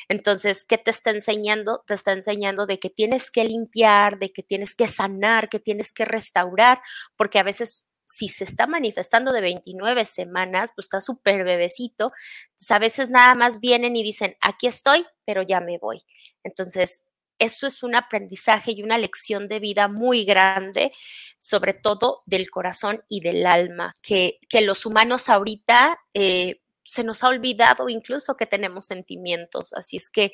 Entonces, 0.09 0.64
¿qué 0.64 0.77
te 0.77 0.91
está 0.91 1.11
enseñando? 1.11 1.83
Te 1.87 1.95
está 1.95 2.12
enseñando 2.12 2.66
de 2.66 2.79
que 2.79 2.91
tienes 2.91 3.31
que 3.31 3.45
limpiar, 3.45 4.19
de 4.19 4.31
que 4.31 4.43
tienes 4.43 4.75
que 4.75 4.89
sanar, 4.89 5.49
que 5.49 5.59
tienes 5.59 5.91
que 5.93 6.05
restaurar, 6.05 6.83
porque 7.16 7.39
a 7.39 7.43
veces 7.43 7.88
si 8.09 8.31
se 8.31 8.45
está 8.45 8.67
manifestando 8.67 9.33
de 9.33 9.43
29 9.43 10.07
semanas, 10.07 10.71
pues 10.75 10.87
está 10.87 11.01
súper 11.01 11.45
bebecito. 11.45 12.13
Entonces, 12.47 12.71
a 12.71 12.79
veces 12.79 13.11
nada 13.11 13.35
más 13.35 13.61
vienen 13.61 13.97
y 13.97 14.03
dicen, 14.03 14.35
aquí 14.41 14.67
estoy, 14.67 15.05
pero 15.27 15.43
ya 15.43 15.61
me 15.61 15.77
voy. 15.77 16.03
Entonces, 16.43 17.05
eso 17.39 17.67
es 17.67 17.83
un 17.83 17.95
aprendizaje 17.95 18.73
y 18.73 18.83
una 18.83 18.97
lección 18.97 19.47
de 19.47 19.61
vida 19.61 19.89
muy 19.89 20.25
grande, 20.25 20.91
sobre 21.37 21.75
todo 21.75 22.23
del 22.25 22.49
corazón 22.51 23.05
y 23.11 23.21
del 23.21 23.47
alma, 23.47 23.93
que, 24.03 24.39
que 24.49 24.63
los 24.63 24.87
humanos 24.87 25.29
ahorita 25.29 26.01
eh, 26.15 26.63
se 26.85 27.05
nos 27.05 27.23
ha 27.23 27.29
olvidado 27.29 27.91
incluso 27.91 28.39
que 28.39 28.47
tenemos 28.47 28.87
sentimientos. 28.87 29.75
Así 29.75 29.99
es 29.99 30.11
que 30.11 30.33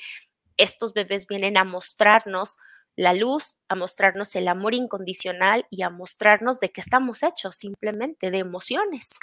estos 0.57 0.95
bebés 0.95 1.27
vienen 1.27 1.57
a 1.57 1.65
mostrarnos 1.65 2.57
la 2.97 3.13
luz, 3.15 3.57
a 3.69 3.75
mostrarnos 3.75 4.35
el 4.37 4.49
amor 4.49 4.75
incondicional 4.75 5.67
y 5.71 5.83
a 5.83 5.91
mostrarnos 5.91 6.61
de 6.61 6.71
qué 6.71 6.81
estamos 6.81 7.23
hechos, 7.23 7.57
simplemente 7.57 8.31
de 8.31 8.39
emociones. 8.39 9.19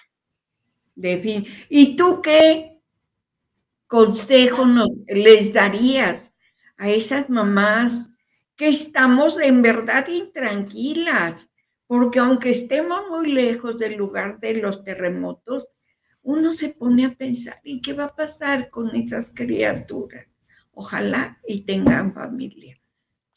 De 0.96 1.18
fin. 1.20 1.46
¿Y 1.70 1.96
tú 1.96 2.22
qué 2.22 2.80
consejo 3.88 4.66
nos, 4.66 4.90
les 5.08 5.54
darías 5.54 6.34
a 6.78 6.90
esas 6.90 7.30
mamás 7.30 8.10
que 8.56 8.68
estamos 8.68 9.40
en 9.40 9.62
verdad 9.62 10.08
intranquilas? 10.08 11.50
Porque 11.88 12.20
aunque 12.20 12.52
estemos 12.52 13.02
muy 13.10 13.32
lejos 13.32 13.78
del 13.78 13.96
lugar 13.96 14.40
de 14.40 14.56
los 14.56 14.84
terremotos, 14.84 15.68
uno 16.24 16.54
se 16.54 16.70
pone 16.70 17.06
a 17.06 17.16
pensar, 17.16 17.60
¿y 17.64 17.82
qué 17.82 17.94
va 17.94 18.06
a 18.06 18.16
pasar 18.16 18.70
con 18.70 18.96
esas 18.96 19.32
criaturas? 19.34 20.28
Ojalá 20.74 21.40
y 21.48 21.62
tengan 21.62 22.14
familia. 22.14 22.81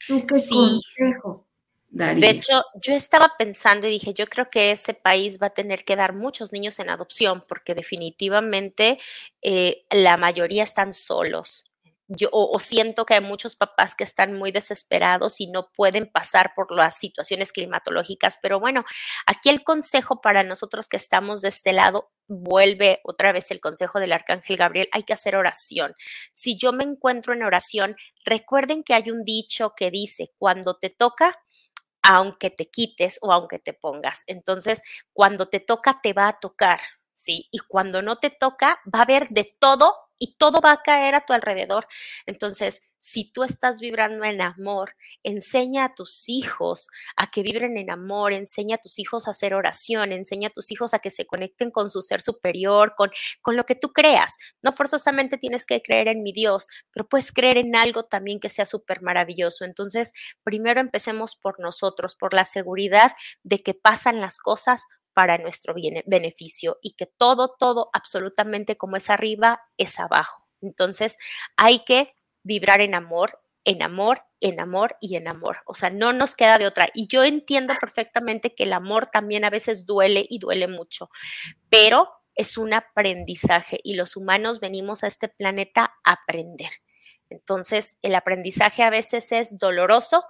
¿Tú 0.07 0.26
qué 0.26 0.38
sí. 0.38 0.55
consejo 0.55 1.46
De 1.90 2.30
hecho, 2.30 2.62
yo 2.82 2.94
estaba 2.94 3.32
pensando 3.38 3.86
y 3.86 3.90
dije, 3.90 4.14
yo 4.14 4.26
creo 4.26 4.50
que 4.50 4.72
ese 4.72 4.94
país 4.94 5.38
va 5.40 5.48
a 5.48 5.55
tener 5.55 5.84
que 5.84 5.96
dar 5.96 6.14
muchos 6.14 6.52
niños 6.52 6.78
en 6.78 6.90
adopción 6.90 7.44
porque 7.46 7.74
definitivamente 7.74 8.98
eh, 9.42 9.84
la 9.90 10.16
mayoría 10.16 10.62
están 10.62 10.92
solos 10.92 11.64
yo 12.09 12.28
o, 12.32 12.59
siento 12.59 13.07
que 13.07 13.14
hay 13.14 13.20
muchos 13.20 13.57
papás 13.57 13.94
que 13.94 14.05
están 14.05 14.34
muy 14.34 14.52
desesperados 14.52 15.40
y 15.40 15.46
no 15.46 15.70
pueden 15.72 16.11
pasar 16.11 16.52
por 16.55 16.70
las 16.70 16.96
situaciones 16.96 17.52
climatológicas, 17.52 18.38
pero 18.42 18.61
bueno, 18.61 18.84
aquí 19.26 19.48
el 19.48 19.64
consejo 19.64 20.20
para 20.20 20.42
nosotros 20.42 20.86
que 20.88 20.96
estamos 20.96 21.40
de 21.40 21.48
este 21.48 21.72
lado 21.72 22.11
vuelve 22.26 23.00
otra 23.05 23.32
vez 23.32 23.50
el 23.50 23.61
consejo 23.61 24.00
del 24.00 24.12
arcángel 24.12 24.57
Gabriel, 24.57 24.88
hay 24.92 25.02
que 25.05 25.12
hacer 25.14 25.36
oración. 25.36 25.94
Si 26.32 26.57
yo 26.57 26.72
me 26.72 26.84
encuentro 26.84 27.32
en 27.32 27.42
oración, 27.42 27.96
recuerden 28.24 28.82
que 28.82 28.94
hay 28.94 29.11
un 29.11 29.24
dicho 29.24 29.74
que 29.76 29.90
dice, 29.90 30.32
cuando 30.38 30.76
te 30.76 30.90
toca, 30.90 31.38
aunque 32.02 32.50
te 32.50 32.68
quites 32.70 33.18
o 33.22 33.32
aunque 33.32 33.59
te 33.59 33.72
pongas. 33.72 34.24
Entonces, 34.26 34.82
cuando 35.12 35.48
te 35.48 35.61
toca, 35.61 36.00
te 36.02 36.12
va 36.12 36.28
a 36.28 36.38
tocar. 36.38 36.80
¿sí? 37.14 37.48
Y 37.50 37.59
cuando 37.61 38.02
no 38.02 38.18
te 38.18 38.30
toca, 38.30 38.80
va 38.92 39.00
a 39.00 39.02
haber 39.02 39.28
de 39.30 39.44
todo 39.59 39.94
y 40.19 40.37
todo 40.37 40.61
va 40.61 40.73
a 40.73 40.83
caer 40.83 41.15
a 41.15 41.25
tu 41.25 41.33
alrededor. 41.33 41.87
Entonces, 42.27 42.89
si 42.99 43.31
tú 43.31 43.43
estás 43.43 43.81
vibrando 43.81 44.25
en 44.25 44.41
amor, 44.41 44.97
enseña 45.23 45.85
a 45.85 45.95
tus 45.95 46.27
hijos 46.27 46.89
a 47.17 47.31
que 47.31 47.43
vibren 47.43 47.77
en 47.77 47.91
amor, 47.91 48.33
enseña 48.33 48.77
a 48.77 48.79
tus 48.79 48.99
hijos 48.99 49.29
a 49.29 49.33
hacer 49.33 49.53
oración, 49.53 50.11
enseña 50.12 50.49
a 50.49 50.53
tus 50.53 50.73
hijos 50.73 50.95
a 50.95 51.01
que 51.01 51.11
se 51.11 51.27
conecten 51.27 51.71
con 51.71 51.91
su 51.91 52.01
ser 52.01 52.23
superior, 52.23 52.95
con, 52.97 53.11
con 53.43 53.57
lo 53.57 53.65
que 53.67 53.75
tú 53.75 53.93
creas. 53.93 54.39
No 54.62 54.73
forzosamente 54.73 55.37
tienes 55.37 55.67
que 55.67 55.83
creer 55.83 56.09
en 56.09 56.23
mi 56.23 56.33
Dios, 56.33 56.67
pero 56.93 57.07
puedes 57.07 57.31
creer 57.31 57.59
en 57.59 57.77
algo 57.77 58.05
también 58.05 58.41
que 58.41 58.49
sea 58.49 58.65
súper 58.65 59.03
maravilloso. 59.03 59.67
Entonces, 59.67 60.12
primero 60.43 60.81
empecemos 60.81 61.37
por 61.37 61.61
nosotros, 61.61 62.15
por 62.15 62.33
la 62.33 62.45
seguridad 62.45 63.12
de 63.43 63.62
que 63.62 63.75
pasan 63.75 64.23
las 64.23 64.39
cosas 64.39 64.87
para 65.15 65.39
nuestro 65.39 65.75
beneficio 66.07 66.79
y 66.83 66.95
que 66.95 67.07
todo, 67.07 67.55
todo, 67.59 67.91
absolutamente 67.93 68.77
como 68.77 68.97
es 68.97 69.11
arriba, 69.11 69.62
es 69.79 69.99
abajo. 69.99 70.47
Entonces 70.61 71.17
hay 71.57 71.81
que 71.81 72.15
vibrar 72.43 72.81
en 72.81 72.95
amor, 72.95 73.41
en 73.65 73.83
amor, 73.83 74.23
en 74.41 74.61
amor 74.61 74.97
y 75.01 75.17
en 75.17 75.29
amor. 75.29 75.59
O 75.67 75.75
sea, 75.75 75.91
no 75.91 76.12
nos 76.12 76.37
queda 76.37 76.59
de 76.59 76.67
otra. 76.67 76.89
Y 76.93 77.07
yo 77.07 77.25
entiendo 77.25 77.75
perfectamente 77.81 78.55
que 78.55 78.65
el 78.65 78.73
amor 78.73 79.07
también 79.07 79.45
a 79.45 79.51
veces 79.51 79.87
duele 79.87 80.27
y 80.29 80.39
duele 80.39 80.69
mucho, 80.69 81.09
pero 81.71 82.11
es 82.37 82.59
un 82.59 82.75
aprendizaje 82.75 83.81
y 83.83 83.95
los 83.95 84.17
humanos 84.17 84.61
venimos 84.61 85.05
a 85.05 85.07
este 85.07 85.29
planeta 85.29 85.95
a 86.05 86.12
aprender. 86.12 86.71
Entonces, 87.31 87.99
el 88.03 88.15
aprendizaje 88.15 88.83
a 88.83 88.91
veces 88.91 89.33
es 89.33 89.59
doloroso, 89.59 90.25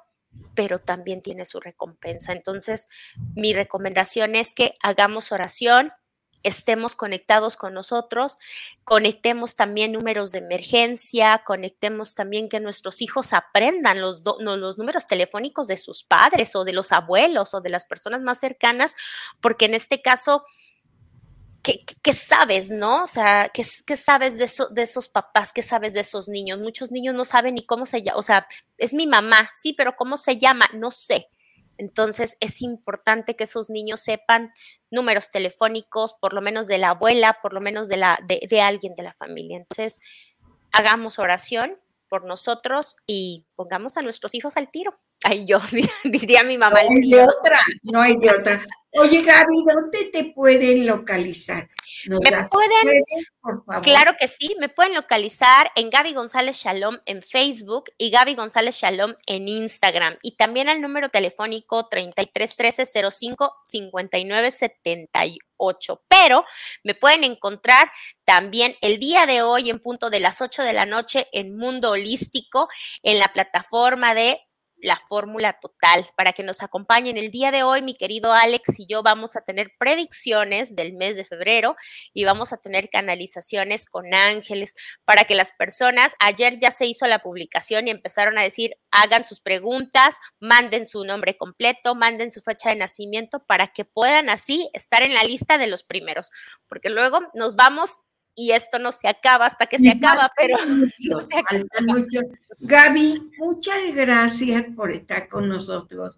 pero 0.54 0.78
también 0.78 1.22
tiene 1.22 1.44
su 1.44 1.60
recompensa. 1.60 2.32
Entonces, 2.32 2.88
mi 3.34 3.52
recomendación 3.52 4.34
es 4.34 4.54
que 4.54 4.74
hagamos 4.82 5.32
oración, 5.32 5.92
estemos 6.42 6.94
conectados 6.94 7.56
con 7.56 7.74
nosotros, 7.74 8.36
conectemos 8.84 9.56
también 9.56 9.92
números 9.92 10.30
de 10.30 10.38
emergencia, 10.38 11.42
conectemos 11.44 12.14
también 12.14 12.48
que 12.48 12.60
nuestros 12.60 13.00
hijos 13.00 13.32
aprendan 13.32 14.00
los, 14.00 14.22
los 14.40 14.78
números 14.78 15.06
telefónicos 15.06 15.66
de 15.66 15.78
sus 15.78 16.04
padres 16.04 16.54
o 16.54 16.64
de 16.64 16.74
los 16.74 16.92
abuelos 16.92 17.54
o 17.54 17.60
de 17.60 17.70
las 17.70 17.86
personas 17.86 18.20
más 18.20 18.38
cercanas, 18.38 18.94
porque 19.40 19.64
en 19.64 19.74
este 19.74 20.02
caso 20.02 20.44
¿qué, 21.64 22.12
sabes, 22.12 22.70
no? 22.70 23.04
O 23.04 23.06
sea, 23.06 23.50
¿qué, 23.52 23.64
sabes 23.64 24.38
de, 24.38 24.50
de 24.70 24.82
esos 24.82 25.08
papás? 25.08 25.52
¿Qué 25.52 25.62
sabes 25.62 25.94
de 25.94 26.00
esos 26.00 26.28
niños? 26.28 26.60
Muchos 26.60 26.92
niños 26.92 27.14
no 27.14 27.24
saben 27.24 27.54
ni 27.54 27.64
cómo 27.64 27.86
se 27.86 28.02
llama, 28.02 28.18
o 28.18 28.22
sea, 28.22 28.46
es 28.76 28.92
mi 28.92 29.06
mamá, 29.06 29.50
sí, 29.54 29.72
pero 29.72 29.96
¿cómo 29.96 30.16
se 30.16 30.36
llama? 30.36 30.68
No 30.74 30.90
sé. 30.90 31.28
Entonces 31.76 32.36
es 32.40 32.62
importante 32.62 33.34
que 33.34 33.44
esos 33.44 33.70
niños 33.70 34.00
sepan 34.00 34.52
números 34.90 35.30
telefónicos, 35.30 36.14
por 36.20 36.32
lo 36.34 36.40
menos 36.40 36.68
de 36.68 36.78
la 36.78 36.90
abuela, 36.90 37.38
por 37.42 37.52
lo 37.52 37.60
menos 37.60 37.88
de, 37.88 37.96
la, 37.96 38.18
de, 38.24 38.40
de 38.48 38.60
alguien 38.60 38.94
de 38.94 39.02
la 39.02 39.12
familia. 39.14 39.56
Entonces, 39.56 39.98
hagamos 40.70 41.18
oración 41.18 41.80
por 42.08 42.24
nosotros 42.24 42.96
y 43.06 43.46
pongamos 43.56 43.96
a 43.96 44.02
nuestros 44.02 44.34
hijos 44.34 44.56
al 44.56 44.70
tiro. 44.70 45.00
Ay, 45.24 45.46
yo 45.46 45.58
diría 46.04 46.44
mi 46.44 46.58
mamá. 46.58 46.82
No 46.82 46.90
hay 46.90 47.10
de 47.10 47.22
otra, 47.22 47.60
no 47.82 48.00
hay 48.00 48.16
de 48.18 48.30
otra. 48.30 48.62
Oye, 48.96 49.22
Gaby, 49.22 49.64
¿dónde 49.66 50.04
te 50.12 50.24
pueden 50.32 50.86
localizar? 50.86 51.68
Me 52.06 52.18
pueden, 52.48 53.02
por 53.40 53.64
favor? 53.64 53.82
claro 53.82 54.12
que 54.16 54.28
sí, 54.28 54.54
me 54.60 54.68
pueden 54.68 54.94
localizar 54.94 55.68
en 55.74 55.90
Gaby 55.90 56.12
González 56.12 56.56
Shalom 56.56 56.98
en 57.06 57.20
Facebook 57.20 57.86
y 57.98 58.10
Gaby 58.10 58.36
González 58.36 58.76
Shalom 58.76 59.14
en 59.26 59.48
Instagram 59.48 60.16
y 60.22 60.36
también 60.36 60.68
al 60.68 60.80
número 60.80 61.08
telefónico 61.08 61.88
3313 61.88 63.10
05 63.10 63.56
59 63.64 64.50
78. 64.52 66.04
Pero 66.06 66.44
me 66.84 66.94
pueden 66.94 67.24
encontrar 67.24 67.90
también 68.24 68.76
el 68.80 69.00
día 69.00 69.26
de 69.26 69.42
hoy 69.42 69.70
en 69.70 69.80
punto 69.80 70.08
de 70.08 70.20
las 70.20 70.40
8 70.40 70.62
de 70.62 70.72
la 70.72 70.86
noche 70.86 71.26
en 71.32 71.56
Mundo 71.56 71.92
Holístico 71.92 72.68
en 73.02 73.18
la 73.18 73.32
plataforma 73.32 74.14
de 74.14 74.38
la 74.84 74.96
fórmula 75.08 75.58
total 75.60 76.06
para 76.14 76.34
que 76.34 76.42
nos 76.42 76.62
acompañen. 76.62 77.16
El 77.16 77.30
día 77.30 77.50
de 77.50 77.62
hoy, 77.62 77.80
mi 77.80 77.96
querido 77.96 78.34
Alex 78.34 78.78
y 78.78 78.86
yo 78.86 79.02
vamos 79.02 79.34
a 79.34 79.40
tener 79.40 79.72
predicciones 79.78 80.76
del 80.76 80.92
mes 80.92 81.16
de 81.16 81.24
febrero 81.24 81.74
y 82.12 82.24
vamos 82.24 82.52
a 82.52 82.58
tener 82.58 82.90
canalizaciones 82.90 83.86
con 83.86 84.12
ángeles 84.12 84.74
para 85.06 85.24
que 85.24 85.34
las 85.34 85.52
personas, 85.52 86.14
ayer 86.18 86.58
ya 86.58 86.70
se 86.70 86.84
hizo 86.84 87.06
la 87.06 87.20
publicación 87.20 87.88
y 87.88 87.92
empezaron 87.92 88.36
a 88.36 88.42
decir, 88.42 88.76
hagan 88.90 89.24
sus 89.24 89.40
preguntas, 89.40 90.18
manden 90.38 90.84
su 90.84 91.02
nombre 91.04 91.36
completo, 91.38 91.94
manden 91.94 92.30
su 92.30 92.42
fecha 92.42 92.68
de 92.68 92.76
nacimiento 92.76 93.42
para 93.46 93.68
que 93.68 93.86
puedan 93.86 94.28
así 94.28 94.68
estar 94.74 95.02
en 95.02 95.14
la 95.14 95.24
lista 95.24 95.56
de 95.56 95.66
los 95.66 95.82
primeros, 95.82 96.30
porque 96.68 96.90
luego 96.90 97.20
nos 97.32 97.56
vamos 97.56 98.04
y 98.34 98.52
esto 98.52 98.78
no 98.78 98.92
se 98.92 99.08
acaba 99.08 99.46
hasta 99.46 99.66
que 99.66 99.78
se 99.78 99.90
acaba, 99.90 100.30
pero 100.36 100.56
no 101.00 101.20
se 101.20 101.82
Mucho. 101.86 102.20
Gaby, 102.60 103.30
muchas 103.38 103.94
gracias 103.94 104.64
por 104.74 104.90
estar 104.90 105.28
con 105.28 105.48
nosotros. 105.48 106.16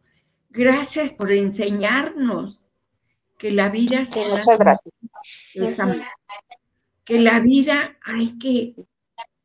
Gracias 0.51 1.13
por 1.13 1.31
enseñarnos 1.33 2.63
que 3.37 3.51
la 3.51 3.69
vida 3.69 4.07
sí, 4.07 4.21
muchas 4.29 4.59
gracias. 4.59 4.95
Es 5.55 5.79
que 7.05 7.21
la 7.21 7.41
vida 7.41 7.97
hay 8.03 8.39
que 8.39 8.75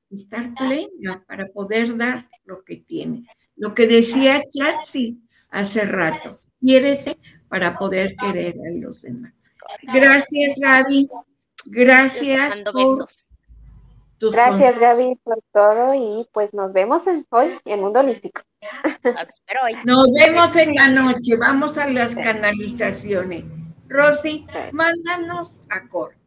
estar 0.09 0.53
plena 0.53 1.23
para 1.27 1.47
poder 1.47 1.97
dar 1.97 2.29
lo 2.45 2.63
que 2.63 2.77
tiene. 2.77 3.25
Lo 3.55 3.73
que 3.73 3.87
decía 3.87 4.41
Chatsi 4.49 5.21
hace 5.49 5.85
rato, 5.85 6.41
quiérete 6.59 7.17
para 7.49 7.77
poder 7.77 8.15
querer 8.15 8.55
a 8.55 8.79
los 8.79 9.01
demás. 9.01 9.33
Gracias, 9.93 10.57
Gaby. 10.59 11.09
Gracias. 11.65 12.63
Gracias, 14.19 14.79
Gaby, 14.79 15.19
por 15.23 15.39
todo 15.51 15.95
y 15.95 16.27
pues 16.31 16.53
nos 16.53 16.73
vemos 16.73 17.07
en, 17.07 17.25
hoy 17.31 17.57
en 17.65 17.79
Mundo 17.79 18.01
Holístico. 18.01 18.41
Nos 19.83 20.11
vemos 20.13 20.55
en 20.55 20.75
la 20.75 20.87
noche. 20.89 21.35
Vamos 21.37 21.77
a 21.77 21.87
las 21.87 22.15
canalizaciones. 22.15 23.45
Rosy, 23.87 24.45
mándanos 24.71 25.61
a 25.69 25.87
corte. 25.89 26.17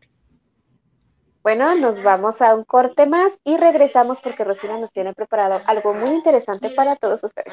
Bueno, 1.45 1.75
nos 1.75 2.03
vamos 2.03 2.43
a 2.43 2.55
un 2.55 2.65
corte 2.65 3.07
más 3.07 3.39
y 3.45 3.59
regresamos 3.59 4.19
porque 4.21 4.45
Rosina 4.45 4.79
nos 4.79 4.93
tiene 4.93 5.13
preparado 5.13 5.61
algo 5.67 5.93
muy 5.95 6.11
interesante 6.15 6.71
para 6.71 6.97
todos 6.97 7.23
ustedes. 7.23 7.53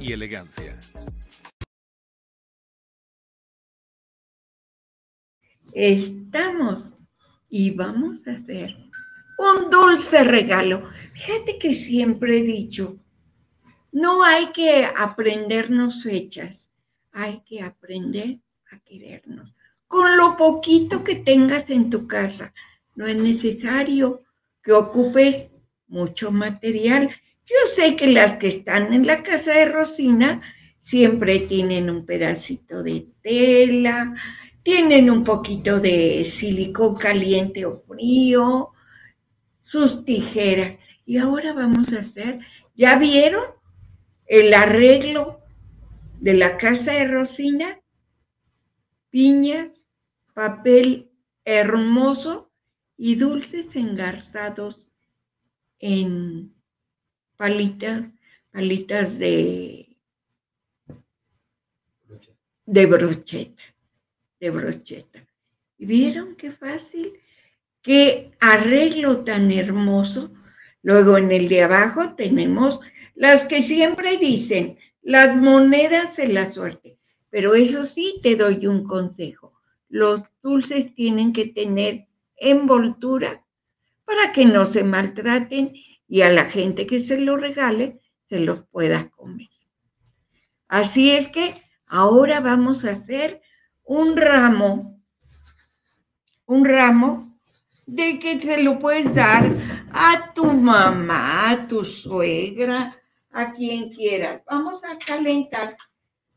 y 0.00 0.12
elegancia. 0.12 0.78
Estamos 5.72 6.94
y 7.48 7.70
vamos 7.70 8.26
a 8.26 8.32
hacer 8.32 8.76
un 9.38 9.70
dulce 9.70 10.22
regalo. 10.24 10.88
Fíjate 11.14 11.58
que 11.58 11.74
siempre 11.74 12.38
he 12.38 12.42
dicho, 12.42 12.98
no 13.90 14.22
hay 14.22 14.52
que 14.52 14.84
aprendernos 14.84 16.02
fechas, 16.02 16.70
hay 17.12 17.42
que 17.44 17.62
aprender 17.62 18.40
a 18.70 18.78
querernos. 18.80 19.54
Con 19.86 20.16
lo 20.16 20.36
poquito 20.36 21.04
que 21.04 21.16
tengas 21.16 21.68
en 21.70 21.90
tu 21.90 22.06
casa, 22.06 22.54
no 22.94 23.06
es 23.06 23.16
necesario 23.16 24.22
que 24.62 24.72
ocupes 24.72 25.50
mucho 25.86 26.30
material. 26.30 27.10
Yo 27.44 27.56
sé 27.66 27.96
que 27.96 28.06
las 28.06 28.36
que 28.36 28.48
están 28.48 28.92
en 28.92 29.06
la 29.06 29.22
casa 29.22 29.52
de 29.52 29.66
Rosina 29.66 30.40
siempre 30.78 31.40
tienen 31.40 31.90
un 31.90 32.06
pedacito 32.06 32.82
de 32.82 33.08
tela, 33.22 34.14
tienen 34.62 35.10
un 35.10 35.24
poquito 35.24 35.80
de 35.80 36.24
silicón 36.24 36.96
caliente 36.96 37.64
o 37.64 37.82
frío, 37.82 38.70
sus 39.60 40.04
tijeras. 40.04 40.74
Y 41.04 41.18
ahora 41.18 41.52
vamos 41.52 41.92
a 41.92 42.00
hacer, 42.00 42.40
¿ya 42.74 42.96
vieron 42.96 43.44
el 44.26 44.54
arreglo 44.54 45.40
de 46.20 46.34
la 46.34 46.56
casa 46.56 46.92
de 46.92 47.08
Rosina? 47.08 47.80
Piñas, 49.10 49.88
papel 50.32 51.10
hermoso 51.44 52.52
y 52.96 53.16
dulces 53.16 53.74
engarzados 53.74 54.90
en 55.80 56.54
palitas, 57.42 58.08
palitas 58.52 59.18
de, 59.18 59.96
de 62.64 62.86
brocheta, 62.86 63.64
de 64.38 64.50
brocheta. 64.50 65.26
¿Y 65.76 65.86
vieron 65.86 66.36
qué 66.36 66.52
fácil? 66.52 67.14
Qué 67.80 68.30
arreglo 68.38 69.24
tan 69.24 69.50
hermoso. 69.50 70.32
Luego 70.82 71.18
en 71.18 71.32
el 71.32 71.48
de 71.48 71.64
abajo 71.64 72.14
tenemos 72.14 72.78
las 73.16 73.44
que 73.44 73.60
siempre 73.60 74.18
dicen, 74.18 74.78
las 75.02 75.34
monedas 75.34 76.18
de 76.18 76.28
la 76.28 76.48
suerte. 76.52 76.96
Pero 77.28 77.56
eso 77.56 77.82
sí 77.82 78.20
te 78.22 78.36
doy 78.36 78.68
un 78.68 78.84
consejo. 78.84 79.52
Los 79.88 80.22
dulces 80.40 80.94
tienen 80.94 81.32
que 81.32 81.46
tener 81.46 82.06
envoltura 82.36 83.44
para 84.04 84.30
que 84.30 84.44
no 84.44 84.64
se 84.64 84.84
maltraten 84.84 85.72
y 86.12 86.20
a 86.20 86.28
la 86.28 86.44
gente 86.44 86.86
que 86.86 87.00
se 87.00 87.18
lo 87.18 87.38
regale 87.38 87.98
se 88.26 88.38
los 88.38 88.66
pueda 88.66 89.08
comer. 89.08 89.48
Así 90.68 91.10
es 91.10 91.26
que 91.26 91.54
ahora 91.86 92.40
vamos 92.40 92.84
a 92.84 92.90
hacer 92.90 93.40
un 93.82 94.14
ramo, 94.18 95.00
un 96.44 96.66
ramo 96.66 97.40
de 97.86 98.18
que 98.18 98.38
se 98.38 98.62
lo 98.62 98.78
puedes 98.78 99.14
dar 99.14 99.42
a 99.90 100.34
tu 100.34 100.44
mamá, 100.44 101.48
a 101.48 101.66
tu 101.66 101.82
suegra, 101.82 102.94
a 103.30 103.54
quien 103.54 103.88
quieras. 103.88 104.42
Vamos 104.44 104.84
a 104.84 104.98
calentar 104.98 105.78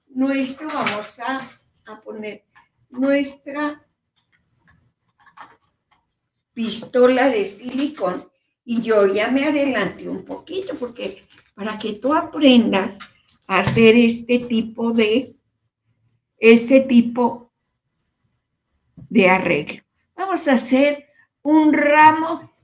nuestro, 0.07 0.69
vamos 0.69 1.19
a, 1.19 1.51
a 1.88 1.99
poner 1.99 2.45
nuestra 2.91 3.86
pistola 6.53 7.28
de 7.28 7.43
silicón 7.43 8.32
y 8.66 8.82
yo 8.82 9.13
ya 9.13 9.30
me 9.30 9.45
adelanté 9.45 10.09
un 10.09 10.26
poquito 10.26 10.76
porque 10.76 11.24
para 11.53 11.78
que 11.78 11.93
tú 11.93 12.13
aprendas 12.13 12.99
a 13.47 13.59
hacer 13.59 13.95
este 13.95 14.39
tipo 14.39 14.91
de 14.91 15.36
este 16.38 16.82
tipo 16.82 17.53
de 19.09 19.30
arreglo. 19.30 19.84
Vamos 20.16 20.47
a 20.47 20.53
hacer 20.53 21.05
un 21.41 21.72
ramo 21.72 22.55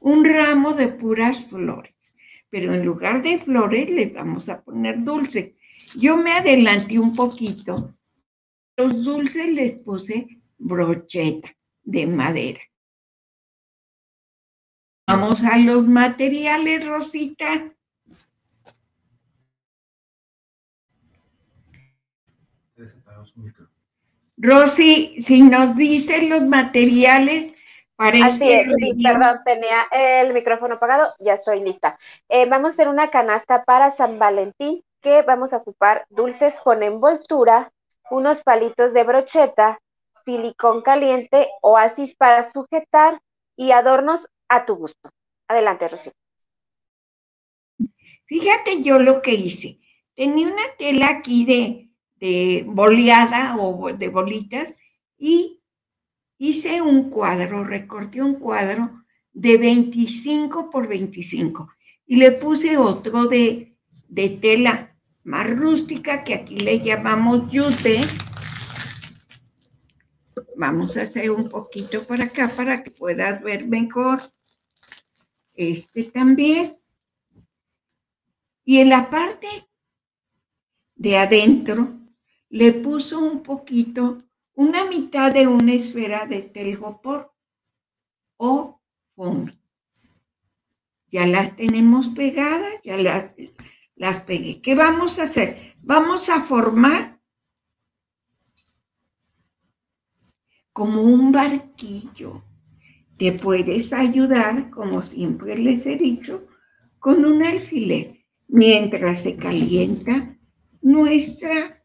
un 0.00 0.24
ramo 0.24 0.74
de 0.74 0.88
puras 0.88 1.44
flores, 1.46 2.14
pero 2.50 2.72
en 2.72 2.84
lugar 2.84 3.22
de 3.22 3.38
flores 3.38 3.90
le 3.90 4.06
vamos 4.06 4.48
a 4.48 4.62
poner 4.62 5.02
dulce. 5.02 5.56
Yo 5.96 6.16
me 6.16 6.32
adelanté 6.32 6.98
un 6.98 7.14
poquito. 7.14 7.94
Los 8.76 9.04
dulces 9.04 9.52
les 9.52 9.74
puse 9.76 10.40
brocheta 10.56 11.54
de 11.82 12.06
madera. 12.06 12.60
Vamos 15.08 15.42
a 15.42 15.56
los 15.56 15.86
materiales, 15.86 16.86
Rosita. 16.86 17.72
Rosy, 24.36 25.22
si 25.22 25.42
nos 25.42 25.74
dicen 25.76 26.28
los 26.28 26.42
materiales 26.42 27.54
para 27.96 28.26
Así 28.26 28.52
es, 28.52 28.68
perdón, 29.02 29.40
tenía 29.46 29.86
el 29.92 30.34
micrófono 30.34 30.74
apagado, 30.74 31.14
ya 31.20 31.34
estoy 31.34 31.60
lista. 31.64 31.98
Eh, 32.28 32.46
vamos 32.46 32.68
a 32.68 32.72
hacer 32.74 32.88
una 32.88 33.10
canasta 33.10 33.64
para 33.64 33.90
San 33.90 34.18
Valentín 34.18 34.84
que 35.00 35.22
vamos 35.22 35.54
a 35.54 35.56
ocupar 35.56 36.04
dulces 36.10 36.54
con 36.62 36.82
envoltura, 36.82 37.72
unos 38.10 38.42
palitos 38.42 38.92
de 38.92 39.04
brocheta, 39.04 39.80
silicón 40.26 40.82
caliente, 40.82 41.48
oasis 41.62 42.14
para 42.14 42.44
sujetar 42.44 43.22
y 43.56 43.72
adornos 43.72 44.28
a 44.48 44.64
tu 44.64 44.76
gusto. 44.76 45.10
Adelante, 45.48 45.88
Rocío. 45.88 46.12
Fíjate 48.26 48.82
yo 48.82 48.98
lo 48.98 49.22
que 49.22 49.34
hice. 49.34 49.80
Tenía 50.14 50.48
una 50.48 50.62
tela 50.78 51.08
aquí 51.08 51.44
de, 51.44 51.90
de 52.16 52.64
boleada 52.66 53.56
o 53.56 53.92
de 53.92 54.08
bolitas 54.08 54.74
y 55.16 55.62
hice 56.36 56.82
un 56.82 57.08
cuadro, 57.10 57.64
recorté 57.64 58.22
un 58.22 58.34
cuadro 58.34 59.04
de 59.32 59.56
25 59.56 60.70
por 60.70 60.88
25 60.88 61.70
y 62.06 62.16
le 62.16 62.32
puse 62.32 62.76
otro 62.76 63.26
de, 63.26 63.76
de 64.08 64.28
tela 64.30 64.96
más 65.22 65.48
rústica 65.50 66.24
que 66.24 66.34
aquí 66.34 66.58
le 66.58 66.80
llamamos 66.80 67.50
yute 67.50 68.00
Vamos 70.56 70.96
a 70.96 71.02
hacer 71.02 71.30
un 71.30 71.48
poquito 71.48 72.04
para 72.04 72.24
acá 72.24 72.48
para 72.48 72.82
que 72.82 72.90
puedas 72.90 73.40
ver 73.44 73.68
mejor. 73.68 74.20
Este 75.58 76.04
también. 76.04 76.78
Y 78.64 78.78
en 78.78 78.90
la 78.90 79.10
parte 79.10 79.48
de 80.94 81.18
adentro 81.18 81.98
le 82.48 82.72
puso 82.72 83.18
un 83.18 83.42
poquito, 83.42 84.18
una 84.54 84.84
mitad 84.84 85.32
de 85.32 85.48
una 85.48 85.72
esfera 85.72 86.26
de 86.26 86.42
telgopor 86.42 87.34
o 88.36 88.80
foamy. 89.16 89.50
Ya 91.08 91.26
las 91.26 91.56
tenemos 91.56 92.06
pegadas, 92.08 92.78
ya 92.84 92.96
las, 92.96 93.32
las 93.96 94.20
pegué. 94.20 94.62
¿Qué 94.62 94.76
vamos 94.76 95.18
a 95.18 95.24
hacer? 95.24 95.74
Vamos 95.80 96.28
a 96.28 96.42
formar 96.42 97.20
como 100.72 101.02
un 101.02 101.32
barquillo. 101.32 102.47
Te 103.18 103.32
puedes 103.32 103.92
ayudar, 103.92 104.70
como 104.70 105.04
siempre 105.04 105.58
les 105.58 105.84
he 105.86 105.96
dicho, 105.96 106.46
con 106.98 107.24
un 107.24 107.44
alfiler 107.44 108.24
mientras 108.48 109.22
se 109.22 109.36
calienta 109.36 110.36
nuestra 110.80 111.84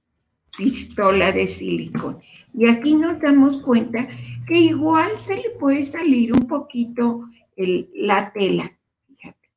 pistola 0.58 1.32
de 1.32 1.48
silicón. 1.48 2.20
Y 2.54 2.70
aquí 2.70 2.94
nos 2.94 3.20
damos 3.20 3.62
cuenta 3.62 4.08
que 4.48 4.60
igual 4.60 5.20
se 5.20 5.38
le 5.38 5.50
puede 5.60 5.84
salir 5.84 6.34
un 6.34 6.48
poquito 6.48 7.28
la 7.56 8.32
tela. 8.32 8.72
Fíjate. 9.08 9.50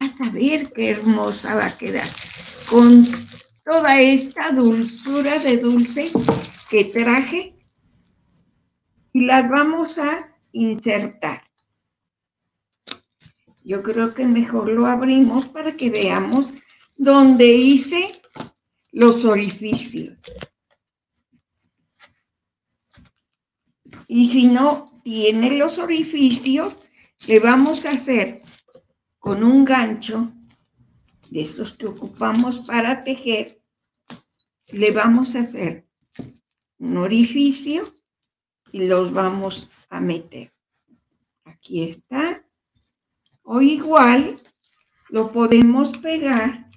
Vas 0.00 0.20
a 0.20 0.30
ver 0.30 0.70
qué 0.70 0.90
hermosa 0.90 1.54
va 1.54 1.66
a 1.66 1.78
quedar 1.78 2.08
con 2.68 3.06
toda 3.64 4.00
esta 4.00 4.50
dulzura 4.50 5.38
de 5.38 5.58
dulces 5.58 6.14
que 6.70 6.84
traje 6.84 7.54
y 9.12 9.24
las 9.24 9.48
vamos 9.48 9.98
a 9.98 10.31
insertar. 10.52 11.42
Yo 13.64 13.82
creo 13.82 14.14
que 14.14 14.26
mejor 14.26 14.68
lo 14.68 14.86
abrimos 14.86 15.46
para 15.46 15.72
que 15.72 15.90
veamos 15.90 16.46
dónde 16.96 17.46
hice 17.46 18.10
los 18.90 19.24
orificios. 19.24 20.18
Y 24.08 24.28
si 24.28 24.46
no 24.46 25.00
tiene 25.04 25.56
los 25.56 25.78
orificios, 25.78 26.74
le 27.26 27.38
vamos 27.38 27.84
a 27.86 27.90
hacer 27.90 28.42
con 29.18 29.44
un 29.44 29.64
gancho 29.64 30.32
de 31.30 31.42
esos 31.42 31.76
que 31.76 31.86
ocupamos 31.86 32.58
para 32.66 33.04
tejer, 33.04 33.62
le 34.68 34.90
vamos 34.90 35.34
a 35.34 35.40
hacer 35.40 35.86
un 36.78 36.96
orificio 36.98 37.94
y 38.72 38.86
los 38.86 39.12
vamos 39.12 39.70
a 39.92 40.00
meter. 40.00 40.52
Aquí 41.44 41.82
está. 41.82 42.44
O 43.42 43.60
igual 43.60 44.40
lo 45.10 45.30
podemos 45.30 45.96
pegar 45.98 46.70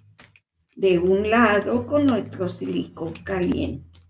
de 0.75 0.99
un 0.99 1.29
lado 1.29 1.87
con 1.87 2.05
nuestro 2.05 2.49
silicón 2.49 3.13
caliente. 3.23 4.01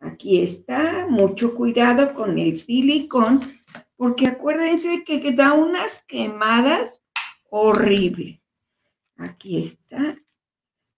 Aquí 0.00 0.40
está, 0.40 1.06
mucho 1.08 1.54
cuidado 1.54 2.12
con 2.12 2.38
el 2.38 2.56
silicón, 2.56 3.40
porque 3.96 4.26
acuérdense 4.26 5.04
que 5.04 5.30
da 5.32 5.52
unas 5.52 6.02
quemadas 6.08 7.02
horribles. 7.50 8.40
Aquí 9.16 9.62
está. 9.64 10.16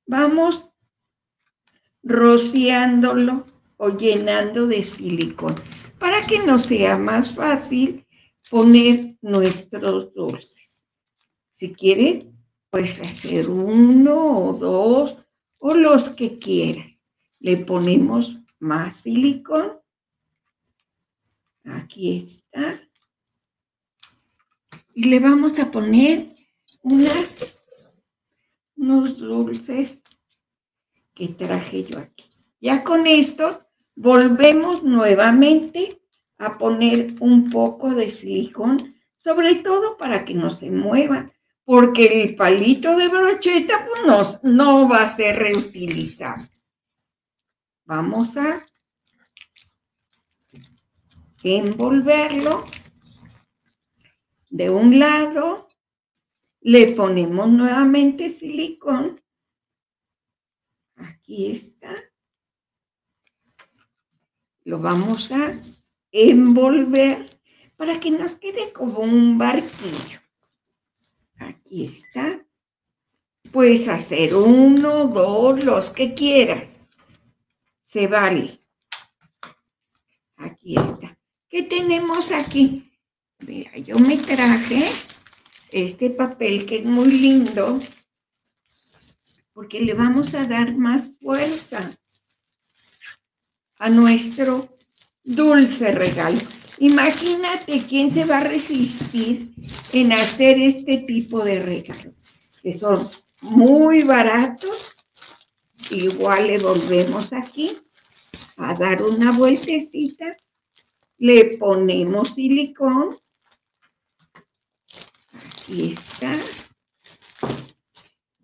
Vamos 0.06 0.70
rociándolo 2.02 3.44
o 3.76 3.90
llenando 3.90 4.66
de 4.66 4.84
silicón 4.84 5.56
para 6.02 6.26
que 6.26 6.40
nos 6.40 6.64
sea 6.64 6.98
más 6.98 7.32
fácil 7.32 8.04
poner 8.50 9.16
nuestros 9.22 10.12
dulces. 10.12 10.82
Si 11.52 11.72
quieres, 11.72 12.26
puedes 12.70 13.00
hacer 13.00 13.48
uno 13.48 14.48
o 14.48 14.52
dos 14.52 15.16
o 15.58 15.74
los 15.74 16.08
que 16.08 16.40
quieras. 16.40 17.06
Le 17.38 17.56
ponemos 17.58 18.36
más 18.58 18.96
silicón. 18.96 19.78
Aquí 21.62 22.16
está. 22.16 22.82
Y 24.96 25.04
le 25.04 25.20
vamos 25.20 25.56
a 25.60 25.70
poner 25.70 26.26
unas, 26.82 27.64
unos 28.74 29.18
dulces 29.18 30.02
que 31.14 31.28
traje 31.28 31.84
yo 31.84 32.00
aquí. 32.00 32.28
Ya 32.60 32.82
con 32.82 33.06
esto 33.06 33.61
volvemos 33.94 34.82
nuevamente 34.82 36.00
a 36.38 36.58
poner 36.58 37.14
un 37.20 37.50
poco 37.50 37.94
de 37.94 38.10
silicón, 38.10 38.94
sobre 39.16 39.54
todo 39.56 39.96
para 39.96 40.24
que 40.24 40.34
no 40.34 40.50
se 40.50 40.70
mueva, 40.70 41.30
porque 41.64 42.22
el 42.22 42.34
palito 42.34 42.96
de 42.96 43.08
brocheta 43.08 43.86
pues, 43.86 44.02
no, 44.04 44.50
no 44.50 44.88
va 44.88 45.02
a 45.02 45.06
ser 45.08 45.38
reutilizable. 45.38 46.48
Vamos 47.84 48.36
a 48.36 48.64
envolverlo 51.42 52.64
de 54.50 54.70
un 54.70 54.98
lado, 54.98 55.68
le 56.60 56.88
ponemos 56.88 57.48
nuevamente 57.48 58.28
silicón. 58.28 59.20
Aquí 60.96 61.50
está 61.50 61.90
lo 64.64 64.78
vamos 64.78 65.30
a 65.32 65.58
envolver 66.12 67.40
para 67.76 67.98
que 67.98 68.10
nos 68.10 68.36
quede 68.36 68.72
como 68.72 69.00
un 69.00 69.38
barquillo. 69.38 70.20
Aquí 71.38 71.84
está. 71.84 72.44
Puedes 73.50 73.88
hacer 73.88 74.34
uno, 74.34 75.06
dos, 75.06 75.62
los 75.64 75.90
que 75.90 76.14
quieras. 76.14 76.80
Se 77.80 78.06
vale. 78.06 78.60
Aquí 80.36 80.76
está. 80.76 81.18
¿Qué 81.48 81.64
tenemos 81.64 82.30
aquí? 82.32 82.90
Mira, 83.40 83.76
yo 83.78 83.98
me 83.98 84.16
traje 84.16 84.84
este 85.70 86.10
papel 86.10 86.64
que 86.66 86.78
es 86.78 86.84
muy 86.84 87.10
lindo. 87.10 87.80
porque 89.52 89.80
le 89.80 89.94
vamos 89.94 90.34
a 90.34 90.46
dar 90.46 90.74
más 90.76 91.10
fuerza 91.20 91.90
a 93.82 93.90
nuestro 93.90 94.78
dulce 95.24 95.90
regalo. 95.90 96.38
Imagínate 96.78 97.84
quién 97.84 98.12
se 98.12 98.24
va 98.24 98.38
a 98.38 98.44
resistir 98.44 99.52
en 99.92 100.12
hacer 100.12 100.56
este 100.56 100.98
tipo 100.98 101.44
de 101.44 101.60
regalo, 101.60 102.14
que 102.62 102.78
son 102.78 103.08
muy 103.40 104.04
baratos. 104.04 104.94
Igual 105.90 106.46
le 106.46 106.58
volvemos 106.60 107.32
aquí 107.32 107.76
a 108.56 108.72
dar 108.74 109.02
una 109.02 109.32
vueltecita, 109.32 110.36
le 111.18 111.56
ponemos 111.56 112.34
silicón. 112.34 113.18
Aquí 115.32 115.90
está. 115.90 116.38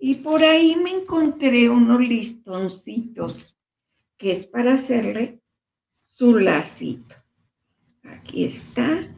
Y 0.00 0.16
por 0.16 0.42
ahí 0.42 0.74
me 0.74 0.90
encontré 0.90 1.68
unos 1.70 2.00
listoncitos 2.00 3.57
que 4.18 4.32
es 4.32 4.46
para 4.46 4.74
hacerle 4.74 5.40
su 6.06 6.36
lacito. 6.36 7.16
Aquí 8.04 8.44
está. 8.44 9.08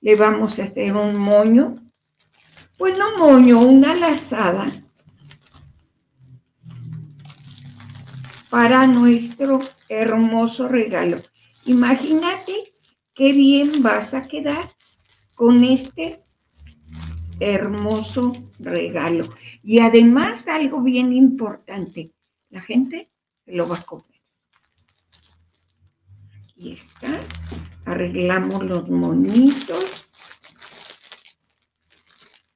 Le 0.00 0.16
vamos 0.16 0.58
a 0.58 0.64
hacer 0.64 0.94
un 0.94 1.16
moño. 1.16 1.76
Pues 2.76 2.98
no 2.98 3.18
moño, 3.18 3.60
una 3.60 3.94
lazada 3.94 4.70
para 8.48 8.86
nuestro 8.86 9.60
hermoso 9.88 10.66
regalo. 10.66 11.18
Imagínate 11.66 12.74
qué 13.14 13.32
bien 13.32 13.82
vas 13.82 14.14
a 14.14 14.26
quedar 14.26 14.68
con 15.34 15.62
este 15.62 16.24
hermoso 17.38 18.32
regalo. 18.58 19.28
Y 19.62 19.80
además 19.80 20.48
algo 20.48 20.80
bien 20.82 21.12
importante, 21.12 22.12
la 22.48 22.60
gente 22.60 23.10
lo 23.46 23.68
va 23.68 23.76
a 23.76 23.82
comer. 23.82 24.06
Aquí 26.50 26.72
está, 26.72 27.18
arreglamos 27.84 28.64
los 28.64 28.88
monitos. 28.88 30.06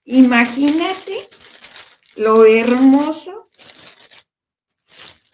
Imagínate 0.05 1.29
lo 2.17 2.45
hermoso 2.45 3.51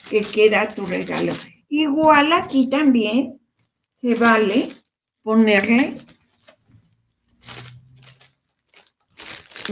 que 0.08 0.22
queda 0.22 0.74
tu 0.74 0.86
regalo. 0.86 1.34
Igual 1.68 2.32
aquí 2.32 2.68
también 2.68 3.40
se 4.00 4.14
vale 4.14 4.74
ponerle 5.22 5.96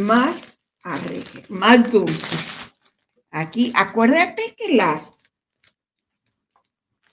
más 0.00 0.47
más 1.48 1.90
dulces. 1.90 2.58
Aquí, 3.30 3.72
acuérdate 3.74 4.54
que 4.56 4.74
las, 4.74 5.30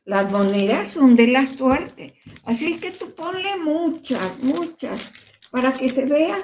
las 0.06 0.32
monedas 0.32 0.90
son 0.90 1.16
de 1.16 1.28
la 1.28 1.46
suerte. 1.46 2.16
Así 2.46 2.80
que 2.80 2.92
tú 2.92 3.14
ponle 3.14 3.58
muchas, 3.58 4.40
muchas, 4.40 5.12
para 5.52 5.74
que 5.74 5.90
se 5.90 6.06
vea 6.06 6.38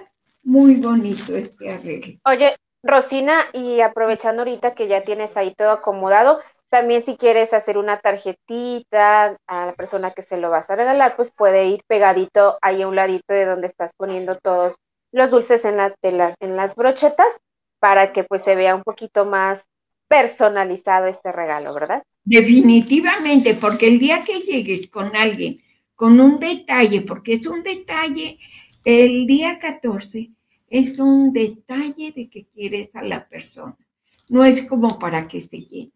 muy 0.43 0.75
bonito 0.75 1.35
este 1.35 1.71
arreglo. 1.71 2.19
Oye, 2.25 2.55
Rosina, 2.83 3.45
y 3.53 3.81
aprovechando 3.81 4.41
ahorita 4.41 4.73
que 4.73 4.87
ya 4.87 5.03
tienes 5.03 5.37
ahí 5.37 5.53
todo 5.55 5.71
acomodado, 5.71 6.39
también 6.69 7.01
si 7.01 7.17
quieres 7.17 7.53
hacer 7.53 7.77
una 7.77 7.99
tarjetita 7.99 9.37
a 9.45 9.65
la 9.65 9.73
persona 9.73 10.11
que 10.11 10.21
se 10.21 10.37
lo 10.37 10.49
vas 10.49 10.69
a 10.69 10.75
regalar, 10.75 11.15
pues 11.15 11.31
puede 11.31 11.65
ir 11.65 11.81
pegadito 11.85 12.57
ahí 12.61 12.81
a 12.81 12.87
un 12.87 12.95
ladito 12.95 13.33
de 13.33 13.45
donde 13.45 13.67
estás 13.67 13.91
poniendo 13.95 14.35
todos 14.35 14.75
los 15.11 15.31
dulces 15.31 15.65
en, 15.65 15.77
la, 15.77 15.95
en 16.01 16.55
las 16.55 16.75
brochetas 16.75 17.41
para 17.79 18.13
que 18.13 18.23
pues 18.23 18.43
se 18.43 18.55
vea 18.55 18.75
un 18.75 18.83
poquito 18.83 19.25
más 19.25 19.67
personalizado 20.07 21.07
este 21.07 21.31
regalo, 21.31 21.73
¿verdad? 21.73 22.03
Definitivamente, 22.23 23.55
porque 23.55 23.87
el 23.87 23.99
día 23.99 24.23
que 24.23 24.41
llegues 24.41 24.87
con 24.87 25.15
alguien 25.15 25.61
con 25.95 26.19
un 26.19 26.39
detalle, 26.39 27.01
porque 27.01 27.33
es 27.33 27.45
un 27.45 27.63
detalle, 27.63 28.39
el 28.83 29.27
día 29.27 29.59
14 29.59 30.31
es 30.67 30.99
un 30.99 31.31
detalle 31.31 32.11
de 32.11 32.29
que 32.29 32.47
quieres 32.47 32.95
a 32.95 33.03
la 33.03 33.27
persona, 33.27 33.77
no 34.27 34.43
es 34.43 34.63
como 34.63 34.97
para 34.97 35.27
que 35.27 35.41
se 35.41 35.59
llene. 35.61 35.91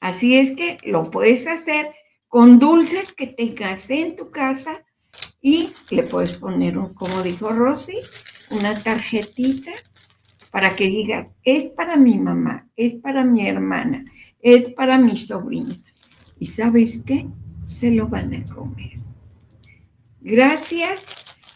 Así 0.00 0.36
es 0.36 0.52
que 0.52 0.78
lo 0.84 1.10
puedes 1.10 1.46
hacer 1.46 1.90
con 2.28 2.58
dulces 2.58 3.12
que 3.12 3.26
tengas 3.26 3.90
en 3.90 4.14
tu 4.14 4.30
casa 4.30 4.84
y 5.40 5.70
le 5.90 6.04
puedes 6.04 6.36
poner, 6.36 6.78
un, 6.78 6.94
como 6.94 7.22
dijo 7.22 7.48
Rosy, 7.48 7.98
una 8.50 8.74
tarjetita 8.74 9.72
para 10.50 10.74
que 10.74 10.84
digas, 10.84 11.28
es 11.44 11.66
para 11.66 11.96
mi 11.96 12.18
mamá, 12.18 12.66
es 12.76 12.94
para 12.94 13.24
mi 13.24 13.46
hermana, 13.46 14.04
es 14.40 14.72
para 14.72 14.98
mi 14.98 15.16
sobrina. 15.16 15.76
¿Y 16.38 16.46
sabes 16.46 17.02
qué? 17.04 17.26
Se 17.64 17.90
lo 17.90 18.08
van 18.08 18.34
a 18.34 18.54
comer. 18.54 18.98
Gracias 20.20 21.04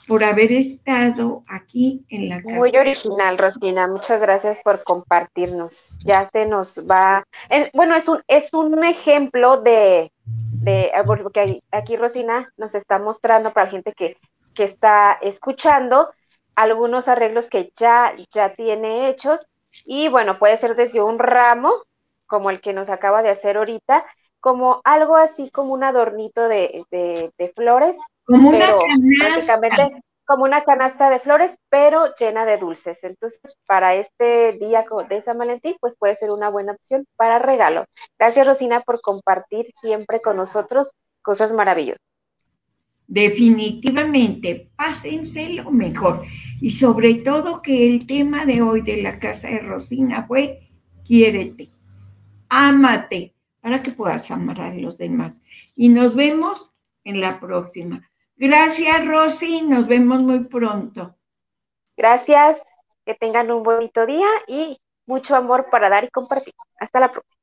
por 0.07 0.25
haber 0.25 0.53
estado 0.53 1.45
aquí 1.47 2.05
en 2.09 2.29
la 2.29 2.43
casa. 2.43 2.57
Muy 2.57 2.71
original, 2.77 3.39
Rosina. 3.39 3.87
Muchas 3.87 4.21
gracias 4.21 4.59
por 4.63 4.83
compartirnos. 4.83 5.99
Ya 6.05 6.29
se 6.31 6.47
nos 6.47 6.79
va. 6.79 7.25
bueno, 7.73 7.95
es 7.97 8.09
un, 8.09 8.21
es 8.27 8.53
un 8.53 8.85
ejemplo 8.85 9.63
de, 9.63 10.13
de 10.25 10.91
porque 11.07 11.63
aquí 11.71 11.97
Rosina 11.97 12.53
nos 12.57 12.75
está 12.75 12.99
mostrando 12.99 13.53
para 13.53 13.67
la 13.67 13.71
gente 13.71 13.93
que, 13.97 14.17
que 14.55 14.65
está 14.65 15.19
escuchando 15.23 16.11
algunos 16.55 17.09
arreglos 17.09 17.49
que 17.51 17.73
ya, 17.77 18.15
ya 18.31 18.53
tiene 18.53 19.09
hechos 19.09 19.41
y 19.85 20.09
bueno, 20.09 20.39
puede 20.39 20.57
ser 20.57 20.77
desde 20.77 21.01
un 21.01 21.19
ramo, 21.19 21.73
como 22.27 22.51
el 22.51 22.61
que 22.61 22.73
nos 22.73 22.91
acaba 22.91 23.23
de 23.23 23.31
hacer 23.31 23.57
ahorita, 23.57 24.05
como 24.41 24.81
algo 24.85 25.17
así 25.17 25.51
como 25.51 25.73
un 25.73 25.85
adornito 25.85 26.49
de, 26.49 26.85
de, 26.91 27.53
flores, 27.55 27.97
como 28.25 28.51
una 28.51 28.67
canasta. 29.47 29.91
como 30.27 30.45
una 30.45 30.65
canasta 30.65 31.11
de 31.11 31.21
flores, 31.21 31.55
pero 31.69 32.15
llena 32.17 32.45
de 32.45 32.59
dulces. 32.59 33.05
Entonces, 33.05 33.41
para 33.67 33.95
este 33.95 34.53
día 34.55 34.85
de 35.09 35.23
San 35.23 35.39
Valentín, 35.39 35.77
pues 35.81 35.97
puede 35.97 36.17
ser 36.17 36.31
una 36.31 36.49
buena 36.49 36.73
opción 36.73 37.07
para 37.17 37.39
regalo. 37.39 37.85
Gracias, 38.19 38.47
Rosina, 38.47 38.81
por 38.81 39.01
compartir 39.01 39.73
siempre 39.81 40.21
con 40.21 40.37
nosotros 40.37 40.93
cosas 41.23 41.53
maravillosas. 41.53 42.12
Definitivamente, 43.13 44.71
pásense 44.75 45.53
lo 45.53 45.71
mejor. 45.71 46.23
Y 46.63 46.71
sobre 46.71 47.17
todo 47.17 47.61
que 47.61 47.87
el 47.87 48.07
tema 48.07 48.47
de 48.47 48.63
hoy 48.63 48.81
de 48.81 49.03
la 49.03 49.19
casa 49.19 49.49
de 49.49 49.59
Rosina 49.59 50.25
fue, 50.27 50.71
quiérete, 51.05 51.71
ámate, 52.49 53.35
para 53.61 53.83
que 53.83 53.91
puedas 53.91 54.31
amar 54.31 54.63
a 54.63 54.73
los 54.73 54.97
demás. 54.97 55.35
Y 55.77 55.91
nos 55.91 56.15
vemos 56.15 56.75
en 57.05 57.21
la 57.21 57.39
próxima. 57.39 58.09
Gracias, 58.35 59.07
Rosy. 59.07 59.61
Nos 59.61 59.87
vemos 59.87 60.23
muy 60.23 60.45
pronto. 60.45 61.15
Gracias. 61.95 62.63
Que 63.05 63.13
tengan 63.15 63.51
un 63.51 63.63
bonito 63.63 64.07
día 64.07 64.29
y 64.47 64.81
mucho 65.05 65.37
amor 65.37 65.69
para 65.71 65.91
dar 65.91 66.05
y 66.05 66.09
compartir. 66.09 66.55
Hasta 66.81 66.99
la 66.99 67.13
próxima. 67.13 67.43